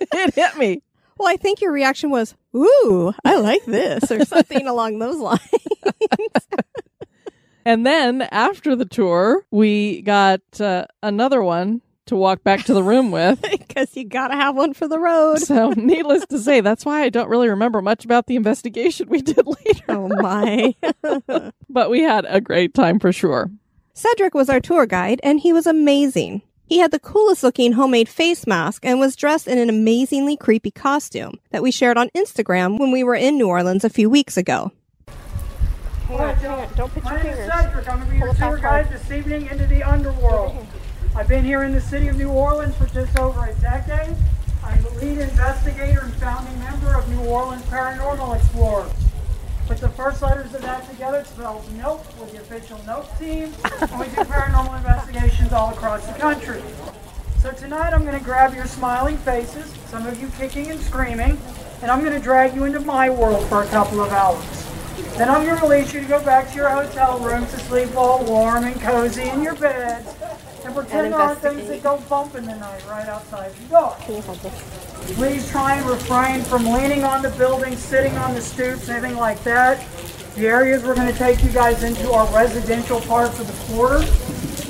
it 0.00 0.34
hit 0.34 0.56
me. 0.56 0.82
well, 1.18 1.28
I 1.28 1.36
think 1.36 1.60
your 1.60 1.72
reaction 1.72 2.10
was, 2.10 2.34
ooh, 2.56 3.12
I 3.24 3.36
like 3.36 3.64
this, 3.66 4.10
or 4.10 4.24
something 4.24 4.66
along 4.66 4.98
those 4.98 5.16
lines. 5.16 5.40
And 7.70 7.86
then 7.86 8.22
after 8.32 8.74
the 8.74 8.84
tour, 8.84 9.44
we 9.52 10.02
got 10.02 10.40
uh, 10.60 10.86
another 11.04 11.40
one 11.40 11.82
to 12.06 12.16
walk 12.16 12.42
back 12.42 12.64
to 12.64 12.74
the 12.74 12.82
room 12.82 13.10
with. 13.12 13.40
Because 13.42 13.96
you 13.96 14.06
gotta 14.08 14.34
have 14.34 14.56
one 14.56 14.74
for 14.74 14.88
the 14.88 14.98
road. 14.98 15.38
So, 15.38 15.70
needless 15.76 16.26
to 16.26 16.40
say, 16.40 16.62
that's 16.62 16.84
why 16.84 17.02
I 17.02 17.10
don't 17.10 17.28
really 17.28 17.48
remember 17.48 17.80
much 17.80 18.04
about 18.04 18.26
the 18.26 18.34
investigation 18.34 19.08
we 19.08 19.22
did 19.22 19.46
later. 19.64 19.84
Oh 19.88 20.08
my. 20.08 20.74
But 21.68 21.90
we 21.90 22.00
had 22.00 22.26
a 22.28 22.40
great 22.40 22.74
time 22.74 22.98
for 22.98 23.12
sure. 23.12 23.48
Cedric 23.94 24.34
was 24.34 24.50
our 24.50 24.58
tour 24.58 24.84
guide, 24.84 25.20
and 25.22 25.38
he 25.38 25.52
was 25.52 25.68
amazing. 25.68 26.42
He 26.66 26.78
had 26.78 26.90
the 26.90 26.98
coolest 26.98 27.44
looking 27.44 27.74
homemade 27.74 28.08
face 28.08 28.48
mask 28.48 28.84
and 28.84 28.98
was 28.98 29.14
dressed 29.14 29.46
in 29.46 29.58
an 29.58 29.68
amazingly 29.68 30.36
creepy 30.36 30.72
costume 30.72 31.38
that 31.52 31.62
we 31.62 31.70
shared 31.70 31.96
on 31.96 32.10
Instagram 32.16 32.80
when 32.80 32.90
we 32.90 33.04
were 33.04 33.14
in 33.14 33.38
New 33.38 33.46
Orleans 33.46 33.84
a 33.84 33.90
few 33.90 34.10
weeks 34.10 34.36
ago. 34.36 34.72
Hang 36.10 36.20
on, 36.20 36.34
hang 36.36 36.50
on. 36.50 36.74
Don't 36.74 36.92
put 36.92 37.04
My 37.04 37.14
your 37.14 37.22
name 37.22 37.32
is. 37.34 37.46
Cedric. 37.46 37.88
I'm 37.88 37.98
going 37.98 38.06
to 38.06 38.12
be 38.12 38.18
your 38.18 38.34
tour 38.34 38.58
guide 38.58 38.86
hard. 38.86 38.88
this 38.88 39.10
evening 39.12 39.46
into 39.46 39.66
the 39.66 39.82
underworld. 39.82 40.66
I've 41.14 41.28
been 41.28 41.44
here 41.44 41.62
in 41.62 41.72
the 41.72 41.80
city 41.80 42.08
of 42.08 42.16
New 42.16 42.30
Orleans 42.30 42.76
for 42.76 42.86
just 42.86 43.16
over 43.18 43.46
a 43.46 43.54
decade. 43.54 44.16
I'm 44.64 44.82
the 44.82 44.90
lead 44.90 45.18
investigator 45.18 46.00
and 46.00 46.12
founding 46.14 46.58
member 46.58 46.94
of 46.96 47.08
New 47.08 47.24
Orleans 47.28 47.62
Paranormal 47.62 48.36
Explorers. 48.36 48.90
Put 49.66 49.78
the 49.78 49.88
first 49.90 50.20
letters 50.20 50.52
of 50.52 50.62
that 50.62 50.88
together, 50.90 51.18
it 51.18 51.26
spells 51.28 51.70
NOPE 51.72 52.04
with 52.20 52.32
the 52.32 52.38
official 52.38 52.80
NOPE 52.86 53.18
team, 53.18 53.54
and 53.80 54.00
we 54.00 54.06
do 54.06 54.16
paranormal 54.16 54.76
investigations 54.78 55.52
all 55.52 55.70
across 55.70 56.04
the 56.06 56.12
country. 56.14 56.60
So 57.38 57.52
tonight 57.52 57.94
I'm 57.94 58.04
going 58.04 58.18
to 58.18 58.24
grab 58.24 58.52
your 58.54 58.66
smiling 58.66 59.16
faces, 59.18 59.72
some 59.86 60.06
of 60.06 60.20
you 60.20 60.28
kicking 60.30 60.70
and 60.70 60.80
screaming, 60.80 61.38
and 61.82 61.90
I'm 61.90 62.00
going 62.00 62.12
to 62.12 62.20
drag 62.20 62.54
you 62.56 62.64
into 62.64 62.80
my 62.80 63.10
world 63.10 63.48
for 63.48 63.62
a 63.62 63.66
couple 63.68 64.00
of 64.00 64.10
hours. 64.10 64.69
Then 65.16 65.28
I'm 65.28 65.44
going 65.44 65.58
to 65.58 65.66
release 65.66 65.92
you 65.92 66.00
to 66.00 66.06
go 66.06 66.24
back 66.24 66.50
to 66.50 66.54
your 66.56 66.68
hotel 66.68 67.18
room 67.18 67.46
to 67.46 67.58
sleep 67.60 67.94
all 67.96 68.24
warm 68.24 68.64
and 68.64 68.80
cozy 68.80 69.28
in 69.28 69.42
your 69.42 69.54
beds 69.54 70.14
and 70.64 70.74
pretend 70.74 71.12
there 71.12 71.20
are 71.20 71.34
things 71.34 71.68
that 71.68 71.82
go 71.82 71.98
bump 72.08 72.34
in 72.34 72.44
the 72.44 72.54
night 72.54 72.84
right 72.88 73.08
outside 73.08 73.52
your 73.60 73.80
door. 73.80 73.96
Please 75.14 75.48
try 75.50 75.76
and 75.76 75.86
refrain 75.86 76.42
from 76.42 76.64
leaning 76.66 77.04
on 77.04 77.22
the 77.22 77.30
building, 77.30 77.76
sitting 77.76 78.16
on 78.18 78.34
the 78.34 78.40
stoops, 78.40 78.88
anything 78.88 79.16
like 79.16 79.42
that. 79.44 79.86
The 80.34 80.46
areas 80.46 80.84
we're 80.84 80.94
going 80.94 81.10
to 81.12 81.18
take 81.18 81.42
you 81.42 81.50
guys 81.50 81.82
into 81.82 82.12
are 82.12 82.26
residential 82.34 83.00
parts 83.00 83.40
of 83.40 83.46
the 83.46 83.72
quarter. 83.72 84.04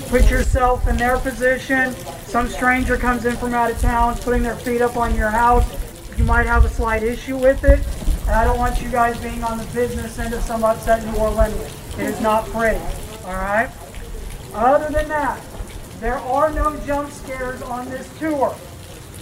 Put 0.09 0.31
yourself 0.31 0.89
in 0.89 0.97
their 0.97 1.18
position. 1.18 1.93
Some 2.24 2.49
stranger 2.49 2.97
comes 2.97 3.24
in 3.24 3.37
from 3.37 3.55
out 3.55 3.70
of 3.70 3.81
town, 3.81 4.16
putting 4.18 4.43
their 4.43 4.57
feet 4.57 4.81
up 4.81 4.97
on 4.97 5.14
your 5.14 5.31
house. 5.31 5.64
You 6.16 6.24
might 6.24 6.47
have 6.47 6.64
a 6.64 6.68
slight 6.68 7.03
issue 7.03 7.37
with 7.37 7.64
it. 7.64 7.81
And 8.31 8.39
I 8.39 8.45
don't 8.45 8.59
want 8.59 8.81
you 8.81 8.89
guys 8.89 9.18
being 9.18 9.43
on 9.43 9.59
the 9.59 9.64
business 9.74 10.16
end 10.20 10.33
of 10.33 10.41
some 10.43 10.62
upset 10.62 11.05
New 11.05 11.16
Orleans. 11.16 11.53
It 11.99 12.05
is 12.05 12.20
not 12.20 12.45
pretty. 12.51 12.78
All 13.24 13.33
right? 13.35 13.68
Other 14.55 14.89
than 14.89 15.09
that, 15.09 15.45
there 15.99 16.14
are 16.14 16.53
no 16.53 16.78
jump 16.87 17.11
scares 17.11 17.61
on 17.62 17.91
this 17.91 18.09
tour. 18.20 18.55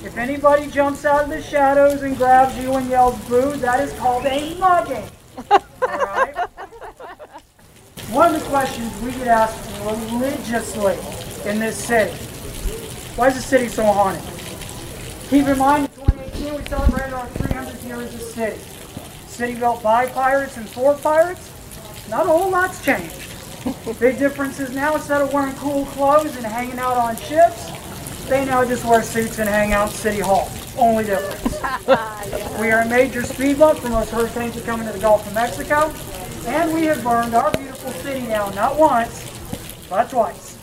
If 0.05 0.19
anybody 0.19 0.67
jumps 0.67 1.07
out 1.07 1.25
of 1.25 1.31
the 1.31 1.41
shadows 1.41 2.03
and 2.03 2.19
grabs 2.19 2.55
you 2.59 2.75
and 2.75 2.87
yells 2.91 3.19
boo, 3.27 3.57
that 3.57 3.81
is 3.81 3.95
called 3.95 4.27
a 4.27 4.55
mugging. 4.59 5.09
Alright? 5.51 6.37
One 8.11 8.35
of 8.35 8.43
the 8.43 8.47
questions 8.51 8.93
we 9.01 9.13
get 9.13 9.29
asked 9.29 9.71
religiously 9.87 10.99
in 11.51 11.59
this 11.59 11.83
city. 11.83 12.13
Why 13.17 13.29
is 13.29 13.37
the 13.37 13.41
city 13.41 13.69
so 13.69 13.85
haunted? 13.85 14.23
Keep 15.31 15.47
in 15.47 15.57
mind, 15.57 15.85
in 15.87 15.95
2018 15.95 16.55
we 16.57 16.69
celebrated 16.69 17.15
our 17.15 17.27
300 17.27 17.83
years 17.85 18.15
of 18.15 18.21
city. 18.21 18.78
City 19.39 19.55
built 19.55 19.81
by 19.85 20.05
pirates 20.07 20.57
and 20.57 20.69
for 20.69 20.97
pirates. 20.97 21.49
Not 22.11 22.27
a 22.27 22.29
whole 22.29 22.51
lot's 22.51 22.85
changed. 22.85 23.15
Big 24.01 24.19
difference 24.19 24.59
is 24.59 24.75
now 24.75 24.97
instead 24.97 25.23
of 25.23 25.33
wearing 25.33 25.55
cool 25.55 25.85
clothes 25.87 26.35
and 26.35 26.45
hanging 26.45 26.81
out 26.81 26.97
on 26.97 27.15
ships, 27.15 27.71
they 28.29 28.45
now 28.45 28.65
just 28.65 28.85
wear 28.85 29.01
suits 29.01 29.39
and 29.39 29.49
hang 29.49 29.73
out 29.73 29.91
in 29.91 29.95
City 29.95 30.19
Hall. 30.19 30.51
Only 30.77 31.05
difference. 31.05 31.63
We 32.59 32.73
are 32.73 32.81
a 32.81 32.89
major 32.89 33.23
speed 33.23 33.61
bump 33.61 33.79
for 33.79 33.91
most 33.91 34.11
hurricanes 34.11 34.57
that 34.57 34.65
come 34.65 34.81
into 34.81 34.93
the 34.93 34.99
Gulf 34.99 35.25
of 35.25 35.35
Mexico, 35.35 35.93
and 36.49 36.75
we 36.75 36.87
have 36.87 37.05
burned 37.05 37.33
our 37.33 37.53
beautiful 37.53 37.93
city 37.93 38.27
down 38.27 38.53
not 38.57 38.77
once, 38.77 39.25
but 39.89 40.11
twice. 40.11 40.59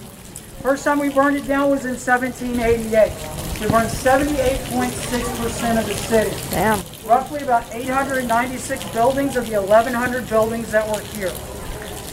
First 0.61 0.83
time 0.83 0.99
we 0.99 1.07
burned 1.07 1.37
it 1.37 1.47
down 1.47 1.69
was 1.69 1.85
in 1.85 1.91
1788. 1.91 3.61
We 3.61 3.67
burned 3.69 3.89
78.6% 3.89 5.79
of 5.79 5.87
the 5.87 5.93
city. 5.93 6.35
Damn. 6.51 6.94
Roughly 7.05 7.41
about 7.43 7.71
896 7.71 8.83
buildings 8.91 9.35
of 9.35 9.47
the 9.47 9.61
1,100 9.61 10.27
buildings 10.27 10.71
that 10.71 10.87
were 10.87 11.01
here. 11.01 11.31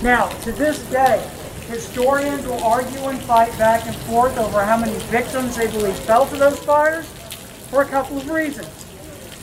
Now, 0.03 0.29
to 0.41 0.53
this 0.53 0.83
day, 0.91 1.27
historians 1.69 2.47
will 2.47 2.63
argue 2.63 3.01
and 3.09 3.19
fight 3.21 3.57
back 3.57 3.87
and 3.87 3.97
forth 3.97 4.37
over 4.37 4.63
how 4.63 4.77
many 4.77 4.99
victims 5.05 5.57
they 5.57 5.71
believe 5.71 5.97
fell 6.01 6.27
to 6.27 6.37
those 6.37 6.59
fires 6.59 7.07
for 7.71 7.81
a 7.81 7.87
couple 7.87 8.19
of 8.19 8.29
reasons. 8.29 8.69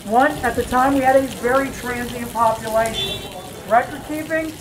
One, 0.06 0.32
at 0.44 0.56
the 0.56 0.64
time 0.64 0.94
we 0.94 1.02
had 1.02 1.16
a 1.16 1.28
very 1.42 1.72
transient 1.72 2.32
population. 2.32 3.20
Record 3.68 4.04
keeping, 4.08 4.54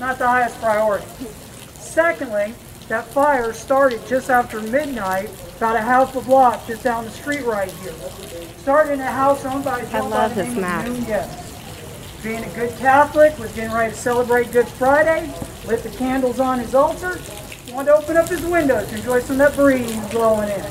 not 0.00 0.18
the 0.18 0.26
highest 0.26 0.60
priority. 0.60 1.06
Secondly, 1.78 2.52
that 2.88 3.06
fire 3.06 3.52
started 3.52 4.04
just 4.08 4.28
after 4.28 4.60
midnight, 4.60 5.30
about 5.62 5.76
a 5.76 5.80
half 5.80 6.16
a 6.16 6.20
block 6.22 6.66
just 6.66 6.82
down 6.82 7.04
the 7.04 7.10
street 7.12 7.44
right 7.44 7.70
here. 7.70 7.92
Started 8.58 8.94
in 8.94 9.00
a 9.00 9.04
house 9.04 9.44
owned 9.44 9.64
by 9.64 9.78
a 9.78 9.82
gentleman 9.82 10.10
by 10.10 10.16
love 10.16 10.34
the 10.34 10.42
this 10.42 10.56
map. 10.56 10.84
Nunez. 10.88 12.20
Being 12.20 12.42
a 12.42 12.48
good 12.56 12.76
Catholic, 12.78 13.38
was 13.38 13.52
getting 13.52 13.72
ready 13.72 13.92
to 13.92 13.96
celebrate 13.96 14.50
Good 14.50 14.66
Friday, 14.66 15.32
lit 15.64 15.84
the 15.84 15.90
candles 15.90 16.40
on 16.40 16.58
his 16.58 16.74
altar, 16.74 17.16
wanted 17.70 17.92
to 17.92 17.94
open 17.94 18.16
up 18.16 18.28
his 18.28 18.44
window 18.44 18.84
to 18.84 18.96
enjoy 18.96 19.20
some 19.20 19.40
of 19.40 19.54
that 19.54 19.54
breeze 19.54 19.94
blowing 20.10 20.48
in. 20.48 20.64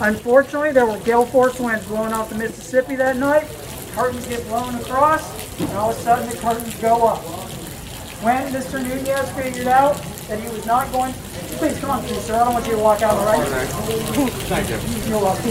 Unfortunately, 0.00 0.72
there 0.72 0.84
were 0.84 0.98
gale 0.98 1.24
force 1.24 1.58
winds 1.58 1.86
blowing 1.86 2.12
off 2.12 2.28
the 2.28 2.34
Mississippi 2.34 2.96
that 2.96 3.16
night. 3.16 3.48
Curtains 3.92 4.26
get 4.26 4.46
blown 4.48 4.74
across, 4.74 5.58
and 5.58 5.70
all 5.70 5.92
of 5.92 5.96
a 5.96 6.00
sudden 6.00 6.28
the 6.28 6.36
curtains 6.36 6.74
go 6.78 7.06
up. 7.06 7.22
When 8.22 8.52
Mr. 8.52 8.86
Nunez 8.86 9.30
figured 9.30 9.66
out 9.66 9.96
that 10.30 10.38
he 10.38 10.48
was 10.48 10.64
not 10.64 10.90
going, 10.92 11.12
please 11.58 11.76
come 11.80 11.90
on, 11.90 12.04
please, 12.04 12.22
sir. 12.22 12.36
I 12.36 12.44
don't 12.44 12.54
want 12.54 12.64
you 12.66 12.72
to 12.72 12.78
walk 12.78 13.02
out, 13.02 13.18
the 13.18 13.26
right. 13.26 13.40
all 13.40 13.50
right? 13.50 14.32
Thank 14.46 14.68
you. 14.70 15.10
You're 15.10 15.20
welcome. 15.20 15.50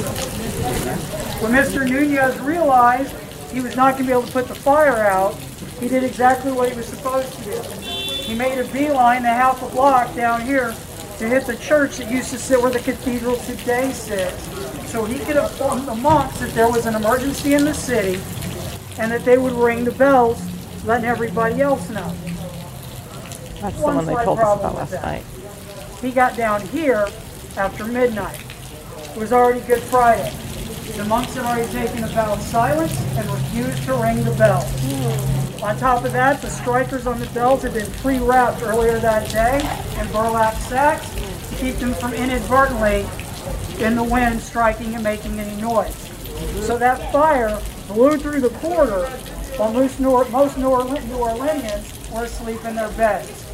When 1.43 1.51
Mr. 1.51 1.87
Nunez 1.87 2.39
realized 2.39 3.13
he 3.51 3.59
was 3.59 3.75
not 3.75 3.95
going 3.95 4.05
to 4.05 4.07
be 4.07 4.13
able 4.13 4.23
to 4.23 4.31
put 4.31 4.47
the 4.47 4.55
fire 4.55 4.95
out, 4.95 5.35
he 5.81 5.89
did 5.89 6.05
exactly 6.05 6.53
what 6.53 6.69
he 6.69 6.77
was 6.77 6.85
supposed 6.85 7.31
to 7.33 7.43
do. 7.43 7.61
He 7.81 8.33
made 8.33 8.57
a 8.57 8.63
beeline 8.71 9.25
a 9.25 9.27
half 9.27 9.61
a 9.61 9.67
block 9.69 10.15
down 10.15 10.41
here 10.41 10.73
to 11.17 11.27
hit 11.27 11.45
the 11.45 11.57
church 11.57 11.97
that 11.97 12.09
used 12.09 12.29
to 12.31 12.37
sit 12.39 12.61
where 12.61 12.71
the 12.71 12.79
cathedral 12.79 13.35
today 13.37 13.91
sits. 13.91 14.43
So 14.89 15.03
he 15.03 15.19
could 15.19 15.35
inform 15.35 15.85
the 15.85 15.95
monks 15.95 16.39
that 16.39 16.51
there 16.51 16.69
was 16.71 16.85
an 16.85 16.95
emergency 16.95 17.53
in 17.53 17.65
the 17.65 17.73
city 17.73 18.21
and 18.97 19.11
that 19.11 19.25
they 19.25 19.37
would 19.37 19.53
ring 19.53 19.83
the 19.83 19.91
bells, 19.91 20.41
letting 20.85 21.05
everybody 21.05 21.61
else 21.61 21.89
know. 21.89 22.13
That's 23.61 23.75
the 23.77 23.83
One 23.83 24.05
they 24.05 24.15
told 24.15 24.39
us 24.39 24.59
about 24.59 24.75
last 24.75 24.93
night. 24.93 25.23
He 26.01 26.11
got 26.11 26.37
down 26.37 26.61
here 26.67 27.07
after 27.57 27.85
midnight. 27.85 28.41
It 29.11 29.17
was 29.17 29.33
already 29.33 29.59
Good 29.61 29.83
Friday. 29.83 30.31
The 30.95 31.05
monks 31.05 31.35
had 31.35 31.45
already 31.45 31.71
taken 31.71 32.03
a 32.03 32.07
vow 32.07 32.33
of 32.33 32.41
silence 32.41 32.97
and 33.17 33.29
refused 33.29 33.83
to 33.83 33.93
ring 33.95 34.23
the 34.23 34.31
bell. 34.31 34.61
Hmm. 34.61 35.63
On 35.63 35.77
top 35.77 36.05
of 36.05 36.13
that, 36.13 36.41
the 36.41 36.49
strikers 36.49 37.05
on 37.05 37.19
the 37.19 37.25
bells 37.27 37.63
had 37.63 37.73
been 37.73 37.89
pre-wrapped 38.01 38.61
earlier 38.63 38.97
that 38.99 39.29
day 39.29 39.57
in 39.99 40.07
burlap 40.11 40.55
sacks 40.55 41.13
to 41.49 41.55
keep 41.57 41.75
them 41.75 41.93
from 41.93 42.13
inadvertently 42.13 43.05
in 43.83 43.95
the 43.95 44.03
wind 44.03 44.41
striking 44.41 44.95
and 44.95 45.03
making 45.03 45.39
any 45.39 45.61
noise. 45.61 45.95
So 46.65 46.77
that 46.77 47.11
fire 47.11 47.59
blew 47.87 48.17
through 48.17 48.41
the 48.41 48.49
quarter 48.49 49.05
while 49.57 49.73
most, 49.73 49.99
New, 49.99 50.23
most 50.29 50.57
New, 50.57 50.69
New 50.69 51.17
Orleanians 51.17 52.13
were 52.13 52.23
asleep 52.23 52.63
in 52.63 52.75
their 52.75 52.91
beds. 52.91 53.48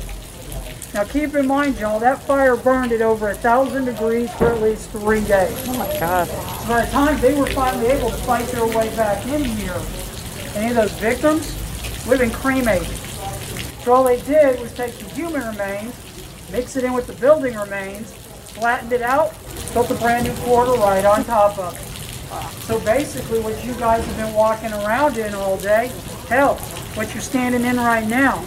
Now 0.95 1.03
keep 1.03 1.35
in 1.35 1.45
mind, 1.45 1.77
y'all, 1.77 1.99
that 1.99 2.23
fire 2.23 2.55
burned 2.55 2.93
at 2.93 3.01
over 3.01 3.29
a 3.29 3.35
thousand 3.35 3.83
degrees 3.83 4.31
for 4.35 4.45
at 4.45 4.61
least 4.61 4.89
three 4.91 5.19
days. 5.25 5.53
Oh 5.67 5.77
my 5.77 5.99
God. 5.99 6.25
So 6.25 6.67
by 6.69 6.85
the 6.85 6.91
time 6.93 7.19
they 7.19 7.33
were 7.37 7.47
finally 7.47 7.87
able 7.87 8.11
to 8.11 8.15
fight 8.19 8.45
their 8.47 8.65
way 8.65 8.95
back 8.95 9.25
in 9.27 9.43
here, 9.43 9.75
any 10.55 10.69
of 10.69 10.75
those 10.77 10.93
victims 10.93 11.53
would 12.07 12.17
have 12.17 12.29
been 12.29 12.39
cremated. 12.39 12.87
So 13.83 13.91
all 13.91 14.05
they 14.05 14.21
did 14.21 14.57
was 14.61 14.73
take 14.73 14.93
the 14.93 15.09
human 15.09 15.45
remains, 15.45 15.93
mix 16.49 16.77
it 16.77 16.85
in 16.85 16.93
with 16.93 17.07
the 17.07 17.13
building 17.15 17.57
remains, 17.57 18.13
flattened 18.13 18.93
it 18.93 19.01
out, 19.01 19.33
built 19.73 19.91
a 19.91 19.95
brand 19.95 20.25
new 20.25 20.33
quarter 20.45 20.79
right 20.79 21.03
on 21.03 21.25
top 21.25 21.59
of 21.59 21.75
it. 21.75 22.61
So 22.67 22.79
basically 22.85 23.41
what 23.41 23.61
you 23.65 23.73
guys 23.73 24.05
have 24.05 24.15
been 24.15 24.33
walking 24.33 24.71
around 24.71 25.17
in 25.17 25.33
all 25.33 25.57
day, 25.57 25.91
hell, 26.29 26.55
what 26.95 27.13
you're 27.13 27.21
standing 27.21 27.65
in 27.65 27.75
right 27.75 28.07
now, 28.07 28.45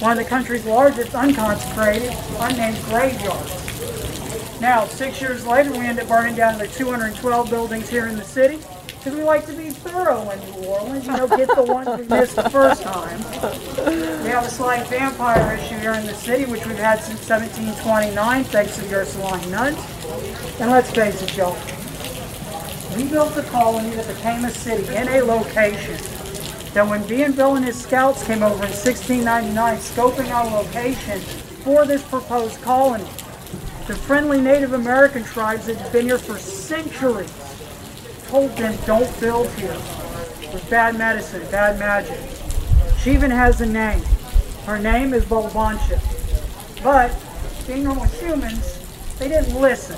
one 0.00 0.12
of 0.12 0.18
the 0.18 0.24
country's 0.24 0.64
largest 0.64 1.14
unconsecrated, 1.14 2.12
unnamed 2.38 2.82
graveyards. 2.84 4.60
Now, 4.60 4.86
six 4.86 5.20
years 5.20 5.46
later, 5.46 5.72
we 5.72 5.78
end 5.78 6.00
up 6.00 6.08
burning 6.08 6.34
down 6.34 6.58
the 6.58 6.68
212 6.68 7.50
buildings 7.50 7.88
here 7.88 8.06
in 8.06 8.16
the 8.16 8.24
city 8.24 8.58
because 8.86 9.14
we 9.14 9.22
like 9.22 9.44
to 9.46 9.52
be 9.52 9.70
thorough 9.70 10.30
in 10.30 10.40
New 10.40 10.68
Orleans. 10.68 11.06
You 11.06 11.12
know, 11.12 11.28
get 11.28 11.54
the 11.54 11.62
ones 11.62 11.88
we 12.00 12.06
missed 12.08 12.36
the 12.36 12.48
first 12.48 12.82
time. 12.82 13.18
We 14.22 14.30
have 14.30 14.46
a 14.46 14.50
slight 14.50 14.86
vampire 14.88 15.56
issue 15.56 15.76
here 15.78 15.92
in 15.92 16.06
the 16.06 16.14
city, 16.14 16.50
which 16.50 16.64
we've 16.66 16.76
had 16.76 17.00
since 17.00 17.28
1729, 17.28 18.44
thanks 18.44 18.76
to 18.76 18.82
the 18.82 18.94
Ursuline 18.94 19.50
nuns. 19.50 19.78
And 20.60 20.70
let's 20.70 20.90
face 20.90 21.20
it, 21.20 21.36
y'all. 21.36 21.56
We 22.96 23.04
built 23.04 23.36
a 23.36 23.42
colony 23.42 23.90
that 23.96 24.06
became 24.06 24.44
a 24.44 24.50
city 24.50 24.86
in 24.94 25.08
a 25.08 25.22
location 25.22 25.98
that 26.74 26.88
when 26.88 27.02
Bienville 27.04 27.56
and 27.56 27.64
his 27.64 27.80
scouts 27.80 28.24
came 28.24 28.42
over 28.42 28.54
in 28.54 28.72
1699 28.72 29.76
scoping 29.78 30.28
out 30.30 30.46
a 30.46 30.56
location 30.56 31.20
for 31.62 31.86
this 31.86 32.02
proposed 32.02 32.60
colony, 32.62 33.04
the 33.86 33.94
friendly 33.94 34.40
Native 34.40 34.72
American 34.72 35.22
tribes 35.22 35.66
that 35.66 35.76
had 35.76 35.92
been 35.92 36.06
here 36.06 36.18
for 36.18 36.36
centuries 36.36 37.32
told 38.26 38.50
them 38.56 38.76
don't 38.86 39.20
build 39.20 39.48
here 39.50 39.78
with 40.52 40.66
bad 40.68 40.98
medicine, 40.98 41.42
bad 41.50 41.78
magic. 41.78 42.18
She 42.98 43.12
even 43.12 43.30
has 43.30 43.60
a 43.60 43.66
name. 43.66 44.02
Her 44.64 44.78
name 44.78 45.14
is 45.14 45.24
Bulbancha. 45.24 46.00
But 46.82 47.16
being 47.68 47.84
normal 47.84 48.06
humans, 48.06 48.80
they 49.18 49.28
didn't 49.28 49.60
listen. 49.60 49.96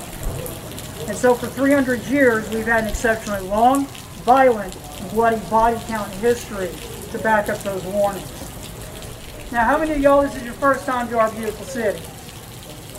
And 1.07 1.17
so 1.17 1.33
for 1.33 1.47
300 1.47 2.03
years, 2.03 2.47
we've 2.49 2.65
had 2.65 2.83
an 2.83 2.89
exceptionally 2.89 3.47
long, 3.47 3.85
violent, 4.25 4.75
bloody 5.05 5.39
body 5.49 5.77
count 5.87 6.11
in 6.13 6.19
history 6.19 6.69
to 7.11 7.19
back 7.19 7.49
up 7.49 7.59
those 7.59 7.83
warnings. 7.85 8.31
Now, 9.51 9.63
how 9.63 9.77
many 9.77 9.91
of 9.91 9.99
y'all, 9.99 10.21
this 10.21 10.35
is 10.35 10.43
your 10.43 10.53
first 10.53 10.85
time 10.85 11.07
to 11.09 11.19
our 11.19 11.31
beautiful 11.31 11.65
city? 11.65 12.01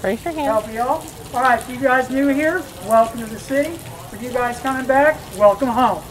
Raise 0.02 0.24
your 0.24 0.32
hand. 0.32 0.46
Help 0.46 0.72
y'all? 0.72 1.04
All 1.34 1.42
right, 1.42 1.60
if 1.60 1.68
you 1.68 1.78
guys 1.78 2.08
new 2.08 2.28
here, 2.28 2.62
welcome 2.86 3.20
to 3.20 3.26
the 3.26 3.38
city. 3.38 3.76
For 4.10 4.16
you 4.16 4.30
guys 4.30 4.58
coming 4.60 4.86
back, 4.86 5.20
welcome 5.36 5.68
home. 5.68 6.02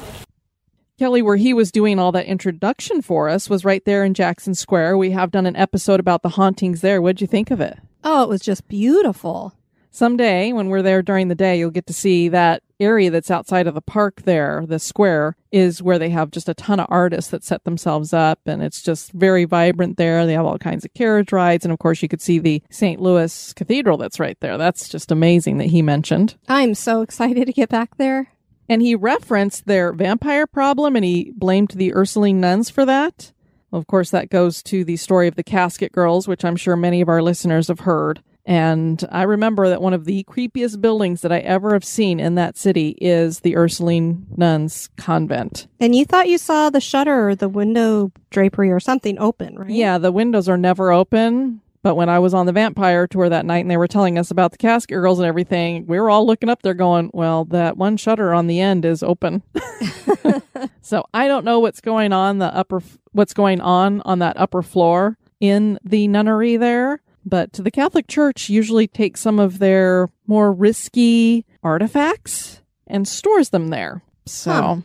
Kelly, 1.00 1.22
where 1.22 1.36
he 1.36 1.54
was 1.54 1.72
doing 1.72 2.00
all 2.00 2.12
that 2.12 2.26
introduction 2.26 3.02
for 3.02 3.30
us, 3.30 3.50
was 3.50 3.64
right 3.66 3.84
there 3.86 4.04
in 4.04 4.14
Jackson 4.14 4.56
Square. 4.56 4.98
We 4.98 5.12
have 5.12 5.32
done 5.32 5.46
an 5.46 5.56
episode 5.56 6.00
about 6.00 6.22
the 6.24 6.30
hauntings 6.30 6.82
there. 6.82 7.02
What'd 7.02 7.22
you 7.22 7.28
think 7.28 7.50
of 7.50 7.62
it? 7.62 7.78
Oh, 8.04 8.24
it 8.24 8.30
was 8.30 8.42
just 8.42 8.68
beautiful. 8.68 9.54
Someday, 9.92 10.54
when 10.54 10.70
we're 10.70 10.82
there 10.82 11.02
during 11.02 11.28
the 11.28 11.36
day, 11.36 11.58
you'll 11.58 11.72
get 11.72 11.88
to 11.88 11.94
see 11.94 12.30
that 12.30 12.62
area 12.80 13.10
that's 13.10 13.32
outside 13.32 13.68
of 13.68 13.74
the 13.74 13.82
park 13.82 14.24
there, 14.24 14.64
the 14.68 14.80
square, 14.80 15.36
is 15.52 15.82
where 15.82 16.00
they 16.00 16.10
have 16.10 16.32
just 16.32 16.50
a 16.50 16.54
ton 16.54 16.80
of 16.80 16.88
artists 16.90 17.32
that 17.32 17.44
set 17.44 17.64
themselves 17.64 18.14
up. 18.14 18.40
And 18.46 18.62
it's 18.62 18.82
just 18.82 19.12
very 19.12 19.46
vibrant 19.46 19.98
there. 19.98 20.26
They 20.26 20.34
have 20.34 20.46
all 20.46 20.58
kinds 20.58 20.86
of 20.86 20.94
carriage 20.94 21.32
rides. 21.32 21.66
And 21.66 21.72
of 21.72 21.80
course, 21.80 22.02
you 22.02 22.08
could 22.08 22.22
see 22.22 22.40
the 22.40 22.62
St. 22.70 23.02
Louis 23.02 23.54
Cathedral 23.54 23.98
that's 23.98 24.20
right 24.20 24.40
there. 24.40 24.58
That's 24.58 24.90
just 24.90 25.12
amazing 25.12 25.58
that 25.58 25.68
he 25.68 25.82
mentioned. 25.82 26.36
I'm 26.48 26.76
so 26.76 27.02
excited 27.04 27.46
to 27.46 27.54
get 27.54 27.70
back 27.70 27.98
there. 27.98 28.32
And 28.70 28.82
he 28.82 28.96
referenced 28.96 29.66
their 29.66 29.94
vampire 29.94 30.46
problem 30.46 30.96
and 30.96 31.06
he 31.06 31.32
blamed 31.36 31.72
the 31.72 31.94
Ursuline 31.94 32.42
nuns 32.42 32.70
for 32.70 32.86
that. 32.86 33.32
Well, 33.72 33.80
of 33.80 33.88
course, 33.88 34.12
that 34.12 34.30
goes 34.30 34.64
to 34.64 34.84
the 34.84 34.98
story 34.98 35.28
of 35.28 35.36
the 35.36 35.44
casket 35.44 35.92
girls, 35.92 36.28
which 36.28 36.46
I'm 36.46 36.56
sure 36.56 36.76
many 36.76 37.02
of 37.02 37.10
our 37.10 37.22
listeners 37.22 37.68
have 37.68 37.82
heard. 37.82 38.22
And 38.48 39.04
I 39.12 39.24
remember 39.24 39.68
that 39.68 39.82
one 39.82 39.94
of 39.94 40.06
the 40.06 40.24
creepiest 40.24 40.80
buildings 40.80 41.20
that 41.20 41.34
I 41.34 41.40
ever 41.40 41.74
have 41.74 41.84
seen 41.84 42.18
in 42.18 42.36
that 42.36 42.56
city 42.56 42.98
is 43.02 43.42
the 43.42 43.58
Ursuline 43.58 44.26
nuns 44.38 44.90
convent. 44.96 45.68
And 45.82 45.94
you 45.94 46.06
thought 46.06 46.30
you 46.30 46.38
saw 46.38 46.70
the 46.70 46.80
shutter 46.80 47.28
or 47.28 47.36
the 47.36 47.50
window 47.50 48.14
drapery 48.30 48.72
or 48.72 48.80
something 48.80 49.20
open, 49.20 49.60
right? 49.60 49.70
Yeah, 49.70 49.98
the 49.98 50.14
windows 50.14 50.48
are 50.48 50.58
never 50.58 50.94
open. 50.94 51.60
But 51.84 51.96
when 51.96 52.08
I 52.08 52.20
was 52.20 52.34
on 52.34 52.46
the 52.46 52.54
vampire 52.54 53.06
tour 53.06 53.28
that 53.28 53.46
night 53.46 53.60
and 53.60 53.70
they 53.70 53.78
were 53.78 53.88
telling 53.88 54.18
us 54.18 54.32
about 54.32 54.52
the 54.52 54.58
casket 54.58 54.96
girls 54.96 55.20
and 55.20 55.28
everything, 55.28 55.86
we 55.86 56.00
were 56.00 56.10
all 56.10 56.26
looking 56.26 56.50
up 56.50 56.62
there 56.62 56.74
going, 56.74 57.12
well, 57.14 57.44
that 57.46 57.76
one 57.76 57.98
shutter 57.98 58.34
on 58.34 58.48
the 58.48 58.62
end 58.62 58.86
is 58.86 59.04
open. 59.04 59.44
so 60.82 61.06
I 61.14 61.28
don't 61.28 61.46
know 61.46 61.60
what's 61.60 61.82
going 61.82 62.14
on 62.14 62.40
the 62.40 62.54
upper, 62.56 62.82
what's 63.12 63.34
going 63.34 63.60
on 63.60 64.02
on 64.06 64.20
that 64.20 64.38
upper 64.38 64.62
floor 64.62 65.18
in 65.40 65.80
the 65.84 66.08
nunnery 66.08 66.56
there. 66.56 67.02
But 67.28 67.54
the 67.54 67.72
Catholic 67.72 68.08
Church 68.08 68.50
usually 68.50 68.88
takes 68.88 69.20
some 69.20 69.38
of 69.38 69.60
their 69.60 70.10
more 70.28 70.54
risky 70.54 71.46
artifacts 71.62 72.62
and 72.88 73.06
stores 73.06 73.50
them 73.50 73.68
there. 73.68 74.02
So 74.26 74.52
Huh. 74.52 74.76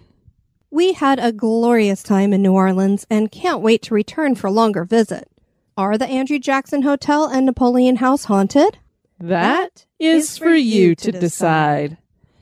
We 0.70 0.94
had 0.94 1.18
a 1.18 1.32
glorious 1.32 2.02
time 2.02 2.32
in 2.32 2.42
New 2.42 2.54
Orleans 2.54 3.06
and 3.10 3.30
can't 3.30 3.60
wait 3.60 3.82
to 3.82 3.94
return 3.94 4.34
for 4.34 4.46
a 4.46 4.52
longer 4.52 4.84
visit. 4.84 5.28
Are 5.76 5.96
the 5.98 6.06
Andrew 6.06 6.38
Jackson 6.38 6.82
Hotel 6.82 7.26
and 7.26 7.46
Napoleon 7.46 7.96
House 7.96 8.24
haunted? 8.24 8.78
that 9.20 9.86
is 10.00 10.36
for 10.36 10.52
you 10.54 10.96
to 10.96 11.12
decide. 11.12 11.96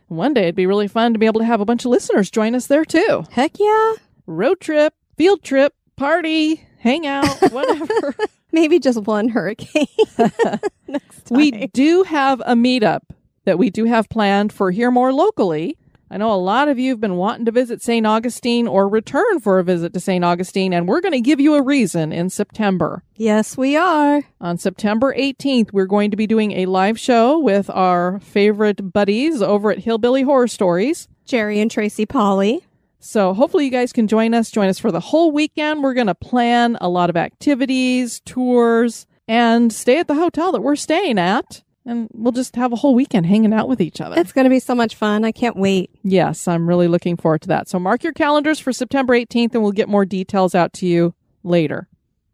One 0.09 0.33
day 0.33 0.45
it'd 0.45 0.55
be 0.55 0.65
really 0.67 0.89
fun 0.89 1.13
to 1.13 1.19
be 1.19 1.27
able 1.27 1.41
to 1.41 1.47
have 1.47 1.61
a 1.61 1.67
bunch 1.67 1.85
of 1.85 1.91
listeners 1.91 2.31
join 2.31 2.55
us 2.55 2.69
there 2.69 2.87
too. 2.87 3.25
Heck 3.31 3.59
yeah. 3.59 3.95
Road 4.27 4.61
trip, 4.61 4.95
field 5.19 5.43
trip, 5.43 5.75
party, 5.97 6.65
hang 6.81 7.07
out, 7.07 7.29
whatever. 7.53 8.15
Maybe 8.53 8.81
just 8.81 9.03
one 9.05 9.29
hurricane. 9.29 9.87
Next 10.89 11.27
time. 11.27 11.37
we 11.37 11.69
do 11.69 12.03
have 12.03 12.41
a 12.41 12.55
meetup 12.55 13.03
that 13.45 13.59
we 13.59 13.71
do 13.71 13.85
have 13.85 14.09
planned 14.09 14.53
for 14.53 14.71
here 14.73 14.91
more 14.91 15.13
locally. 15.13 15.77
I 16.13 16.17
know 16.17 16.33
a 16.33 16.35
lot 16.35 16.67
of 16.69 16.77
you 16.77 16.91
have 16.91 17.01
been 17.01 17.15
wanting 17.15 17.45
to 17.45 17.53
visit 17.53 17.81
St. 17.81 18.05
Augustine 18.05 18.67
or 18.67 18.89
return 18.89 19.39
for 19.39 19.61
a 19.61 19.65
visit 19.65 19.93
to 19.95 20.01
St. 20.01 20.25
Augustine, 20.25 20.73
and 20.73 20.89
we're 20.89 21.01
going 21.01 21.13
to 21.13 21.21
give 21.21 21.39
you 21.39 21.55
a 21.55 21.63
reason 21.63 22.11
in 22.13 22.31
September. 22.31 23.05
yes, 23.15 23.57
we 23.57 23.77
are. 23.77 24.25
On 24.41 24.59
September 24.59 25.15
18th, 25.15 25.73
we're 25.73 25.87
going 25.87 26.11
to 26.11 26.17
be 26.17 26.27
doing 26.27 26.51
a 26.53 26.67
live 26.67 26.99
show 26.99 27.39
with 27.39 27.71
our 27.71 28.19
favorite 28.19 28.93
buddies 28.93 29.41
over 29.41 29.71
at 29.71 29.79
Hillbilly 29.79 30.23
Horror 30.23 30.49
Stories. 30.49 31.07
Jerry 31.27 31.61
and 31.61 31.71
Tracy 31.71 32.07
Polly. 32.07 32.65
So 33.01 33.33
hopefully 33.33 33.65
you 33.65 33.71
guys 33.71 33.93
can 33.93 34.07
join 34.07 34.35
us. 34.35 34.51
Join 34.51 34.69
us 34.69 34.79
for 34.79 34.93
the 34.93 35.01
whole 35.01 35.33
weekend. 35.33 35.83
We're 35.83 35.95
going 35.95 36.07
to 36.07 36.15
plan 36.15 36.77
a 36.81 36.89
lot 36.89 37.11
of 37.11 37.17
activities, 37.17 38.21
tours, 38.21 39.07
and 39.27 39.73
stay 39.73 39.99
at 39.99 40.07
the 40.07 40.15
hotel 40.15 40.53
that 40.53 40.61
we're 40.61 40.77
staying 40.77 41.19
at. 41.19 41.63
And 41.87 42.09
we'll 42.13 42.33
just 42.33 42.57
have 42.57 42.73
a 42.73 42.77
whole 42.77 42.95
weekend 42.95 43.25
hanging 43.25 43.55
out 43.55 43.69
with 43.69 43.81
each 43.81 44.03
other. 44.03 44.21
It's 44.21 44.33
going 44.33 44.45
to 44.45 44.51
be 44.51 44.61
so 44.61 44.75
much 44.75 44.95
fun. 44.95 45.25
I 45.25 45.33
can't 45.33 45.57
wait. 45.57 45.91
yes, 46.03 46.47
I'm 46.47 46.69
really 46.69 46.89
looking 46.89 47.17
forward 47.17 47.41
to 47.43 47.49
that. 47.49 47.69
So 47.69 47.79
mark 47.79 48.05
your 48.05 48.13
calendars 48.13 48.61
for 48.61 48.73
September 48.73 49.15
18th 49.15 49.55
and 49.55 49.63
we'll 49.63 49.73
get 49.73 49.89
more 49.89 50.05
details 50.05 50.55
out 50.55 50.75
to 50.75 50.87
you 50.87 51.15
later. 51.43 51.89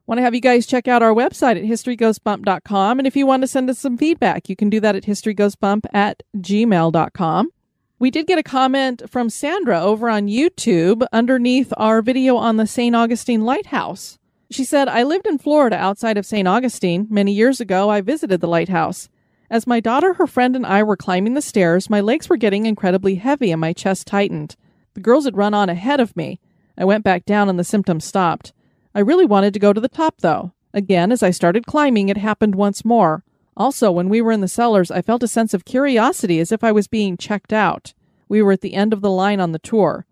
Want 0.07 0.19
to 0.19 0.23
have 0.23 0.35
you 0.35 0.41
guys 0.41 0.67
check 0.67 0.89
out 0.89 1.03
our 1.03 1.13
website 1.13 1.57
at 1.57 1.65
historygoesbump.com. 1.65 2.99
And 2.99 3.07
if 3.07 3.17
you 3.17 3.27
want 3.27 3.43
to 3.43 3.49
send 3.49 3.71
us 3.71 3.79
some 3.79 3.97
feedback, 3.97 4.49
you 4.49 4.57
can 4.57 4.71
do 4.71 4.81
that 4.81 4.97
at 4.97 5.05
historygoesbump 5.05 5.87
at 5.93 6.23
gmail.com. 6.37 7.51
We 7.99 8.11
did 8.11 8.27
get 8.27 8.39
a 8.39 8.43
comment 8.43 9.09
from 9.09 9.31
Sandra 9.31 9.81
over 9.81 10.11
on 10.11 10.29
YouTube 10.29 11.07
underneath 11.15 11.73
our 11.79 12.03
video 12.03 12.37
on 12.37 12.59
the 12.59 12.67
St. 12.67 12.95
Augustine 12.95 13.47
Lighthouse. 13.47 14.19
She 14.51 14.65
said, 14.65 14.87
I 14.87 15.03
lived 15.03 15.27
in 15.27 15.39
Florida 15.39 15.77
outside 15.77 16.19
of 16.19 16.27
St. 16.27 16.47
Augustine. 16.47 17.07
Many 17.09 17.33
years 17.33 17.59
ago, 17.59 17.89
I 17.89 18.03
visited 18.03 18.43
the 18.43 18.49
lighthouse. 18.49 19.09
As 19.51 19.67
my 19.67 19.81
daughter, 19.81 20.13
her 20.13 20.27
friend, 20.27 20.55
and 20.55 20.67
I 20.67 20.83
were 20.83 20.97
climbing 20.97 21.33
the 21.33 21.41
stairs, 21.41 21.89
my 21.89 22.03
legs 22.03 22.29
were 22.29 22.37
getting 22.37 22.67
incredibly 22.67 23.15
heavy 23.15 23.51
and 23.51 23.63
my 23.63 23.73
chest 23.73 24.07
tightened. 24.07 24.57
The 24.93 25.01
girls 25.01 25.25
had 25.25 25.39
run 25.39 25.55
on 25.55 25.71
ahead 25.71 25.99
of 25.99 26.15
me. 26.15 26.39
I 26.77 26.85
went 26.85 27.03
back 27.03 27.25
down 27.25 27.49
and 27.49 27.59
the 27.59 27.65
symptoms 27.65 28.05
stopped. 28.05 28.53
I 28.95 29.01
really 29.01 29.25
wanted 29.25 29.55
to 29.55 29.61
go 29.61 29.73
to 29.73 29.81
the 29.81 29.89
top, 29.89 30.21
though. 30.21 30.53
Again, 30.75 31.13
as 31.13 31.23
I 31.23 31.31
started 31.31 31.67
climbing, 31.67 32.11
it 32.11 32.19
happened 32.19 32.57
once 32.57 32.85
more. 32.85 33.25
Also, 33.57 33.91
when 33.91 34.09
we 34.09 34.21
were 34.21 34.33
in 34.33 34.43
the 34.43 34.49
cellars, 34.49 34.91
I 34.91 35.03
felt 35.03 35.23
a 35.23 35.29
sense 35.29 35.55
of 35.55 35.65
curiosity 35.65 36.41
as 36.41 36.53
if 36.53 36.63
I 36.63 36.73
was 36.73 36.89
being 36.89 37.17
checked 37.17 37.53
out. 37.53 37.95
We 38.29 38.43
were 38.43 38.53
at 38.53 38.61
the 38.61 38.75
end 38.75 38.93
of 38.93 39.01
the 39.01 39.11
line 39.11 39.41
on 39.41 39.53
the 39.53 39.59
tour. 39.59 40.05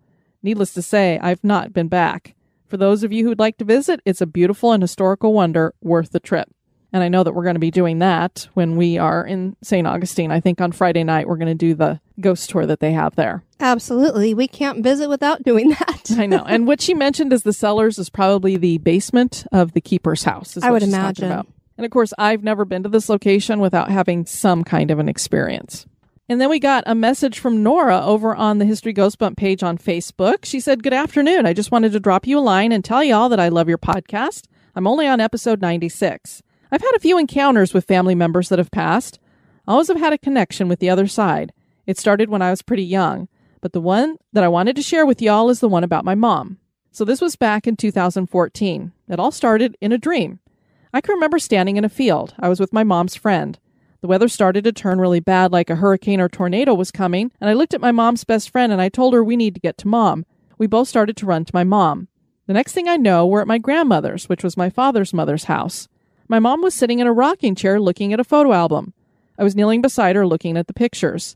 Needless 0.43 0.73
to 0.75 0.83
say, 0.83 1.19
I've 1.23 1.45
not 1.45 1.73
been 1.73 1.89
back. 1.89 2.35
For 2.67 2.77
those 2.77 3.03
of 3.03 3.13
you 3.13 3.27
who'd 3.27 3.39
like 3.39 3.59
to 3.59 3.65
visit, 3.65 4.01
it's 4.05 4.21
a 4.21 4.27
beautiful 4.27 4.73
and 4.73 4.83
historical 4.83 5.33
wonder 5.33 5.75
worth 5.83 6.13
the 6.13 6.21
trip. 6.21 6.49
And 6.93 7.03
I 7.03 7.09
know 7.09 7.25
that 7.25 7.33
we're 7.33 7.43
going 7.43 7.57
to 7.57 7.61
be 7.61 7.73
doing 7.73 7.99
that 7.99 8.47
when 8.55 8.77
we 8.77 8.99
are 8.99 9.27
in 9.27 9.57
St. 9.63 9.85
Augustine. 9.85 10.31
I 10.31 10.39
think 10.39 10.61
on 10.61 10.71
Friday 10.71 11.03
night 11.03 11.27
we're 11.27 11.37
going 11.37 11.49
to 11.49 11.55
do 11.55 11.75
the 11.75 12.01
ghost 12.21 12.49
tour 12.51 12.67
that 12.67 12.79
they 12.79 12.93
have 12.93 13.17
there. 13.17 13.43
Absolutely. 13.59 14.33
We 14.33 14.47
can't 14.47 14.83
visit 14.83 15.09
without 15.09 15.43
doing 15.43 15.71
that. 15.71 16.13
I 16.17 16.27
know. 16.27 16.45
And 16.47 16.69
what 16.69 16.81
she 16.81 16.95
mentioned 16.95 17.33
as 17.33 17.43
the 17.43 17.53
cellars 17.53 17.99
is 17.99 18.11
probably 18.11 18.57
the 18.57 18.79
basement 18.79 19.45
of 19.51 19.73
the 19.73 19.81
keeper's 19.81 20.23
house. 20.23 20.57
is 20.57 20.63
I 20.63 20.71
what 20.71 20.83
would 20.83 20.89
imagine. 20.89 21.45
And 21.77 21.85
of 21.85 21.91
course, 21.91 22.13
I've 22.19 22.43
never 22.43 22.65
been 22.65 22.83
to 22.85 22.89
this 22.89 23.09
location 23.09 23.61
without 23.61 23.91
having 23.91 24.27
some 24.27 24.65
kind 24.65 24.91
of 24.91 24.99
an 24.99 25.09
experience. 25.09 25.87
And 26.29 26.41
then 26.41 26.49
we 26.49 26.59
got 26.59 26.85
a 26.87 26.95
message 26.95 27.39
from 27.39 27.63
Nora 27.63 28.01
over 28.01 28.35
on 28.35 28.59
the 28.59 28.65
History 28.65 28.95
Goes 28.95 29.15
Bump 29.15 29.37
page 29.37 29.63
on 29.63 29.77
Facebook. 29.77 30.45
She 30.45 30.59
said, 30.59 30.83
Good 30.83 30.95
afternoon. 30.95 31.45
I 31.45 31.53
just 31.53 31.71
wanted 31.71 31.93
to 31.93 32.01
drop 32.01 32.27
you 32.27 32.39
a 32.39 32.41
line 32.41 32.73
and 32.73 32.83
tell 32.83 33.05
you 33.05 33.15
all 33.15 33.29
that 33.29 33.41
I 33.41 33.49
love 33.49 33.69
your 33.69 33.79
podcast. 33.79 34.47
I'm 34.75 34.87
only 34.87 35.07
on 35.07 35.21
episode 35.21 35.61
96. 35.61 36.43
I've 36.73 36.81
had 36.81 36.95
a 36.97 37.01
few 37.01 37.19
encounters 37.19 37.75
with 37.75 37.85
family 37.85 38.15
members 38.15 38.49
that 38.49 38.59
have 38.59 38.71
passed. 38.71 39.19
I 39.69 39.73
always 39.73 39.89
have 39.89 39.99
had 39.99 40.13
a 40.13 40.19
connection 40.19 40.67
with 40.67 40.79
the 40.79 40.91
other 40.91 41.07
side. 41.07 41.53
It 41.87 41.99
started 41.99 42.31
when 42.31 42.43
I 42.43 42.51
was 42.51 42.63
pretty 42.63 42.85
young, 42.85 43.29
but 43.61 43.73
the 43.73 43.81
one 43.81 44.17
that 44.33 44.45
I 44.45 44.49
wanted 44.49 44.77
to 44.77 44.83
share 44.83 45.05
with 45.05 45.21
y'all 45.21 45.51
is 45.51 45.61
the 45.61 45.69
one 45.69 45.85
about 45.85 46.05
my 46.05 46.15
mom. 46.15 46.59
So 46.91 47.05
this 47.05 47.21
was 47.21 47.37
back 47.37 47.67
in 47.67 47.77
2014. 47.77 48.93
It 49.09 49.21
all 49.21 49.31
started 49.31 49.77
in 49.81 49.93
a 49.93 49.99
dream. 49.99 50.41
I 50.95 51.01
can 51.01 51.15
remember 51.15 51.41
standing 51.41 51.77
in 51.77 51.85
a 51.85 51.89
field. 51.89 52.35
I 52.39 52.49
was 52.49 52.61
with 52.61 52.73
my 52.73 52.85
mom's 52.85 53.17
friend. 53.17 53.59
The 54.01 54.07
weather 54.07 54.29
started 54.29 54.63
to 54.63 54.71
turn 54.71 55.01
really 55.01 55.19
bad, 55.19 55.51
like 55.51 55.69
a 55.69 55.75
hurricane 55.75 56.21
or 56.21 56.29
tornado 56.29 56.73
was 56.73 56.93
coming, 56.93 57.33
and 57.41 57.51
I 57.51 57.55
looked 57.55 57.75
at 57.75 57.81
my 57.81 57.91
mom's 57.91 58.23
best 58.23 58.49
friend 58.49 58.73
and 58.73 58.81
I 58.81 58.91
told 58.91 59.13
her 59.13 59.25
we 59.25 59.37
need 59.37 59.55
to 59.55 59.61
get 59.61 59.77
to 59.79 59.89
mom. 59.89 60.25
We 60.57 60.69
both 60.69 60.87
started 60.87 61.17
to 61.17 61.27
run 61.27 61.45
to 61.47 61.53
my 61.53 61.65
mom. 61.65 62.07
The 62.47 62.53
next 62.53 62.75
thing 62.75 62.87
I 62.87 62.97
know, 62.97 63.27
we're 63.27 63.41
at 63.41 63.49
my 63.49 63.59
grandmother's, 63.59 64.29
which 64.29 64.45
was 64.45 64.57
my 64.57 64.71
father's 64.71 65.13
mother's 65.13 65.45
house. 65.45 65.89
My 66.29 66.39
mom 66.39 66.63
was 66.63 66.77
sitting 66.77 67.01
in 67.01 67.09
a 67.09 67.13
rocking 67.13 67.57
chair 67.57 67.81
looking 67.81 68.13
at 68.13 68.21
a 68.21 68.25
photo 68.25 68.53
album. 68.53 68.95
I 69.37 69.43
was 69.43 69.57
kneeling 69.57 69.83
beside 69.83 70.15
her 70.15 70.25
looking 70.25 70.57
at 70.57 70.69
the 70.69 70.75
pictures. 70.75 71.35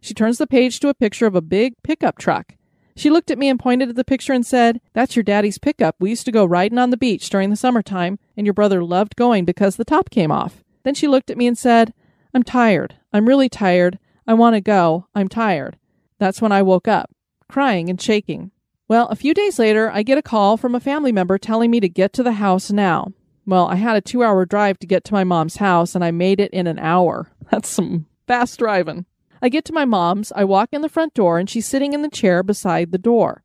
She 0.00 0.14
turns 0.14 0.38
the 0.38 0.48
page 0.48 0.80
to 0.80 0.88
a 0.88 0.94
picture 0.94 1.26
of 1.26 1.36
a 1.36 1.40
big 1.40 1.74
pickup 1.84 2.18
truck. 2.18 2.56
She 2.96 3.10
looked 3.10 3.30
at 3.30 3.38
me 3.38 3.48
and 3.50 3.60
pointed 3.60 3.90
at 3.90 3.96
the 3.96 4.04
picture 4.04 4.32
and 4.32 4.44
said, 4.44 4.80
That's 4.94 5.14
your 5.14 5.22
daddy's 5.22 5.58
pickup. 5.58 5.96
We 6.00 6.10
used 6.10 6.24
to 6.24 6.32
go 6.32 6.46
riding 6.46 6.78
on 6.78 6.90
the 6.90 6.96
beach 6.96 7.28
during 7.28 7.50
the 7.50 7.56
summertime, 7.56 8.18
and 8.36 8.46
your 8.46 8.54
brother 8.54 8.82
loved 8.82 9.16
going 9.16 9.44
because 9.44 9.76
the 9.76 9.84
top 9.84 10.08
came 10.08 10.32
off. 10.32 10.64
Then 10.82 10.94
she 10.94 11.06
looked 11.06 11.30
at 11.30 11.36
me 11.36 11.46
and 11.46 11.58
said, 11.58 11.92
I'm 12.32 12.42
tired. 12.42 12.96
I'm 13.12 13.28
really 13.28 13.50
tired. 13.50 13.98
I 14.26 14.32
want 14.34 14.54
to 14.54 14.60
go. 14.62 15.06
I'm 15.14 15.28
tired. 15.28 15.76
That's 16.18 16.40
when 16.40 16.52
I 16.52 16.62
woke 16.62 16.88
up, 16.88 17.10
crying 17.48 17.90
and 17.90 18.00
shaking. 18.00 18.50
Well, 18.88 19.08
a 19.08 19.16
few 19.16 19.34
days 19.34 19.58
later, 19.58 19.90
I 19.90 20.02
get 20.02 20.18
a 20.18 20.22
call 20.22 20.56
from 20.56 20.74
a 20.74 20.80
family 20.80 21.12
member 21.12 21.36
telling 21.38 21.70
me 21.70 21.80
to 21.80 21.88
get 21.88 22.14
to 22.14 22.22
the 22.22 22.32
house 22.32 22.70
now. 22.70 23.12
Well, 23.44 23.66
I 23.66 23.76
had 23.76 23.96
a 23.96 24.00
two 24.00 24.24
hour 24.24 24.46
drive 24.46 24.78
to 24.78 24.86
get 24.86 25.04
to 25.04 25.12
my 25.12 25.22
mom's 25.22 25.56
house, 25.56 25.94
and 25.94 26.02
I 26.02 26.12
made 26.12 26.40
it 26.40 26.52
in 26.52 26.66
an 26.66 26.78
hour. 26.78 27.30
That's 27.50 27.68
some 27.68 28.06
fast 28.26 28.58
driving. 28.58 29.04
I 29.42 29.48
get 29.48 29.64
to 29.66 29.72
my 29.72 29.84
mom's, 29.84 30.32
I 30.34 30.44
walk 30.44 30.70
in 30.72 30.82
the 30.82 30.88
front 30.88 31.14
door, 31.14 31.38
and 31.38 31.48
she's 31.48 31.66
sitting 31.66 31.92
in 31.92 32.02
the 32.02 32.08
chair 32.08 32.42
beside 32.42 32.90
the 32.90 32.98
door. 32.98 33.42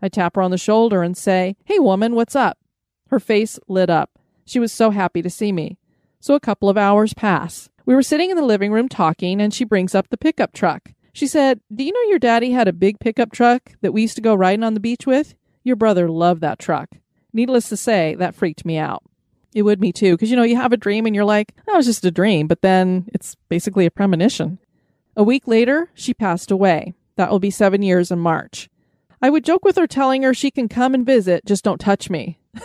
I 0.00 0.08
tap 0.08 0.36
her 0.36 0.42
on 0.42 0.50
the 0.50 0.58
shoulder 0.58 1.02
and 1.02 1.16
say, 1.16 1.56
Hey, 1.64 1.78
woman, 1.78 2.14
what's 2.14 2.36
up? 2.36 2.58
Her 3.08 3.20
face 3.20 3.58
lit 3.68 3.90
up. 3.90 4.18
She 4.44 4.58
was 4.58 4.72
so 4.72 4.90
happy 4.90 5.22
to 5.22 5.30
see 5.30 5.52
me. 5.52 5.78
So 6.20 6.34
a 6.34 6.40
couple 6.40 6.68
of 6.68 6.76
hours 6.76 7.14
pass. 7.14 7.68
We 7.86 7.94
were 7.94 8.02
sitting 8.02 8.30
in 8.30 8.36
the 8.36 8.44
living 8.44 8.72
room 8.72 8.88
talking, 8.88 9.40
and 9.40 9.52
she 9.52 9.64
brings 9.64 9.94
up 9.94 10.08
the 10.08 10.16
pickup 10.16 10.52
truck. 10.52 10.92
She 11.12 11.26
said, 11.26 11.60
Do 11.74 11.84
you 11.84 11.92
know 11.92 12.10
your 12.10 12.18
daddy 12.18 12.52
had 12.52 12.66
a 12.66 12.72
big 12.72 12.98
pickup 12.98 13.30
truck 13.32 13.72
that 13.82 13.92
we 13.92 14.02
used 14.02 14.16
to 14.16 14.22
go 14.22 14.34
riding 14.34 14.64
on 14.64 14.74
the 14.74 14.80
beach 14.80 15.06
with? 15.06 15.34
Your 15.62 15.76
brother 15.76 16.08
loved 16.08 16.40
that 16.40 16.58
truck. 16.58 16.90
Needless 17.32 17.68
to 17.68 17.76
say, 17.76 18.14
that 18.16 18.34
freaked 18.34 18.64
me 18.64 18.78
out. 18.78 19.02
It 19.54 19.62
would 19.62 19.80
me 19.80 19.92
too, 19.92 20.14
because 20.14 20.30
you 20.30 20.36
know, 20.36 20.42
you 20.42 20.56
have 20.56 20.72
a 20.72 20.76
dream 20.76 21.06
and 21.06 21.14
you're 21.14 21.24
like, 21.24 21.54
that 21.66 21.76
was 21.76 21.86
just 21.86 22.04
a 22.04 22.10
dream, 22.10 22.48
but 22.48 22.62
then 22.62 23.08
it's 23.14 23.36
basically 23.48 23.86
a 23.86 23.90
premonition. 23.90 24.58
A 25.16 25.22
week 25.22 25.46
later, 25.46 25.90
she 25.94 26.14
passed 26.14 26.50
away. 26.50 26.94
That 27.16 27.30
will 27.30 27.38
be 27.38 27.50
seven 27.50 27.82
years 27.82 28.10
in 28.10 28.18
March. 28.18 28.68
I 29.22 29.30
would 29.30 29.44
joke 29.44 29.64
with 29.64 29.76
her, 29.76 29.86
telling 29.86 30.22
her 30.22 30.34
she 30.34 30.50
can 30.50 30.68
come 30.68 30.94
and 30.94 31.06
visit, 31.06 31.46
just 31.46 31.64
don't 31.64 31.80
touch 31.80 32.10
me. 32.10 32.38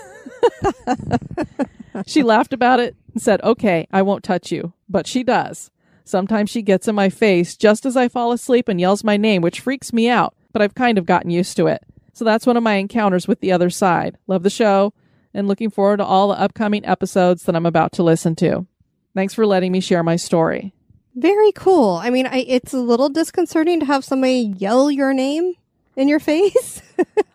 she 2.08 2.24
laughed 2.24 2.54
about 2.54 2.80
it 2.80 2.96
and 3.14 3.22
said, 3.22 3.42
Okay, 3.44 3.88
I 3.92 4.02
won't 4.02 4.24
touch 4.24 4.52
you. 4.52 4.74
But 4.88 5.08
she 5.08 5.24
does. 5.24 5.72
Sometimes 6.04 6.50
she 6.50 6.64
gets 6.64 6.88
in 6.88 6.96
my 6.96 7.10
face 7.10 7.56
just 7.56 7.86
as 7.86 7.96
I 7.96 8.08
fall 8.08 8.32
asleep 8.32 8.68
and 8.68 8.80
yells 8.80 9.04
my 9.04 9.16
name, 9.16 9.44
which 9.44 9.60
freaks 9.60 9.94
me 9.94 10.10
out, 10.10 10.36
but 10.52 10.62
I've 10.62 10.74
kind 10.74 10.98
of 10.98 11.06
gotten 11.06 11.30
used 11.30 11.56
to 11.58 11.68
it. 11.68 11.84
So 12.14 12.26
that's 12.26 12.48
one 12.48 12.58
of 12.58 12.64
my 12.64 12.76
encounters 12.76 13.28
with 13.28 13.42
the 13.42 13.52
other 13.52 13.70
side. 13.70 14.18
Love 14.28 14.44
the 14.44 14.50
show 14.50 14.94
and 15.34 15.48
looking 15.48 15.70
forward 15.70 15.98
to 15.98 16.06
all 16.06 16.30
the 16.30 16.40
upcoming 16.40 16.86
episodes 16.86 17.44
that 17.44 17.56
I'm 17.56 17.68
about 17.68 17.92
to 17.94 18.04
listen 18.04 18.36
to. 18.38 18.66
Thanks 19.14 19.34
for 19.34 19.46
letting 19.46 19.72
me 19.72 19.80
share 19.80 20.04
my 20.04 20.16
story. 20.16 20.74
Very 21.16 21.52
cool. 21.54 21.96
I 21.96 22.10
mean, 22.10 22.28
I, 22.28 22.46
it's 22.48 22.74
a 22.74 22.80
little 22.80 23.10
disconcerting 23.10 23.80
to 23.82 23.86
have 23.86 24.04
somebody 24.06 24.54
yell 24.58 24.90
your 24.92 25.14
name 25.14 25.54
in 25.96 26.08
your 26.08 26.20
face. 26.32 26.82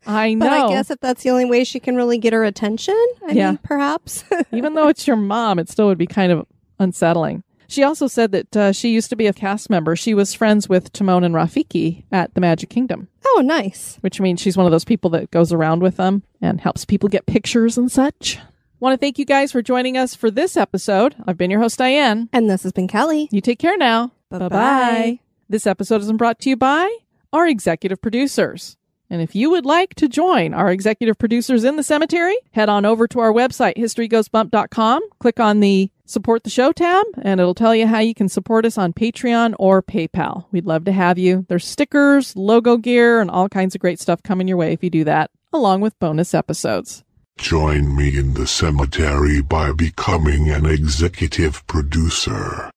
I 0.06 0.34
know. 0.34 0.46
but 0.46 0.52
I 0.52 0.68
guess 0.68 0.90
if 0.90 1.00
that's 1.00 1.22
the 1.22 1.30
only 1.30 1.44
way 1.44 1.64
she 1.64 1.80
can 1.80 1.96
really 1.96 2.18
get 2.18 2.32
her 2.32 2.44
attention, 2.44 2.94
I 3.28 3.32
Yeah. 3.32 3.50
mean, 3.52 3.58
perhaps. 3.62 4.24
Even 4.52 4.74
though 4.74 4.88
it's 4.88 5.06
your 5.06 5.16
mom, 5.16 5.58
it 5.58 5.68
still 5.68 5.86
would 5.86 5.98
be 5.98 6.06
kind 6.06 6.30
of 6.32 6.46
unsettling. 6.78 7.42
She 7.66 7.82
also 7.82 8.06
said 8.06 8.30
that 8.32 8.56
uh, 8.56 8.72
she 8.72 8.90
used 8.90 9.10
to 9.10 9.16
be 9.16 9.26
a 9.26 9.32
cast 9.32 9.70
member. 9.70 9.96
She 9.96 10.14
was 10.14 10.34
friends 10.34 10.68
with 10.68 10.92
Timon 10.92 11.24
and 11.24 11.34
Rafiki 11.34 12.04
at 12.12 12.32
the 12.34 12.40
Magic 12.40 12.68
Kingdom, 12.70 13.08
oh, 13.26 13.42
nice. 13.44 13.96
which 14.02 14.20
means 14.20 14.40
she's 14.40 14.56
one 14.56 14.66
of 14.66 14.72
those 14.72 14.84
people 14.84 15.10
that 15.10 15.30
goes 15.30 15.50
around 15.52 15.82
with 15.82 15.96
them 15.96 16.22
and 16.42 16.60
helps 16.60 16.84
people 16.84 17.08
get 17.08 17.26
pictures 17.26 17.76
and 17.78 17.90
such. 17.90 18.38
Want 18.84 19.00
to 19.00 19.02
thank 19.02 19.18
you 19.18 19.24
guys 19.24 19.50
for 19.50 19.62
joining 19.62 19.96
us 19.96 20.14
for 20.14 20.30
this 20.30 20.58
episode. 20.58 21.16
I've 21.26 21.38
been 21.38 21.50
your 21.50 21.60
host, 21.60 21.78
Diane. 21.78 22.28
And 22.34 22.50
this 22.50 22.64
has 22.64 22.72
been 22.72 22.86
Kelly. 22.86 23.30
You 23.32 23.40
take 23.40 23.58
care 23.58 23.78
now. 23.78 24.12
Bye-bye. 24.28 24.50
Bye-bye. 24.50 25.20
This 25.48 25.66
episode 25.66 26.02
is 26.02 26.12
brought 26.12 26.38
to 26.40 26.50
you 26.50 26.56
by 26.58 26.94
our 27.32 27.48
executive 27.48 28.02
producers. 28.02 28.76
And 29.08 29.22
if 29.22 29.34
you 29.34 29.48
would 29.48 29.64
like 29.64 29.94
to 29.94 30.06
join 30.06 30.52
our 30.52 30.70
executive 30.70 31.16
producers 31.16 31.64
in 31.64 31.76
the 31.76 31.82
cemetery, 31.82 32.36
head 32.50 32.68
on 32.68 32.84
over 32.84 33.08
to 33.08 33.20
our 33.20 33.32
website, 33.32 33.78
historygoesbump.com, 33.78 35.00
click 35.18 35.40
on 35.40 35.60
the 35.60 35.90
support 36.04 36.44
the 36.44 36.50
show 36.50 36.70
tab, 36.70 37.06
and 37.22 37.40
it'll 37.40 37.54
tell 37.54 37.74
you 37.74 37.86
how 37.86 38.00
you 38.00 38.12
can 38.14 38.28
support 38.28 38.66
us 38.66 38.76
on 38.76 38.92
Patreon 38.92 39.54
or 39.58 39.82
PayPal. 39.82 40.44
We'd 40.52 40.66
love 40.66 40.84
to 40.84 40.92
have 40.92 41.16
you. 41.16 41.46
There's 41.48 41.66
stickers, 41.66 42.36
logo 42.36 42.76
gear, 42.76 43.22
and 43.22 43.30
all 43.30 43.48
kinds 43.48 43.74
of 43.74 43.80
great 43.80 43.98
stuff 43.98 44.22
coming 44.22 44.46
your 44.46 44.58
way 44.58 44.74
if 44.74 44.84
you 44.84 44.90
do 44.90 45.04
that, 45.04 45.30
along 45.54 45.80
with 45.80 45.98
bonus 45.98 46.34
episodes. 46.34 47.02
Join 47.38 47.94
me 47.94 48.16
in 48.16 48.34
the 48.34 48.46
cemetery 48.46 49.42
by 49.42 49.72
becoming 49.72 50.50
an 50.50 50.66
executive 50.66 51.66
producer. 51.66 52.70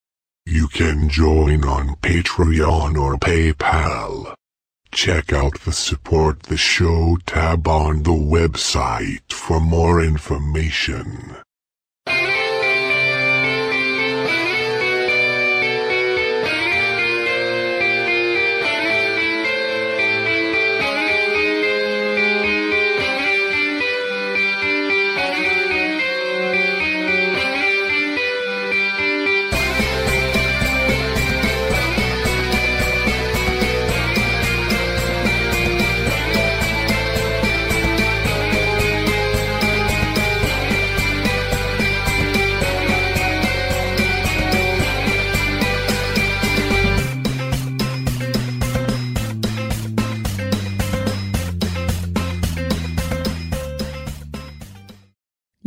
You 0.45 0.67
can 0.67 1.09
join 1.09 1.63
on 1.63 1.95
Patreon 1.97 2.97
or 2.97 3.17
PayPal. 3.17 4.33
Check 4.91 5.31
out 5.31 5.61
the 5.61 5.71
Support 5.71 6.43
the 6.43 6.57
Show 6.57 7.17
tab 7.25 7.67
on 7.67 8.03
the 8.03 8.11
website 8.11 9.31
for 9.31 9.59
more 9.59 10.01
information. 10.01 11.37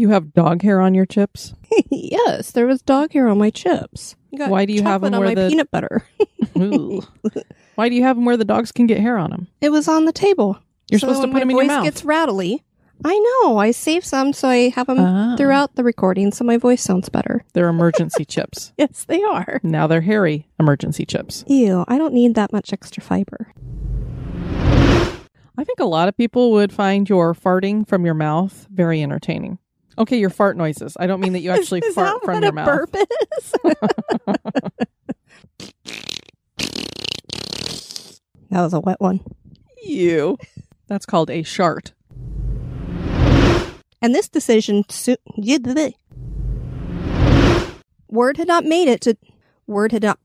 You 0.00 0.08
have 0.08 0.32
dog 0.32 0.62
hair 0.62 0.80
on 0.80 0.94
your 0.94 1.04
chips? 1.04 1.52
yes, 1.90 2.52
there 2.52 2.66
was 2.66 2.80
dog 2.80 3.12
hair 3.12 3.28
on 3.28 3.36
my 3.36 3.50
chips. 3.50 4.16
Why 4.30 4.64
do 4.64 4.72
you 4.72 4.82
have 4.82 5.02
them 5.02 5.12
on 5.12 5.20
where 5.20 5.28
my 5.28 5.34
the- 5.34 5.48
peanut 5.50 5.70
butter? 5.70 6.06
Why 7.74 7.90
do 7.90 7.94
you 7.94 8.02
have 8.02 8.16
them 8.16 8.24
where 8.24 8.38
the 8.38 8.46
dogs 8.46 8.72
can 8.72 8.86
get 8.86 8.98
hair 8.98 9.18
on 9.18 9.28
them? 9.28 9.48
it 9.60 9.68
was 9.68 9.88
on 9.88 10.06
the 10.06 10.12
table. 10.12 10.58
You're 10.90 11.00
So 11.00 11.08
supposed 11.08 11.20
to 11.22 11.28
put 11.28 11.40
them 11.40 11.50
in 11.50 11.56
your 11.58 11.66
mouth. 11.66 11.76
My 11.76 11.82
voice 11.82 11.84
gets 11.92 12.04
rattly. 12.06 12.64
I 13.04 13.42
know. 13.44 13.58
I 13.58 13.72
save 13.72 14.02
some 14.06 14.32
so 14.32 14.48
I 14.48 14.70
have 14.70 14.86
them 14.86 14.98
Ah. 15.00 15.34
throughout 15.36 15.74
the 15.74 15.84
recording 15.84 16.32
so 16.32 16.44
my 16.44 16.56
voice 16.56 16.80
sounds 16.82 17.10
better. 17.10 17.44
They're 17.52 17.68
emergency 17.68 18.24
chips. 18.24 18.72
Yes, 18.78 19.04
they 19.04 19.22
are. 19.22 19.60
Now 19.62 19.86
they're 19.86 20.00
hairy 20.00 20.48
emergency 20.58 21.04
chips. 21.04 21.44
Ew, 21.46 21.84
I 21.88 21.98
don't 21.98 22.14
need 22.14 22.34
that 22.36 22.54
much 22.54 22.72
extra 22.72 23.02
fiber. 23.02 23.52
I 25.58 25.64
think 25.64 25.78
a 25.78 25.84
lot 25.84 26.08
of 26.08 26.16
people 26.16 26.52
would 26.52 26.72
find 26.72 27.06
your 27.06 27.34
farting 27.34 27.86
from 27.86 28.06
your 28.06 28.14
mouth 28.14 28.66
very 28.72 29.02
entertaining. 29.02 29.58
Okay, 30.00 30.18
your 30.18 30.30
fart 30.30 30.56
noises. 30.56 30.96
I 30.98 31.06
don't 31.06 31.20
mean 31.20 31.34
that 31.34 31.40
you 31.40 31.50
actually 31.50 31.80
Is 31.84 31.94
fart 31.94 32.24
from 32.24 32.42
your 32.42 32.52
mouth. 32.52 32.90
burp 32.90 32.96
is? 32.96 33.52
that 38.50 38.62
was 38.62 38.72
a 38.72 38.80
wet 38.80 38.98
one. 38.98 39.20
You. 39.84 40.38
That's 40.88 41.04
called 41.04 41.28
a 41.28 41.42
shart. 41.42 41.92
And 44.00 44.14
this 44.14 44.30
decision 44.30 44.84
su-. 44.88 45.18
Word 48.08 48.38
had 48.38 48.48
not 48.48 48.64
made 48.64 48.88
it 48.88 49.02
to 49.02 49.18
Word 49.66 49.92
had 49.92 50.02
not 50.02 50.18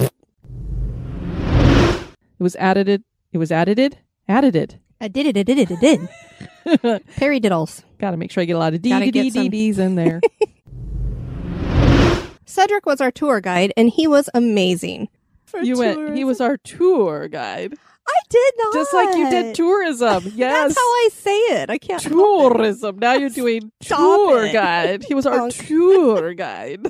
It 0.00 0.10
was 2.40 2.56
added. 2.56 3.04
It 3.32 3.38
was 3.38 3.52
added. 3.52 3.98
Added. 4.26 4.80
I 5.02 5.08
did 5.08 5.26
it, 5.26 5.36
I 5.36 5.42
did 5.42 5.58
it, 5.58 5.70
I 5.70 5.74
did. 5.74 6.08
Perry 7.16 7.40
diddles. 7.40 7.82
Got 7.98 8.12
to 8.12 8.16
make 8.16 8.30
sure 8.30 8.40
I 8.40 8.44
get 8.46 8.54
a 8.54 8.58
lot 8.58 8.72
of 8.72 8.80
D 8.80 8.88
Gotta 8.90 9.10
get 9.10 9.32
some- 9.32 9.50
D's 9.50 9.78
in 9.78 9.96
there. 9.96 10.20
Cedric 12.46 12.86
was 12.86 13.00
our 13.00 13.10
tour 13.10 13.40
guide 13.40 13.72
and 13.76 13.88
he 13.90 14.06
was 14.06 14.28
amazing. 14.34 15.08
you 15.62 15.76
went. 15.78 16.16
He 16.16 16.24
was 16.24 16.40
our 16.40 16.56
tour 16.58 17.26
guide, 17.28 17.74
I 18.06 18.20
did 18.28 18.54
not. 18.58 18.74
just 18.74 18.92
like 18.94 19.16
you 19.16 19.30
did 19.30 19.54
tourism. 19.54 20.24
Yes, 20.34 20.74
That's 20.74 20.76
how 20.76 20.82
I 20.82 21.08
say 21.12 21.36
it. 21.62 21.70
I 21.70 21.78
can't 21.78 22.02
help 22.02 22.14
it. 22.14 22.54
tourism. 22.56 22.98
Now 22.98 23.14
you're 23.14 23.28
doing 23.30 23.70
Stop 23.80 23.98
tour 23.98 24.44
it. 24.46 24.52
guide. 24.52 25.04
He 25.04 25.14
was 25.14 25.24
our 25.26 25.38
Punk. 25.38 25.54
tour 25.66 26.34
guide. 26.34 26.86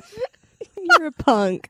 You're 0.81 1.07
a 1.07 1.11
punk. 1.11 1.69